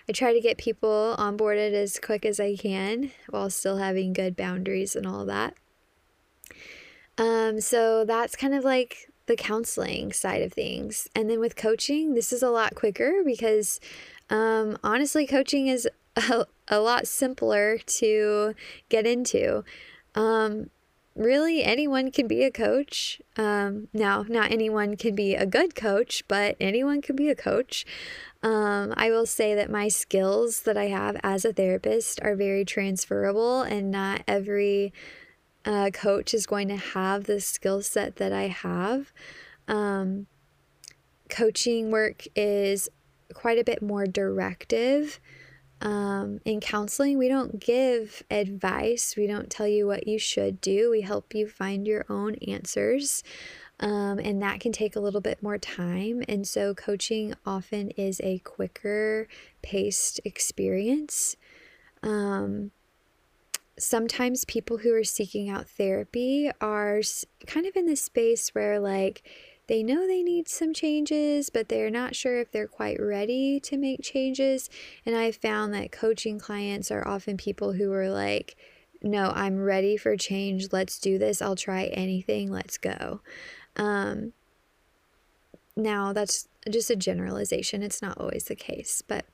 I 0.09 0.13
try 0.13 0.33
to 0.33 0.41
get 0.41 0.59
people 0.59 1.15
onboarded 1.19 1.73
as 1.73 1.99
quick 1.99 2.25
as 2.25 2.41
I 2.41 2.57
can 2.57 3.11
while 3.29 3.51
still 3.51 3.79
having 3.79 4.13
good 4.13 4.37
boundaries 4.37 4.97
and 4.97 5.07
all 5.07 5.25
that. 5.27 5.55
Um, 7.19 7.61
so 7.61 8.05
that's 8.05 8.37
kind 8.37 8.55
of 8.55 8.65
like 8.65 9.11
the 9.27 9.37
counseling 9.37 10.13
side 10.13 10.43
of 10.43 10.53
things. 10.53 11.09
And 11.15 11.29
then 11.29 11.41
with 11.41 11.57
coaching, 11.57 12.15
this 12.15 12.33
is 12.33 12.43
a 12.43 12.51
lot 12.51 12.75
quicker 12.75 13.23
because 13.25 13.81
um, 14.31 14.79
honestly, 14.83 15.27
coaching 15.27 15.67
is 15.67 15.89
a, 16.17 16.47
a 16.69 16.81
lot 16.81 17.07
simpler 17.07 17.79
to 17.79 18.55
get 18.89 19.07
into. 19.07 19.65
Um, 20.15 20.71
really 21.15 21.65
anyone 21.65 22.11
can 22.11 22.27
be 22.27 22.45
a 22.45 22.51
coach. 22.51 23.21
Um, 23.37 23.89
now, 23.93 24.25
not 24.29 24.53
anyone 24.53 24.97
can 24.97 25.15
be 25.15 25.35
a 25.35 25.47
good 25.47 25.75
coach, 25.75 26.23
but 26.29 26.57
anyone 26.61 27.03
can 27.03 27.17
be 27.17 27.29
a 27.29 27.35
coach. 27.35 27.85
Um, 28.47 28.95
I 28.97 29.11
will 29.11 29.27
say 29.27 29.57
that 29.57 29.73
my 29.73 29.89
skills 29.89 30.61
that 30.61 30.77
I 30.77 30.85
have 30.85 31.17
as 31.25 31.45
a 31.45 31.53
therapist 31.53 32.21
are 32.23 32.37
very 32.37 32.65
transferable, 32.65 33.63
and 33.63 33.91
not 33.91 34.23
every 34.29 34.93
uh, 35.65 35.91
coach 35.93 36.33
is 36.33 36.47
going 36.47 36.69
to 36.69 36.77
have 36.77 37.25
the 37.25 37.41
skill 37.41 37.83
set 37.83 38.17
that 38.17 38.33
I 38.33 38.47
have. 38.47 39.13
Um, 39.67 40.29
coaching 41.29 41.91
work 41.91 42.23
is 42.37 42.89
quite 43.35 43.59
a 43.59 43.65
bit 43.65 43.83
more 43.83 44.07
directive. 44.07 45.19
Um, 45.81 46.39
in 46.45 46.61
counseling, 46.61 47.19
we 47.19 47.27
don't 47.27 47.59
give 47.59 48.23
advice. 48.31 49.17
We 49.17 49.27
don't 49.27 49.51
tell 49.51 49.67
you 49.67 49.89
what 49.89 50.07
you 50.07 50.21
should 50.21 50.61
do. 50.61 50.89
We 50.89 51.01
help 51.01 51.35
you 51.35 51.49
find 51.49 51.85
your 51.85 52.07
own 52.09 52.37
answers. 52.47 53.25
Um, 53.79 54.19
and 54.19 54.41
that 54.43 54.61
can 54.61 54.73
take 54.73 54.97
a 54.97 55.01
little 55.01 55.21
bit 55.21 55.43
more 55.43 55.59
time. 55.59 56.23
And 56.29 56.49
so, 56.49 56.75
coaching 56.75 57.35
often 57.45 57.91
is 57.91 58.21
a 58.25 58.39
quicker 58.39 59.29
paced 59.63 60.21
experience. 60.25 61.37
Um, 62.03 62.71
sometimes 63.79 64.47
people 64.47 64.79
who 64.79 64.95
are 64.95 65.05
seeking 65.05 65.51
out 65.51 65.69
therapy 65.69 66.51
are 66.61 67.03
kind 67.47 67.67
of 67.67 67.77
in 67.77 67.87
this 67.87 68.03
space 68.03 68.55
where, 68.55 68.81
like, 68.81 69.23
they 69.69 69.83
know 69.83 70.07
they 70.07 70.23
need 70.23 70.49
some 70.49 70.73
changes, 70.73 71.51
but 71.51 71.69
they're 71.69 71.91
not 71.91 72.15
sure 72.15 72.41
if 72.41 72.53
they're 72.53 72.69
quite 72.69 73.01
ready 73.01 73.59
to 73.61 73.77
make 73.77 74.01
changes. 74.01 74.71
And 75.05 75.17
I've 75.17 75.37
found 75.37 75.75
that 75.75 75.91
coaching 75.91 76.39
clients 76.39 76.91
are 76.91 77.07
often 77.07 77.37
people 77.37 77.73
who 77.73 77.93
are 77.93 78.09
like, 78.09 78.57
no, 79.03 79.33
I'm 79.35 79.59
ready 79.59 79.97
for 79.97 80.17
change. 80.17 80.69
Let's 80.73 80.99
do 80.99 81.19
this. 81.19 81.43
I'll 81.43 81.57
try 81.57 81.85
anything. 81.87 82.51
Let's 82.51 82.79
go. 82.79 83.21
Um, 83.77 84.33
now, 85.77 86.13
that's 86.13 86.49
just 86.69 86.91
a 86.91 86.97
generalization. 86.97 87.83
It's 87.83 88.03
not 88.03 88.19
always 88.19 88.45
the 88.45 88.55
case, 88.55 89.03
but 89.07 89.27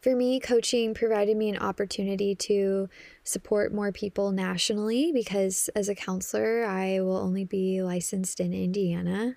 for 0.00 0.16
me, 0.16 0.40
coaching 0.40 0.94
provided 0.94 1.36
me 1.36 1.48
an 1.48 1.58
opportunity 1.58 2.34
to 2.34 2.88
support 3.22 3.72
more 3.72 3.92
people 3.92 4.32
nationally 4.32 5.12
because 5.12 5.70
as 5.76 5.88
a 5.88 5.94
counselor, 5.94 6.64
I 6.64 7.00
will 7.00 7.16
only 7.16 7.44
be 7.44 7.80
licensed 7.82 8.40
in 8.40 8.52
Indiana. 8.52 9.36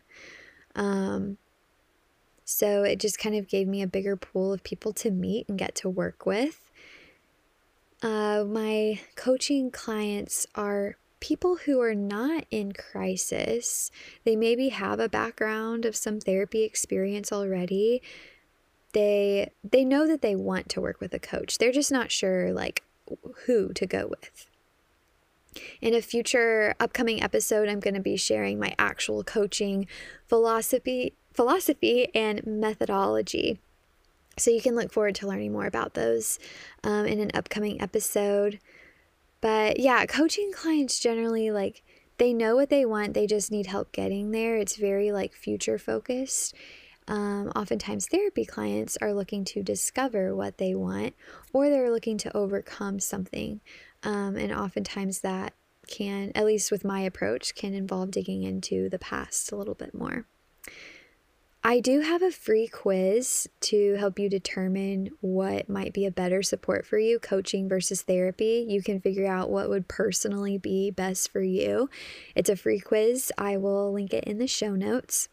Um, 0.76 1.38
so 2.44 2.84
it 2.84 3.00
just 3.00 3.20
kind 3.20 3.36
of 3.36 3.48
gave 3.48 3.68
me 3.68 3.84
a 3.84 3.88
bigger 3.88 4.16
pool 4.16 4.52
of 4.52 4.64
people 4.64 4.92
to 4.94 5.12
meet 5.12 5.48
and 5.48 5.58
get 5.58 5.76
to 5.76 5.90
work 5.90 6.26
with. 6.26 6.72
Uh, 8.02 8.44
my 8.48 9.00
coaching 9.16 9.70
clients 9.70 10.48
are 10.56 10.98
people 11.20 11.58
who 11.58 11.82
are 11.82 11.96
not 11.96 12.46
in 12.52 12.74
crisis. 12.74 13.92
They 14.24 14.36
maybe 14.36 14.70
have 14.70 15.00
a 15.00 15.10
background 15.10 15.86
of 15.86 15.96
some 15.96 16.20
therapy 16.20 16.64
experience 16.64 17.32
already, 17.32 18.02
they 18.96 19.52
they 19.62 19.84
know 19.84 20.08
that 20.08 20.22
they 20.22 20.36
want 20.36 20.70
to 20.70 20.82
work 20.82 21.02
with 21.02 21.14
a 21.14 21.20
coach. 21.20 21.58
They're 21.58 21.72
just 21.72 21.92
not 21.92 22.12
sure 22.12 22.54
like 22.54 22.82
who 23.46 23.74
to 23.74 23.86
go 23.86 24.08
with. 24.08 24.50
In 25.82 25.94
a 25.94 26.02
future 26.02 26.76
upcoming 26.80 27.22
episode, 27.22 27.70
I'm 27.70 27.80
going 27.80 27.94
to 27.94 28.02
be 28.02 28.18
sharing 28.18 28.58
my 28.58 28.74
actual 28.80 29.24
coaching 29.24 29.88
philosophy 30.28 31.14
philosophy 31.34 32.08
and 32.16 32.42
methodology. 32.48 33.60
So 34.38 34.52
you 34.52 34.62
can 34.62 34.76
look 34.76 34.92
forward 34.92 35.16
to 35.16 35.28
learning 35.28 35.52
more 35.52 35.66
about 35.66 35.94
those 35.94 36.40
um, 36.84 37.06
in 37.06 37.20
an 37.20 37.32
upcoming 37.34 37.82
episode. 37.82 38.60
But 39.46 39.80
yeah, 39.80 40.08
coaching 40.08 40.52
clients 40.52 40.98
generally 40.98 41.52
like 41.52 41.84
they 42.18 42.34
know 42.34 42.56
what 42.56 42.72
they 42.72 42.84
want, 42.84 43.14
they 43.14 43.28
just 43.28 43.52
need 43.52 43.68
help 43.68 43.92
getting 43.92 44.32
there. 44.32 44.56
It's 44.56 44.76
very 44.76 45.12
like 45.12 45.36
future 45.36 45.78
focused. 45.78 46.56
Um, 47.08 47.52
oftentimes, 47.56 48.08
therapy 48.08 48.44
clients 48.44 48.98
are 49.04 49.14
looking 49.14 49.46
to 49.46 49.62
discover 49.62 50.36
what 50.36 50.58
they 50.58 50.74
want 50.74 51.14
or 51.54 51.70
they're 51.70 51.92
looking 51.92 52.18
to 52.18 52.36
overcome 52.36 53.00
something. 53.00 53.62
Um, 54.02 54.36
and 54.36 54.52
oftentimes, 54.52 55.22
that 55.22 55.54
can, 55.88 56.32
at 56.34 56.48
least 56.48 56.72
with 56.72 56.84
my 56.84 57.02
approach, 57.02 57.54
can 57.54 57.76
involve 57.76 58.10
digging 58.10 58.42
into 58.42 58.90
the 58.90 58.98
past 58.98 59.52
a 59.52 59.56
little 59.56 59.76
bit 59.76 59.94
more. 59.94 60.26
I 61.68 61.80
do 61.80 62.02
have 62.02 62.22
a 62.22 62.30
free 62.30 62.68
quiz 62.68 63.50
to 63.62 63.96
help 63.96 64.20
you 64.20 64.30
determine 64.30 65.10
what 65.20 65.68
might 65.68 65.94
be 65.94 66.06
a 66.06 66.12
better 66.12 66.44
support 66.44 66.86
for 66.86 67.00
you, 67.00 67.18
coaching 67.18 67.68
versus 67.68 68.04
therapy. 68.04 68.64
You 68.70 68.84
can 68.84 69.02
figure 69.02 69.26
out 69.26 69.50
what 69.50 69.68
would 69.68 69.88
personally 69.88 70.60
be 70.60 70.92
best 70.92 71.32
for 71.32 71.42
you. 71.42 71.90
It's 72.36 72.52
a 72.52 72.56
free 72.56 72.80
quiz. 72.80 73.32
I 73.36 73.58
will 73.58 73.92
link 73.92 74.14
it 74.14 74.26
in 74.26 74.38
the 74.38 74.46
show 74.46 74.76
notes. 74.76 75.28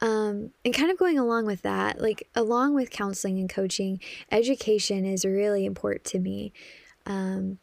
Um, 0.00 0.50
and 0.64 0.74
kind 0.74 0.90
of 0.90 0.98
going 0.98 1.20
along 1.20 1.46
with 1.46 1.62
that, 1.62 2.00
like 2.00 2.28
along 2.34 2.74
with 2.74 2.90
counseling 2.90 3.38
and 3.38 3.48
coaching, 3.48 4.00
education 4.32 5.06
is 5.06 5.24
really 5.24 5.66
important 5.66 6.02
to 6.06 6.18
me. 6.18 6.52
Um, 7.06 7.58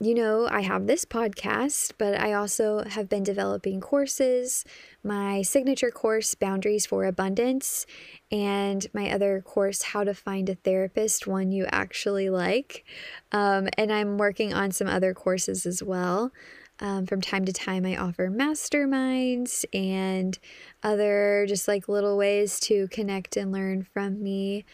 you 0.00 0.14
know, 0.14 0.48
I 0.48 0.60
have 0.60 0.86
this 0.86 1.04
podcast, 1.04 1.92
but 1.98 2.20
I 2.20 2.32
also 2.32 2.84
have 2.84 3.08
been 3.08 3.24
developing 3.24 3.80
courses, 3.80 4.64
my 5.02 5.42
signature 5.42 5.90
course, 5.90 6.36
Boundaries 6.36 6.86
for 6.86 7.04
Abundance, 7.04 7.84
and 8.30 8.86
my 8.94 9.10
other 9.10 9.40
course, 9.40 9.82
How 9.82 10.04
to 10.04 10.14
Find 10.14 10.48
a 10.48 10.54
Therapist, 10.54 11.26
one 11.26 11.50
you 11.50 11.66
actually 11.72 12.30
like. 12.30 12.84
Um, 13.32 13.68
and 13.76 13.92
I'm 13.92 14.18
working 14.18 14.54
on 14.54 14.70
some 14.70 14.86
other 14.86 15.14
courses 15.14 15.66
as 15.66 15.82
well. 15.82 16.30
Um, 16.78 17.06
from 17.06 17.20
time 17.20 17.44
to 17.46 17.52
time, 17.52 17.84
I 17.84 17.96
offer 17.96 18.30
masterminds 18.30 19.64
and 19.74 20.38
other 20.84 21.44
just 21.48 21.66
like 21.66 21.88
little 21.88 22.16
ways 22.16 22.60
to 22.60 22.86
connect 22.88 23.36
and 23.36 23.50
learn 23.50 23.82
from 23.82 24.22
me. 24.22 24.64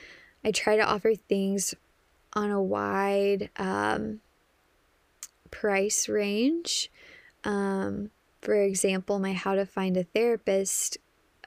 I 0.45 0.51
try 0.51 0.77
to 0.77 0.85
offer 0.85 1.14
things 1.14 1.75
on 2.35 2.51
a 2.51 2.62
wide 2.62 3.49
um, 3.57 4.20
price 5.55 6.09
range. 6.09 6.90
Um, 7.44 8.11
for 8.42 8.55
example, 8.55 9.18
my 9.18 9.32
How 9.32 9.55
to 9.55 9.64
Find 9.64 9.96
a 9.96 10.05
Therapist 10.05 10.98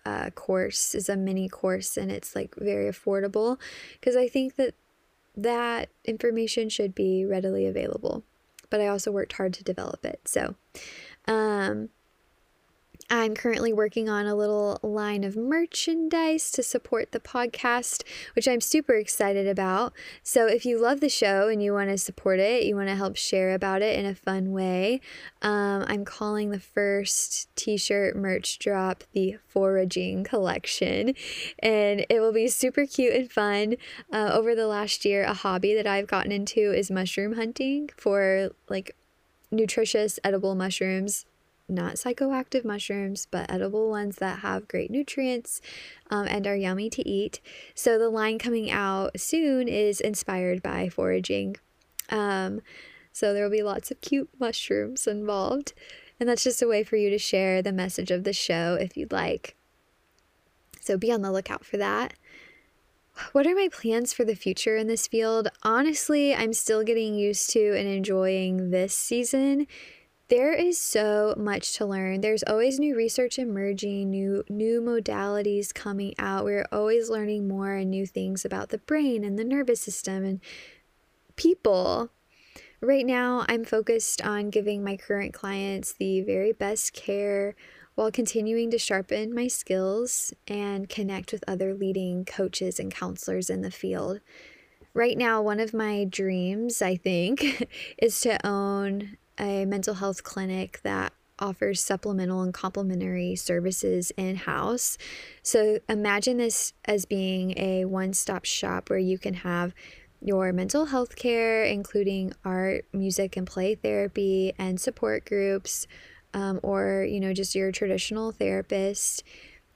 uh, 0.05 0.30
course 0.32 0.95
is 0.95 1.10
a 1.10 1.18
mini 1.18 1.49
course 1.49 1.97
and 1.97 2.10
it's 2.10 2.34
like 2.34 2.55
very 2.55 2.89
affordable 2.89 3.60
because 3.99 4.16
I 4.16 4.30
think 4.30 4.55
that 4.55 4.74
that 5.36 5.89
information 6.05 6.70
should 6.70 6.95
be 6.95 7.26
readily 7.26 7.68
available 7.68 8.24
but 8.70 8.82
I 8.82 8.88
also 8.88 9.12
worked 9.12 9.34
hard 9.34 9.53
to 9.55 9.64
develop 9.64 10.05
it. 10.05 10.22
So, 10.26 10.55
um, 11.28 11.89
I'm 13.10 13.36
currently 13.36 13.72
working 13.72 14.10
on 14.10 14.26
a 14.26 14.36
little 14.36 14.80
line 14.84 15.24
of 15.24 15.38
merchandise 15.38 16.51
to 16.51 16.62
support 16.62 17.14
the 17.14 17.22
podcast, 17.22 18.03
which 18.36 18.49
I'm 18.49 18.60
super 18.60 18.95
excited 18.95 19.47
about. 19.47 19.93
So, 20.24 20.45
if 20.45 20.66
you 20.66 20.78
love 20.78 20.99
the 20.99 21.08
show 21.08 21.47
and 21.47 21.64
you 21.64 21.72
want 21.72 21.89
to 21.89 21.97
support 21.97 22.39
it, 22.39 22.64
you 22.64 22.76
want 22.76 22.89
to 22.89 22.95
help 22.95 23.16
share 23.16 23.53
about 23.53 23.82
it 23.82 23.97
in 23.97 24.05
a 24.05 24.14
fun 24.14 24.51
way, 24.51 24.99
um, 25.41 25.86
I'm 25.88 26.03
calling 26.03 26.49
the 26.49 26.60
first 26.60 27.47
t 27.55 27.78
shirt 27.78 28.16
merch 28.18 28.60
drop 28.60 29.05
the 29.14 29.38
Foraging 29.47 30.26
Collection. 30.26 31.16
And 31.60 32.05
it 32.10 32.20
will 32.20 32.34
be 32.34 32.49
super 32.49 32.86
cute 32.86 33.14
and 33.14 33.32
fun. 33.32 33.76
Uh, 34.12 34.32
over 34.34 34.53
the 34.53 34.68
last 34.68 35.05
year, 35.05 35.24
a 35.24 35.34
hobby 35.34 35.74
that 35.76 35.88
I've 35.88 36.08
gotten 36.08 36.34
into 36.34 36.74
is 36.74 36.91
mushroom 36.91 37.36
hunting 37.36 37.89
for 37.95 38.49
like 38.68 38.97
nutritious 39.49 40.20
edible 40.26 40.55
mushrooms 40.55 41.26
not 41.70 41.95
psychoactive 41.95 42.63
mushrooms, 42.63 43.28
but 43.30 43.51
edible 43.51 43.89
ones 43.89 44.18
that 44.18 44.39
have 44.39 44.68
great 44.68 44.89
nutrients 44.89 45.61
um, 46.09 46.26
and 46.28 46.47
are 46.47 46.55
yummy 46.55 46.89
to 46.91 47.07
eat. 47.07 47.41
So 47.76 47.97
the 47.97 48.09
line 48.09 48.39
coming 48.39 48.72
out 48.72 49.20
soon 49.20 49.68
is 49.68 49.99
inspired 49.99 50.61
by 50.61 50.89
foraging. 50.89 51.57
Um, 52.09 52.61
so 53.11 53.34
there 53.34 53.43
will 53.43 53.51
be 53.51 53.63
lots 53.63 53.91
of 53.91 54.01
cute 54.01 54.30
mushrooms 54.39 55.07
involved. 55.07 55.74
And 56.20 56.28
that's 56.28 56.43
just 56.43 56.61
a 56.61 56.68
way 56.68 56.84
for 56.84 56.95
you 56.95 57.09
to 57.09 57.18
share 57.18 57.61
the 57.61 57.72
message 57.72 58.11
of 58.11 58.24
the 58.24 58.34
show 58.34 58.78
if 58.80 58.95
you'd 58.95 59.11
like. 59.11 59.55
So 60.82 60.97
be 60.97 61.11
on 61.11 61.22
the 61.22 61.32
lookout 61.32 61.65
for 61.65 61.78
that. 61.78 62.13
What 63.32 63.47
are 63.47 63.55
my 63.55 63.68
plans 63.72 64.13
for 64.13 64.24
the 64.24 64.36
future 64.36 64.78
in 64.78 64.88
this 64.88 65.07
field? 65.07 65.49
Honestly, 65.63 66.36
I'm 66.36 66.53
still 66.53 66.84
getting 66.84 67.15
used 67.15 67.49
to 67.51 67.76
and 67.76 67.88
enjoying 67.88 68.70
this 68.70 68.93
season 68.95 69.68
there 70.30 70.52
is 70.52 70.78
so 70.78 71.34
much 71.38 71.74
to 71.78 71.86
learn. 71.86 72.22
There's 72.22 72.44
always 72.44 72.80
new 72.80 72.96
research 72.96 73.40
emerging, 73.40 74.10
new 74.10 74.44
new 74.50 74.82
modalities 74.82 75.74
coming 75.74 76.14
out. 76.20 76.44
We're 76.44 76.68
always 76.72 77.10
learning 77.10 77.48
more 77.48 77.74
and 77.74 77.90
new 77.90 78.06
things 78.06 78.44
about 78.44 78.70
the 78.70 78.78
brain 78.80 79.24
and 79.24 79.40
the 79.40 79.46
nervous 79.46 79.82
system 79.82 80.26
and 80.26 80.42
people. 81.36 82.10
Right 82.82 83.06
now, 83.06 83.46
I'm 83.48 83.64
focused 83.64 84.22
on 84.22 84.50
giving 84.50 84.84
my 84.84 84.98
current 84.98 85.34
clients 85.34 85.94
the 85.94 86.22
very 86.22 86.52
best 86.52 86.94
care 86.94 87.56
while 87.96 88.12
continuing 88.12 88.70
to 88.72 88.78
sharpen 88.78 89.34
my 89.34 89.48
skills 89.48 90.34
and 90.48 90.88
connect 90.88 91.32
with 91.32 91.44
other 91.48 91.74
leading 91.74 92.26
coaches 92.26 92.80
and 92.80 92.94
counselors 92.94 93.50
in 93.50 93.62
the 93.62 93.72
field. 93.72 94.20
Right 94.94 95.18
now, 95.18 95.42
one 95.42 95.60
of 95.60 95.74
my 95.74 96.04
dreams, 96.04 96.82
I 96.82 96.98
think, 96.98 97.68
is 97.98 98.20
to 98.22 98.46
own 98.46 99.18
a 99.40 99.66
mental 99.66 99.96
health 99.96 100.24
clinic 100.24 100.80
that 100.84 101.14
offers 101.40 101.84
supplemental 101.84 102.42
and 102.42 102.54
complementary 102.54 103.36
services 103.36 104.12
in 104.18 104.36
house. 104.36 104.98
So 105.44 105.80
imagine 105.88 106.38
this 106.38 106.74
as 106.86 107.06
being 107.06 107.58
a 107.58 107.86
one 107.86 108.14
stop 108.14 108.46
shop 108.46 108.90
where 108.90 109.00
you 109.00 109.18
can 109.18 109.36
have 109.36 109.74
your 110.22 110.52
mental 110.52 110.86
health 110.86 111.16
care, 111.16 111.64
including 111.64 112.34
art, 112.44 112.86
music, 112.92 113.38
and 113.38 113.46
play 113.46 113.76
therapy, 113.76 114.54
and 114.58 114.82
support 114.82 115.26
groups, 115.26 115.86
um, 116.34 116.60
or 116.64 117.06
you 117.08 117.20
know, 117.20 117.34
just 117.34 117.54
your 117.54 117.72
traditional 117.72 118.32
therapist. 118.32 119.24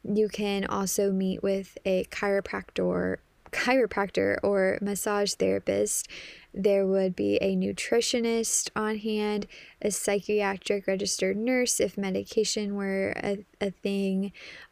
You 0.03 0.29
can 0.29 0.65
also 0.65 1.11
meet 1.11 1.43
with 1.43 1.77
a 1.85 2.05
chiropractor 2.05 3.17
chiropractor 3.51 4.37
or 4.43 4.77
massage 4.81 5.33
therapist. 5.33 6.07
There 6.53 6.85
would 6.85 7.15
be 7.15 7.37
a 7.37 7.55
nutritionist 7.55 8.69
on 8.75 8.97
hand, 8.97 9.47
a 9.81 9.91
psychiatric 9.91 10.87
registered 10.87 11.37
nurse 11.37 11.79
if 11.79 11.97
medication 11.97 12.75
were 12.75 13.13
a, 13.17 13.45
a 13.59 13.71
thing, 13.71 14.31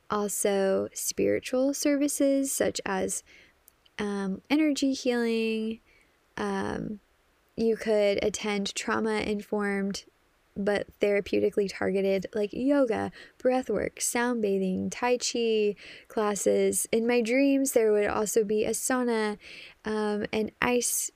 also 0.10 0.90
spiritual 0.94 1.74
services 1.74 2.52
such 2.52 2.82
as 2.86 3.24
um, 3.98 4.42
energy 4.50 4.94
healing. 4.94 5.80
Um, 6.38 7.00
you 7.56 7.76
could 7.76 8.24
attend 8.24 8.74
trauma 8.74 9.20
informed 9.20 10.06
but 10.60 10.88
therapeutically 11.00 11.70
targeted 11.72 12.28
like 12.36 12.52
yoga, 12.52 13.12
breathwork, 13.42 14.02
sound 14.02 14.42
bathing, 14.42 14.90
tai 14.90 15.18
chi 15.18 15.76
classes. 16.10 16.86
In 16.92 17.08
my 17.08 17.22
dreams, 17.22 17.72
there 17.72 17.94
would 17.94 18.08
also 18.08 18.44
be 18.44 18.66
a 18.66 18.72
sauna, 18.72 19.38
um, 19.86 20.26
an 20.34 20.52
ice 20.62 21.12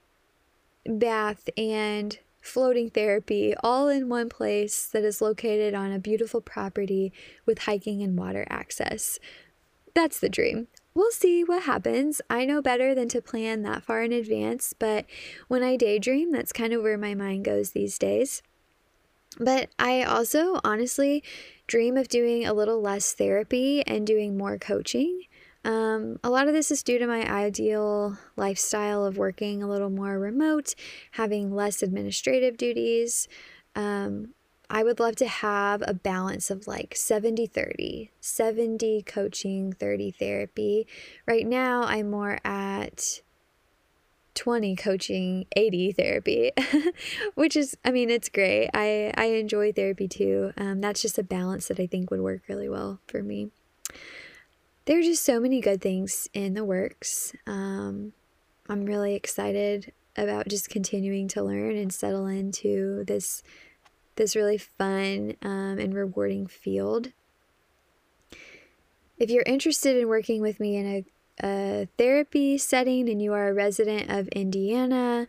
bath, 0.85 1.49
and 1.57 2.17
floating 2.41 2.89
therapy 2.89 3.53
all 3.63 3.87
in 3.87 4.09
one 4.09 4.29
place 4.29 4.85
that 4.87 5.03
is 5.03 5.21
located 5.21 5.73
on 5.73 5.91
a 5.91 5.99
beautiful 5.99 6.41
property 6.41 7.13
with 7.45 7.59
hiking 7.59 8.01
and 8.01 8.17
water 8.17 8.45
access. 8.49 9.19
That's 9.93 10.19
the 10.19 10.29
dream. 10.29 10.67
We'll 10.93 11.11
see 11.11 11.43
what 11.43 11.63
happens. 11.63 12.21
I 12.29 12.45
know 12.45 12.61
better 12.61 12.93
than 12.93 13.07
to 13.09 13.21
plan 13.21 13.63
that 13.63 13.83
far 13.83 14.03
in 14.03 14.11
advance, 14.11 14.73
but 14.77 15.05
when 15.47 15.63
I 15.63 15.75
daydream, 15.75 16.31
that's 16.31 16.51
kind 16.51 16.73
of 16.73 16.83
where 16.83 16.97
my 16.97 17.15
mind 17.15 17.45
goes 17.45 17.71
these 17.71 17.97
days. 17.97 18.43
But 19.39 19.69
I 19.79 20.03
also 20.03 20.59
honestly 20.63 21.23
dream 21.67 21.97
of 21.97 22.07
doing 22.07 22.45
a 22.45 22.53
little 22.53 22.81
less 22.81 23.13
therapy 23.13 23.81
and 23.88 24.05
doing 24.05 24.38
more 24.38 24.57
coaching. 24.57 25.23
Um, 25.65 26.19
a 26.23 26.29
lot 26.29 26.47
of 26.47 26.53
this 26.53 26.71
is 26.71 26.84
due 26.84 26.99
to 26.99 27.07
my 27.07 27.23
ideal 27.31 28.17
lifestyle 28.36 29.05
of 29.05 29.17
working 29.17 29.63
a 29.63 29.69
little 29.69 29.89
more 29.89 30.19
remote, 30.19 30.75
having 31.11 31.55
less 31.55 31.81
administrative 31.81 32.57
duties. 32.57 33.27
Um, 33.75 34.34
I 34.69 34.84
would 34.84 34.99
love 34.99 35.15
to 35.17 35.27
have 35.27 35.84
a 35.86 35.93
balance 35.93 36.49
of 36.49 36.67
like 36.67 36.95
70 36.95 37.47
30, 37.47 38.11
70 38.19 39.03
coaching, 39.03 39.71
30 39.73 40.11
therapy. 40.11 40.88
Right 41.27 41.47
now, 41.47 41.84
I'm 41.84 42.09
more 42.09 42.39
at 42.43 43.21
20 44.36 44.75
coaching 44.75 45.45
80 45.55 45.91
therapy 45.93 46.51
which 47.36 47.55
is 47.55 47.77
i 47.86 47.91
mean 47.91 48.09
it's 48.09 48.29
great. 48.29 48.69
I 48.73 49.11
i 49.15 49.25
enjoy 49.25 49.71
therapy 49.71 50.07
too. 50.07 50.53
Um, 50.57 50.81
that's 50.81 51.01
just 51.01 51.17
a 51.17 51.23
balance 51.23 51.67
that 51.67 51.79
i 51.79 51.88
think 51.88 52.11
would 52.11 52.21
work 52.21 52.43
really 52.47 52.69
well 52.69 52.99
for 53.07 53.21
me. 53.23 53.49
There 54.86 54.99
are 54.99 55.03
just 55.03 55.23
so 55.23 55.39
many 55.39 55.61
good 55.61 55.81
things 55.81 56.29
in 56.34 56.53
the 56.53 56.65
works. 56.65 57.34
Um, 57.47 58.13
i'm 58.69 58.86
really 58.86 59.15
excited 59.15 59.91
about 60.15 60.47
just 60.47 60.69
continuing 60.69 61.27
to 61.27 61.43
learn 61.43 61.75
and 61.75 61.93
settle 61.93 62.27
into 62.27 63.03
this 63.05 63.43
this 64.15 64.36
really 64.36 64.57
fun 64.57 65.36
um, 65.41 65.79
and 65.79 65.93
rewarding 65.93 66.47
field. 66.47 67.11
If 69.17 69.29
you're 69.29 69.43
interested 69.43 69.95
in 69.95 70.07
working 70.07 70.41
with 70.41 70.59
me 70.59 70.75
in 70.75 70.86
a 70.86 71.05
a 71.41 71.88
therapy 71.97 72.57
setting 72.57 73.09
and 73.09 73.21
you 73.21 73.34
are 73.34 73.49
a 73.49 73.53
resident 73.53 74.09
of 74.09 74.27
Indiana, 74.29 75.27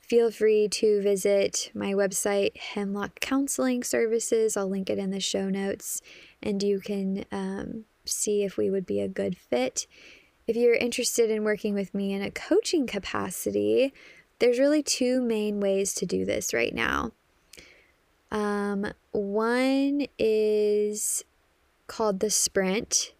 feel 0.00 0.30
free 0.30 0.68
to 0.68 1.02
visit 1.02 1.70
my 1.74 1.92
website, 1.92 2.56
Hemlock 2.56 3.20
Counseling 3.20 3.82
Services. 3.82 4.56
I'll 4.56 4.68
link 4.68 4.90
it 4.90 4.98
in 4.98 5.10
the 5.10 5.20
show 5.20 5.48
notes 5.48 6.00
and 6.42 6.62
you 6.62 6.80
can 6.80 7.24
um, 7.32 7.84
see 8.04 8.44
if 8.44 8.56
we 8.56 8.70
would 8.70 8.86
be 8.86 9.00
a 9.00 9.08
good 9.08 9.36
fit. 9.36 9.86
If 10.46 10.56
you're 10.56 10.74
interested 10.74 11.30
in 11.30 11.44
working 11.44 11.74
with 11.74 11.94
me 11.94 12.12
in 12.12 12.22
a 12.22 12.30
coaching 12.30 12.86
capacity, 12.86 13.94
there's 14.38 14.58
really 14.58 14.82
two 14.82 15.22
main 15.22 15.60
ways 15.60 15.94
to 15.94 16.06
do 16.06 16.24
this 16.24 16.52
right 16.52 16.74
now. 16.74 17.12
Um, 18.30 18.92
one 19.12 20.06
is 20.18 21.24
called 21.86 22.20
the 22.20 22.30
Sprint, 22.30 23.12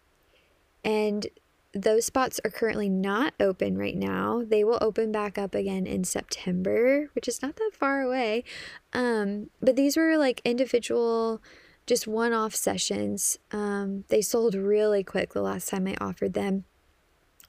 and 0.85 1.27
those 1.75 2.07
spots 2.07 2.41
are 2.45 2.51
currently 2.51 2.89
not 2.89 3.35
open 3.41 3.77
right 3.77 3.97
now. 3.97 4.43
They 4.47 4.63
will 4.63 4.79
open 4.81 5.11
back 5.11 5.37
up 5.37 5.55
again 5.55 5.87
in 5.87 6.05
September, 6.05 7.11
which 7.15 7.27
is 7.27 7.43
not 7.43 7.57
that 7.57 7.73
far 7.75 8.03
away. 8.03 8.45
Um, 8.93 9.51
but 9.61 9.77
these 9.77 9.97
were 9.97 10.17
like 10.17 10.41
individual, 10.45 11.43
just 11.87 12.07
one 12.07 12.33
off 12.33 12.55
sessions. 12.55 13.39
Um, 13.51 14.05
they 14.09 14.23
sold 14.23 14.55
really 14.55 15.03
quick 15.03 15.33
the 15.33 15.43
last 15.43 15.69
time 15.69 15.87
I 15.89 15.97
offered 16.01 16.35
them. 16.35 16.65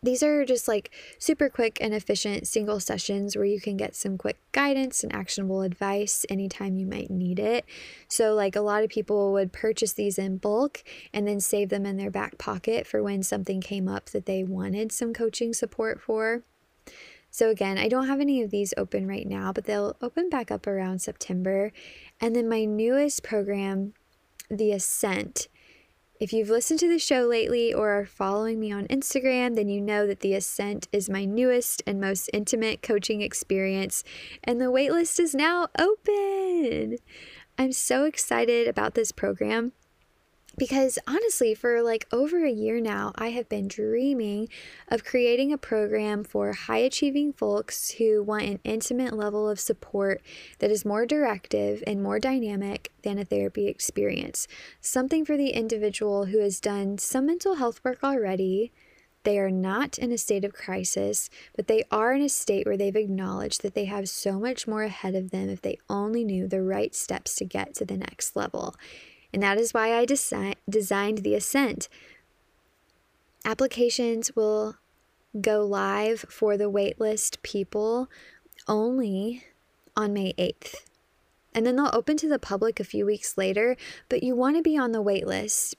These 0.05 0.21
are 0.21 0.45
just 0.45 0.67
like 0.67 0.91
super 1.17 1.49
quick 1.49 1.79
and 1.81 1.91
efficient 1.91 2.47
single 2.47 2.79
sessions 2.79 3.35
where 3.35 3.43
you 3.45 3.59
can 3.59 3.75
get 3.75 3.95
some 3.95 4.19
quick 4.19 4.37
guidance 4.51 5.03
and 5.03 5.11
actionable 5.11 5.63
advice 5.63 6.27
anytime 6.29 6.77
you 6.77 6.85
might 6.85 7.09
need 7.09 7.39
it. 7.39 7.65
So, 8.07 8.35
like 8.35 8.55
a 8.55 8.61
lot 8.61 8.83
of 8.83 8.91
people 8.91 9.33
would 9.33 9.51
purchase 9.51 9.93
these 9.93 10.19
in 10.19 10.37
bulk 10.37 10.83
and 11.11 11.27
then 11.27 11.39
save 11.39 11.69
them 11.69 11.87
in 11.87 11.97
their 11.97 12.11
back 12.11 12.37
pocket 12.37 12.85
for 12.85 13.01
when 13.01 13.23
something 13.23 13.61
came 13.61 13.87
up 13.87 14.11
that 14.11 14.27
they 14.27 14.43
wanted 14.43 14.91
some 14.91 15.11
coaching 15.11 15.53
support 15.53 15.99
for. 15.99 16.43
So, 17.31 17.49
again, 17.49 17.79
I 17.79 17.89
don't 17.89 18.07
have 18.07 18.21
any 18.21 18.43
of 18.43 18.51
these 18.51 18.75
open 18.77 19.07
right 19.07 19.27
now, 19.27 19.51
but 19.51 19.65
they'll 19.65 19.97
open 20.03 20.29
back 20.29 20.51
up 20.51 20.67
around 20.67 20.99
September. 21.01 21.71
And 22.21 22.35
then 22.35 22.47
my 22.47 22.63
newest 22.65 23.23
program, 23.23 23.93
The 24.51 24.71
Ascent, 24.71 25.47
if 26.19 26.31
you've 26.31 26.49
listened 26.49 26.79
to 26.79 26.87
the 26.87 26.99
show 26.99 27.21
lately 27.23 27.73
or 27.73 27.91
are 27.91 28.05
following 28.05 28.59
me 28.59 28.71
on 28.71 28.87
Instagram, 28.87 29.55
then 29.55 29.67
you 29.67 29.81
know 29.81 30.07
that 30.07 30.21
the 30.21 30.33
Ascent 30.33 30.87
is 30.91 31.09
my 31.09 31.25
newest 31.25 31.83
and 31.85 31.99
most 31.99 32.29
intimate 32.31 32.81
coaching 32.81 33.21
experience, 33.21 34.03
and 34.43 34.61
the 34.61 34.65
waitlist 34.65 35.19
is 35.19 35.35
now 35.35 35.67
open. 35.77 36.97
I'm 37.57 37.73
so 37.73 38.05
excited 38.05 38.67
about 38.67 38.95
this 38.95 39.11
program 39.11 39.73
because 40.57 40.97
honestly, 41.07 41.53
for 41.53 41.81
like 41.81 42.07
over 42.11 42.45
a 42.45 42.51
year 42.51 42.79
now, 42.79 43.11
I 43.15 43.29
have 43.29 43.49
been 43.49 43.67
dreaming 43.67 44.47
of 44.87 45.03
creating 45.03 45.51
a 45.51 45.57
program 45.57 46.23
for 46.23 46.53
high 46.53 46.77
achieving 46.77 47.33
folks 47.33 47.91
who 47.91 48.23
want 48.23 48.43
an 48.43 48.59
intimate 48.63 49.13
level 49.13 49.49
of 49.49 49.59
support 49.59 50.21
that 50.59 50.71
is 50.71 50.85
more 50.85 51.05
directive 51.05 51.83
and 51.85 52.01
more 52.01 52.19
dynamic 52.19 52.91
than 53.03 53.19
a 53.19 53.25
therapy 53.25 53.67
experience. 53.67 54.47
Something 54.79 55.25
for 55.25 55.37
the 55.37 55.49
individual 55.49 56.25
who 56.25 56.39
has 56.39 56.59
done 56.59 56.97
some 56.97 57.25
mental 57.25 57.55
health 57.55 57.81
work 57.83 58.03
already. 58.03 58.71
They 59.23 59.39
are 59.39 59.51
not 59.51 59.97
in 59.97 60.11
a 60.11 60.19
state 60.19 60.45
of 60.45 60.53
crisis, 60.53 61.31
but 61.55 61.67
they 61.67 61.83
are 61.89 62.13
in 62.13 62.21
a 62.21 62.29
state 62.29 62.67
where 62.67 62.77
they've 62.77 62.95
acknowledged 62.95 63.63
that 63.63 63.73
they 63.73 63.85
have 63.85 64.07
so 64.07 64.39
much 64.39 64.67
more 64.67 64.83
ahead 64.83 65.15
of 65.15 65.31
them 65.31 65.49
if 65.49 65.63
they 65.63 65.79
only 65.89 66.23
knew 66.23 66.47
the 66.47 66.61
right 66.61 66.93
steps 66.93 67.35
to 67.37 67.45
get 67.45 67.73
to 67.73 67.85
the 67.85 67.97
next 67.97 68.35
level 68.35 68.75
and 69.35 69.43
that 69.43 69.59
is 69.59 69.73
why 69.73 69.93
I 69.93 70.05
desi- 70.05 70.55
designed 70.69 71.17
the 71.17 71.35
Ascent. 71.35 71.89
Applications 73.43 74.33
will 74.33 74.77
go 75.41 75.65
live 75.65 76.23
for 76.29 76.55
the 76.55 76.71
waitlist 76.71 77.43
people 77.43 78.07
only 78.65 79.43
on 79.93 80.13
May 80.13 80.31
8th. 80.37 80.85
And 81.53 81.65
then 81.65 81.75
they'll 81.75 81.89
open 81.91 82.15
to 82.15 82.29
the 82.29 82.39
public 82.39 82.79
a 82.79 82.85
few 82.85 83.05
weeks 83.05 83.37
later, 83.37 83.75
but 84.07 84.23
you 84.23 84.37
want 84.37 84.55
to 84.55 84.61
be 84.61 84.77
on 84.77 84.93
the 84.93 85.03
waitlist 85.03 85.75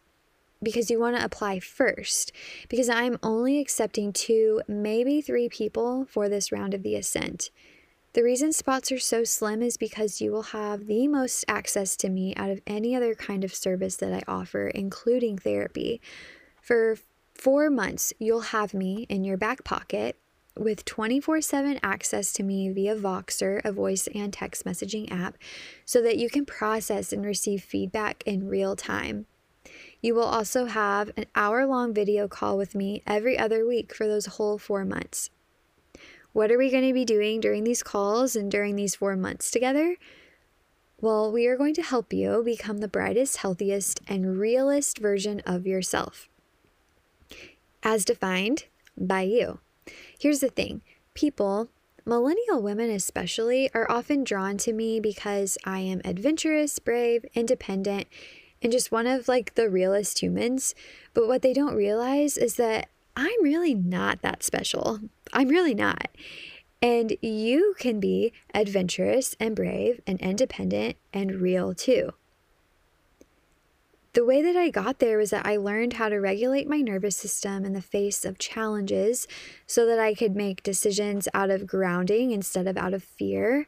because 0.63 0.91
you 0.91 1.01
want 1.01 1.17
to 1.17 1.25
apply 1.25 1.59
first. 1.59 2.33
Because 2.69 2.91
I'm 2.91 3.19
only 3.23 3.59
accepting 3.59 4.13
two, 4.13 4.61
maybe 4.69 5.23
three 5.23 5.49
people 5.49 6.05
for 6.11 6.29
this 6.29 6.53
round 6.53 6.75
of 6.75 6.83
the 6.83 6.95
Ascent. 6.95 7.49
The 8.17 8.25
reason 8.25 8.55
spots 8.55 8.91
are 8.93 8.99
so 8.99 9.25
slim 9.25 9.61
is 9.61 9.77
because 9.77 10.23
you 10.23 10.33
will 10.33 10.55
have 10.55 10.87
the 10.87 11.07
most 11.07 11.45
access 11.49 11.99
to 11.99 12.09
me 12.09 12.35
out 12.35 12.49
of 12.49 12.63
any 12.67 12.97
other 12.97 13.15
kind 13.15 13.45
of 13.45 13.55
service 13.55 13.97
that 13.97 14.11
I 14.11 14.23
offer, 14.27 14.69
including 14.69 15.37
therapy. 15.37 16.01
For 16.63 16.97
four 17.35 17.69
months, 17.69 18.15
you'll 18.19 18.57
have 18.57 18.73
me 18.73 19.05
in 19.11 19.25
your 19.25 19.37
back 19.37 19.65
pocket 19.65 20.17
with 20.57 20.87
24 20.87 21.43
7 21.43 21.79
access 21.83 22.33
to 22.33 22.43
me 22.43 22.71
via 22.71 22.97
Voxer, 22.97 23.61
a 23.67 23.71
voice 23.71 24.09
and 24.15 24.33
text 24.33 24.65
messaging 24.65 25.13
app, 25.13 25.37
so 25.85 26.01
that 26.01 26.17
you 26.17 26.31
can 26.31 26.47
process 26.47 27.13
and 27.13 27.23
receive 27.23 27.63
feedback 27.63 28.23
in 28.25 28.49
real 28.49 28.77
time. 28.77 29.27
You 30.01 30.15
will 30.15 30.25
also 30.25 30.65
have 30.65 31.11
an 31.19 31.27
hour 31.35 31.67
long 31.67 31.93
video 31.93 32.29
call 32.29 32.57
with 32.57 32.75
me 32.75 33.03
every 33.07 33.39
other 33.39 33.67
week 33.67 33.95
for 33.95 34.07
those 34.07 34.25
whole 34.25 34.57
four 34.57 34.87
months. 34.87 35.29
What 36.37 36.53
are 36.53 36.59
we 36.59 36.71
going 36.71 36.87
to 36.87 36.93
be 36.93 37.07
doing 37.07 37.41
during 37.41 37.65
these 37.65 37.83
calls 37.83 38.37
and 38.37 38.51
during 38.51 38.77
these 38.77 38.95
four 38.95 39.17
months 39.17 39.51
together? 39.51 39.97
Well, 41.01 41.33
we 41.33 41.47
are 41.47 41.57
going 41.57 41.73
to 41.77 41.83
help 41.83 42.13
you 42.13 42.43
become 42.45 42.77
the 42.77 42.89
brightest, 42.89 43.39
healthiest, 43.39 44.03
and 44.07 44.39
realest 44.39 44.99
version 44.99 45.41
of 45.47 45.67
yourself, 45.67 46.29
as 47.83 48.05
defined 48.05 48.65
by 48.99 49.23
you. 49.23 49.61
Here's 50.21 50.41
the 50.41 50.51
thing 50.51 50.83
people, 51.15 51.71
millennial 52.05 52.61
women 52.61 52.91
especially, 52.91 53.73
are 53.73 53.91
often 53.91 54.23
drawn 54.23 54.59
to 54.59 54.75
me 54.75 55.01
because 55.01 55.57
I 55.65 55.79
am 55.79 56.03
adventurous, 56.05 56.79
brave, 56.79 57.25
independent, 57.33 58.09
and 58.61 58.71
just 58.71 58.93
one 58.93 59.07
of 59.07 59.27
like 59.27 59.55
the 59.55 59.71
realest 59.71 60.19
humans. 60.19 60.75
But 61.15 61.29
what 61.29 61.41
they 61.41 61.55
don't 61.55 61.75
realize 61.75 62.37
is 62.37 62.57
that 62.57 62.91
I'm 63.17 63.43
really 63.43 63.75
not 63.75 64.21
that 64.21 64.43
special. 64.43 65.01
I'm 65.33 65.49
really 65.49 65.75
not. 65.75 66.09
And 66.83 67.17
you 67.23 67.75
can 67.79 67.99
be 67.99 68.33
adventurous 68.53 69.35
and 69.41 69.57
brave 69.57 70.01
and 70.07 70.21
independent 70.21 70.97
and 71.13 71.41
real 71.41 71.75
too. 71.75 72.13
The 74.13 74.25
way 74.25 74.41
that 74.43 74.57
I 74.57 74.71
got 74.71 74.99
there 74.99 75.19
was 75.19 75.31
that 75.31 75.45
I 75.45 75.57
learned 75.57 75.95
how 75.95 76.09
to 76.09 76.17
regulate 76.17 76.69
my 76.69 76.81
nervous 76.81 77.17
system 77.17 77.65
in 77.65 77.73
the 77.73 77.83
face 77.83 78.25
of 78.25 78.39
challenges 78.39 79.27
so 79.67 79.85
that 79.87 79.99
I 79.99 80.15
could 80.15 80.35
make 80.35 80.63
decisions 80.63 81.29
out 81.35 81.51
of 81.51 81.67
grounding 81.67 82.31
instead 82.31 82.67
of 82.67 82.77
out 82.77 82.95
of 82.95 83.03
fear. 83.03 83.67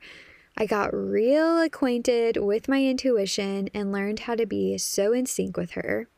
I 0.57 0.66
got 0.66 0.94
real 0.94 1.61
acquainted 1.61 2.38
with 2.38 2.68
my 2.68 2.82
intuition 2.82 3.68
and 3.74 3.92
learned 3.92 4.20
how 4.20 4.34
to 4.36 4.46
be 4.46 4.76
so 4.78 5.12
in 5.12 5.26
sync 5.26 5.57
with 5.57 5.72
her. 5.72 6.09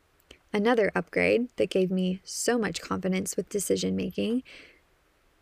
Another 0.53 0.91
upgrade 0.95 1.47
that 1.55 1.69
gave 1.69 1.91
me 1.91 2.21
so 2.23 2.57
much 2.57 2.81
confidence 2.81 3.37
with 3.37 3.49
decision 3.49 3.95
making 3.95 4.43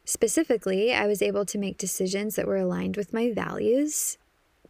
Specifically, 0.10 0.92
I 0.92 1.06
was 1.06 1.22
able 1.22 1.46
to 1.46 1.60
make 1.60 1.78
decisions 1.78 2.36
that 2.36 2.48
were 2.48 2.58
aligned 2.58 2.98
with 2.98 3.14
my 3.14 3.32
values. 3.32 4.18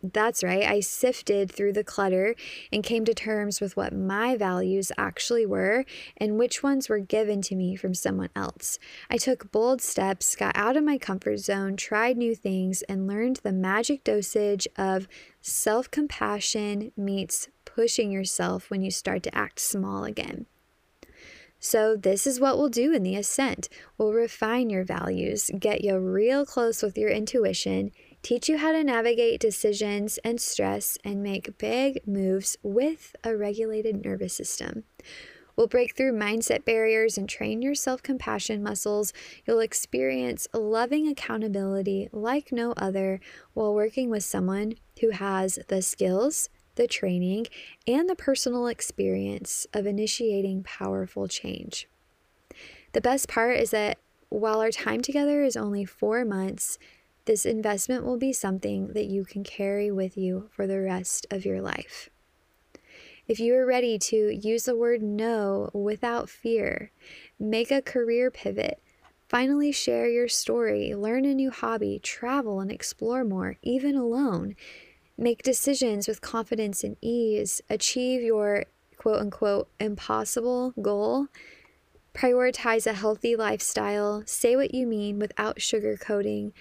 That's 0.03 0.43
right, 0.43 0.63
I 0.63 0.81
sifted 0.81 1.49
through 1.49 1.71
the 1.71 1.83
clutter 1.85 2.35
and 2.73 2.83
came 2.83 3.05
to 3.05 3.13
terms 3.13 3.61
with 3.61 3.77
what 3.77 3.93
my 3.93 4.35
values 4.35 4.91
actually 4.97 5.45
were 5.45 5.85
and 6.17 6.37
which 6.37 6.61
ones 6.61 6.89
were 6.89 6.99
given 6.99 7.41
to 7.43 7.55
me 7.55 7.77
from 7.77 7.93
someone 7.93 8.31
else. 8.35 8.79
I 9.09 9.15
took 9.15 9.49
bold 9.49 9.81
steps, 9.81 10.35
got 10.35 10.57
out 10.57 10.75
of 10.75 10.83
my 10.83 10.97
comfort 10.97 11.37
zone, 11.37 11.77
tried 11.77 12.17
new 12.17 12.35
things, 12.35 12.81
and 12.89 13.07
learned 13.07 13.37
the 13.37 13.53
magic 13.53 14.03
dosage 14.03 14.67
of 14.77 15.07
self 15.39 15.89
compassion 15.89 16.91
meets 16.97 17.47
pushing 17.75 18.11
yourself 18.11 18.69
when 18.69 18.81
you 18.81 18.91
start 18.91 19.23
to 19.23 19.35
act 19.35 19.59
small 19.59 20.03
again. 20.03 20.45
So, 21.61 21.97
this 21.97 22.25
is 22.25 22.39
what 22.39 22.57
we'll 22.57 22.69
do 22.69 22.93
in 22.93 23.03
the 23.03 23.17
ascent. 23.17 23.67
We'll 23.97 24.13
refine 24.13 24.69
your 24.69 24.85
values, 24.85 25.51
get 25.59 25.83
you 25.83 25.97
real 25.99 26.45
close 26.45 26.81
with 26.81 26.97
your 26.97 27.09
intuition, 27.09 27.91
teach 28.21 28.47
you 28.47 28.57
how 28.57 28.71
to 28.71 28.83
navigate 28.83 29.41
decisions 29.41 30.19
and 30.23 30.39
stress, 30.39 30.97
and 31.03 31.21
make 31.21 31.57
big 31.57 31.99
moves 32.07 32.57
with 32.63 33.13
a 33.25 33.35
regulated 33.35 34.05
nervous 34.05 34.33
system. 34.33 34.85
We'll 35.59 35.67
break 35.67 35.97
through 35.97 36.13
mindset 36.13 36.63
barriers 36.63 37.17
and 37.17 37.27
train 37.27 37.61
your 37.61 37.75
self 37.75 38.01
compassion 38.01 38.63
muscles. 38.63 39.11
You'll 39.45 39.59
experience 39.59 40.47
loving 40.53 41.09
accountability 41.09 42.07
like 42.13 42.53
no 42.53 42.71
other 42.77 43.19
while 43.53 43.73
working 43.73 44.09
with 44.09 44.23
someone 44.23 44.75
who 45.01 45.09
has 45.09 45.59
the 45.67 45.81
skills, 45.81 46.49
the 46.79 46.87
training, 46.87 47.45
and 47.85 48.09
the 48.09 48.15
personal 48.15 48.65
experience 48.65 49.67
of 49.73 49.85
initiating 49.85 50.63
powerful 50.63 51.27
change. 51.27 51.87
The 52.93 53.01
best 53.01 53.27
part 53.27 53.57
is 53.57 53.69
that 53.71 53.99
while 54.29 54.61
our 54.61 54.71
time 54.71 55.01
together 55.01 55.43
is 55.43 55.57
only 55.57 55.85
four 55.85 56.23
months, 56.23 56.79
this 57.25 57.45
investment 57.45 58.05
will 58.05 58.17
be 58.17 58.33
something 58.33 58.93
that 58.93 59.05
you 59.05 59.25
can 59.25 59.43
carry 59.43 59.91
with 59.91 60.17
you 60.17 60.49
for 60.51 60.65
the 60.65 60.79
rest 60.79 61.27
of 61.29 61.45
your 61.45 61.61
life. 61.61 62.09
If 63.27 63.39
you 63.39 63.53
are 63.55 63.65
ready 63.65 63.99
to 63.99 64.35
use 64.35 64.63
the 64.63 64.75
word 64.75 65.03
no 65.03 65.69
without 65.73 66.29
fear, 66.29 66.91
make 67.37 67.69
a 67.69 67.81
career 67.81 68.31
pivot, 68.31 68.81
finally 69.27 69.71
share 69.71 70.07
your 70.07 70.27
story, 70.27 70.95
learn 70.95 71.25
a 71.25 71.35
new 71.35 71.51
hobby, 71.51 71.99
travel 72.01 72.59
and 72.59 72.71
explore 72.71 73.23
more, 73.23 73.57
even 73.61 73.95
alone, 73.95 74.55
make 75.19 75.43
decisions 75.43 76.07
with 76.07 76.21
confidence 76.21 76.83
and 76.83 76.97
ease, 77.01 77.61
achieve 77.69 78.21
your 78.21 78.65
quote 78.97 79.19
unquote 79.19 79.69
impossible 79.79 80.73
goal, 80.81 81.27
prioritize 82.13 82.87
a 82.87 82.93
healthy 82.93 83.35
lifestyle, 83.35 84.23
say 84.25 84.55
what 84.55 84.73
you 84.73 84.85
mean 84.85 85.19
without 85.19 85.57
sugarcoating, 85.57 86.51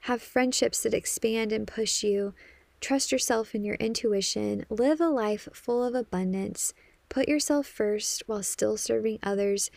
have 0.00 0.22
friendships 0.22 0.82
that 0.82 0.94
expand 0.94 1.52
and 1.52 1.66
push 1.66 2.02
you, 2.02 2.34
trust 2.80 3.10
yourself 3.10 3.54
and 3.54 3.64
your 3.64 3.74
intuition, 3.76 4.64
live 4.70 5.00
a 5.00 5.08
life 5.08 5.48
full 5.52 5.84
of 5.84 5.94
abundance, 5.94 6.74
put 7.08 7.28
yourself 7.28 7.66
first 7.66 8.22
while 8.26 8.42
still 8.42 8.76
serving 8.76 9.18
others, 9.22 9.70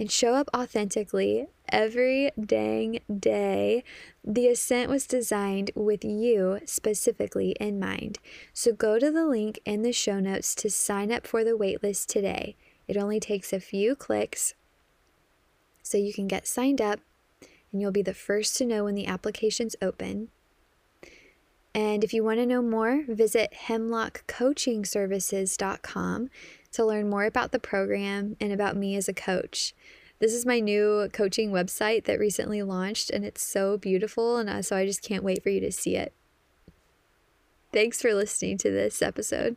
and 0.00 0.10
show 0.10 0.34
up 0.34 0.48
authentically 0.56 1.46
every 1.68 2.32
dang 2.42 2.98
day. 3.18 3.84
The 4.24 4.48
ascent 4.48 4.88
was 4.88 5.06
designed 5.06 5.70
with 5.74 6.02
you 6.04 6.60
specifically 6.64 7.54
in 7.60 7.78
mind. 7.78 8.18
So 8.54 8.72
go 8.72 8.98
to 8.98 9.10
the 9.10 9.26
link 9.26 9.60
in 9.66 9.82
the 9.82 9.92
show 9.92 10.18
notes 10.18 10.54
to 10.56 10.70
sign 10.70 11.12
up 11.12 11.26
for 11.26 11.44
the 11.44 11.50
waitlist 11.50 12.06
today. 12.06 12.56
It 12.88 12.96
only 12.96 13.20
takes 13.20 13.52
a 13.52 13.60
few 13.60 13.94
clicks 13.94 14.54
so 15.82 15.98
you 15.98 16.14
can 16.14 16.26
get 16.26 16.46
signed 16.46 16.80
up 16.80 17.00
and 17.70 17.82
you'll 17.82 17.92
be 17.92 18.00
the 18.00 18.14
first 18.14 18.56
to 18.56 18.64
know 18.64 18.84
when 18.84 18.94
the 18.94 19.06
applications 19.06 19.76
open. 19.82 20.30
And 21.74 22.02
if 22.02 22.14
you 22.14 22.24
want 22.24 22.40
to 22.40 22.46
know 22.46 22.62
more, 22.62 23.04
visit 23.06 23.52
hemlockcoachingservices.com 23.66 26.30
to 26.72 26.84
learn 26.84 27.08
more 27.08 27.24
about 27.24 27.52
the 27.52 27.58
program 27.58 28.36
and 28.40 28.52
about 28.52 28.76
me 28.76 28.96
as 28.96 29.08
a 29.08 29.14
coach. 29.14 29.74
This 30.20 30.34
is 30.34 30.44
my 30.44 30.60
new 30.60 31.08
coaching 31.12 31.50
website 31.50 32.04
that 32.04 32.20
recently 32.20 32.62
launched, 32.62 33.10
and 33.10 33.24
it's 33.24 33.42
so 33.42 33.78
beautiful. 33.78 34.36
And 34.36 34.64
so 34.64 34.76
I 34.76 34.84
just 34.84 35.02
can't 35.02 35.24
wait 35.24 35.42
for 35.42 35.48
you 35.48 35.60
to 35.60 35.72
see 35.72 35.96
it. 35.96 36.12
Thanks 37.72 38.02
for 38.02 38.12
listening 38.12 38.58
to 38.58 38.70
this 38.70 39.00
episode. 39.00 39.56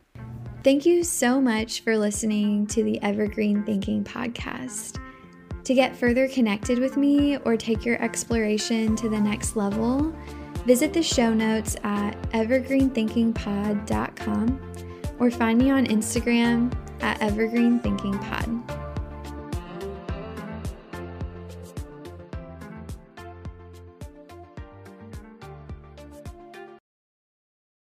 Thank 0.62 0.86
you 0.86 1.04
so 1.04 1.38
much 1.40 1.82
for 1.82 1.98
listening 1.98 2.66
to 2.68 2.82
the 2.82 3.02
Evergreen 3.02 3.62
Thinking 3.64 4.02
podcast. 4.02 4.98
To 5.64 5.74
get 5.74 5.94
further 5.96 6.28
connected 6.28 6.78
with 6.78 6.96
me 6.96 7.36
or 7.38 7.56
take 7.56 7.84
your 7.84 8.00
exploration 8.02 8.94
to 8.96 9.10
the 9.10 9.20
next 9.20 9.56
level, 9.56 10.14
visit 10.64 10.94
the 10.94 11.02
show 11.02 11.34
notes 11.34 11.76
at 11.84 12.12
evergreenthinkingpod.com 12.32 14.60
or 15.18 15.30
find 15.30 15.58
me 15.58 15.70
on 15.70 15.86
Instagram 15.86 16.72
at 17.00 17.18
evergreenthinkingpod. 17.20 18.93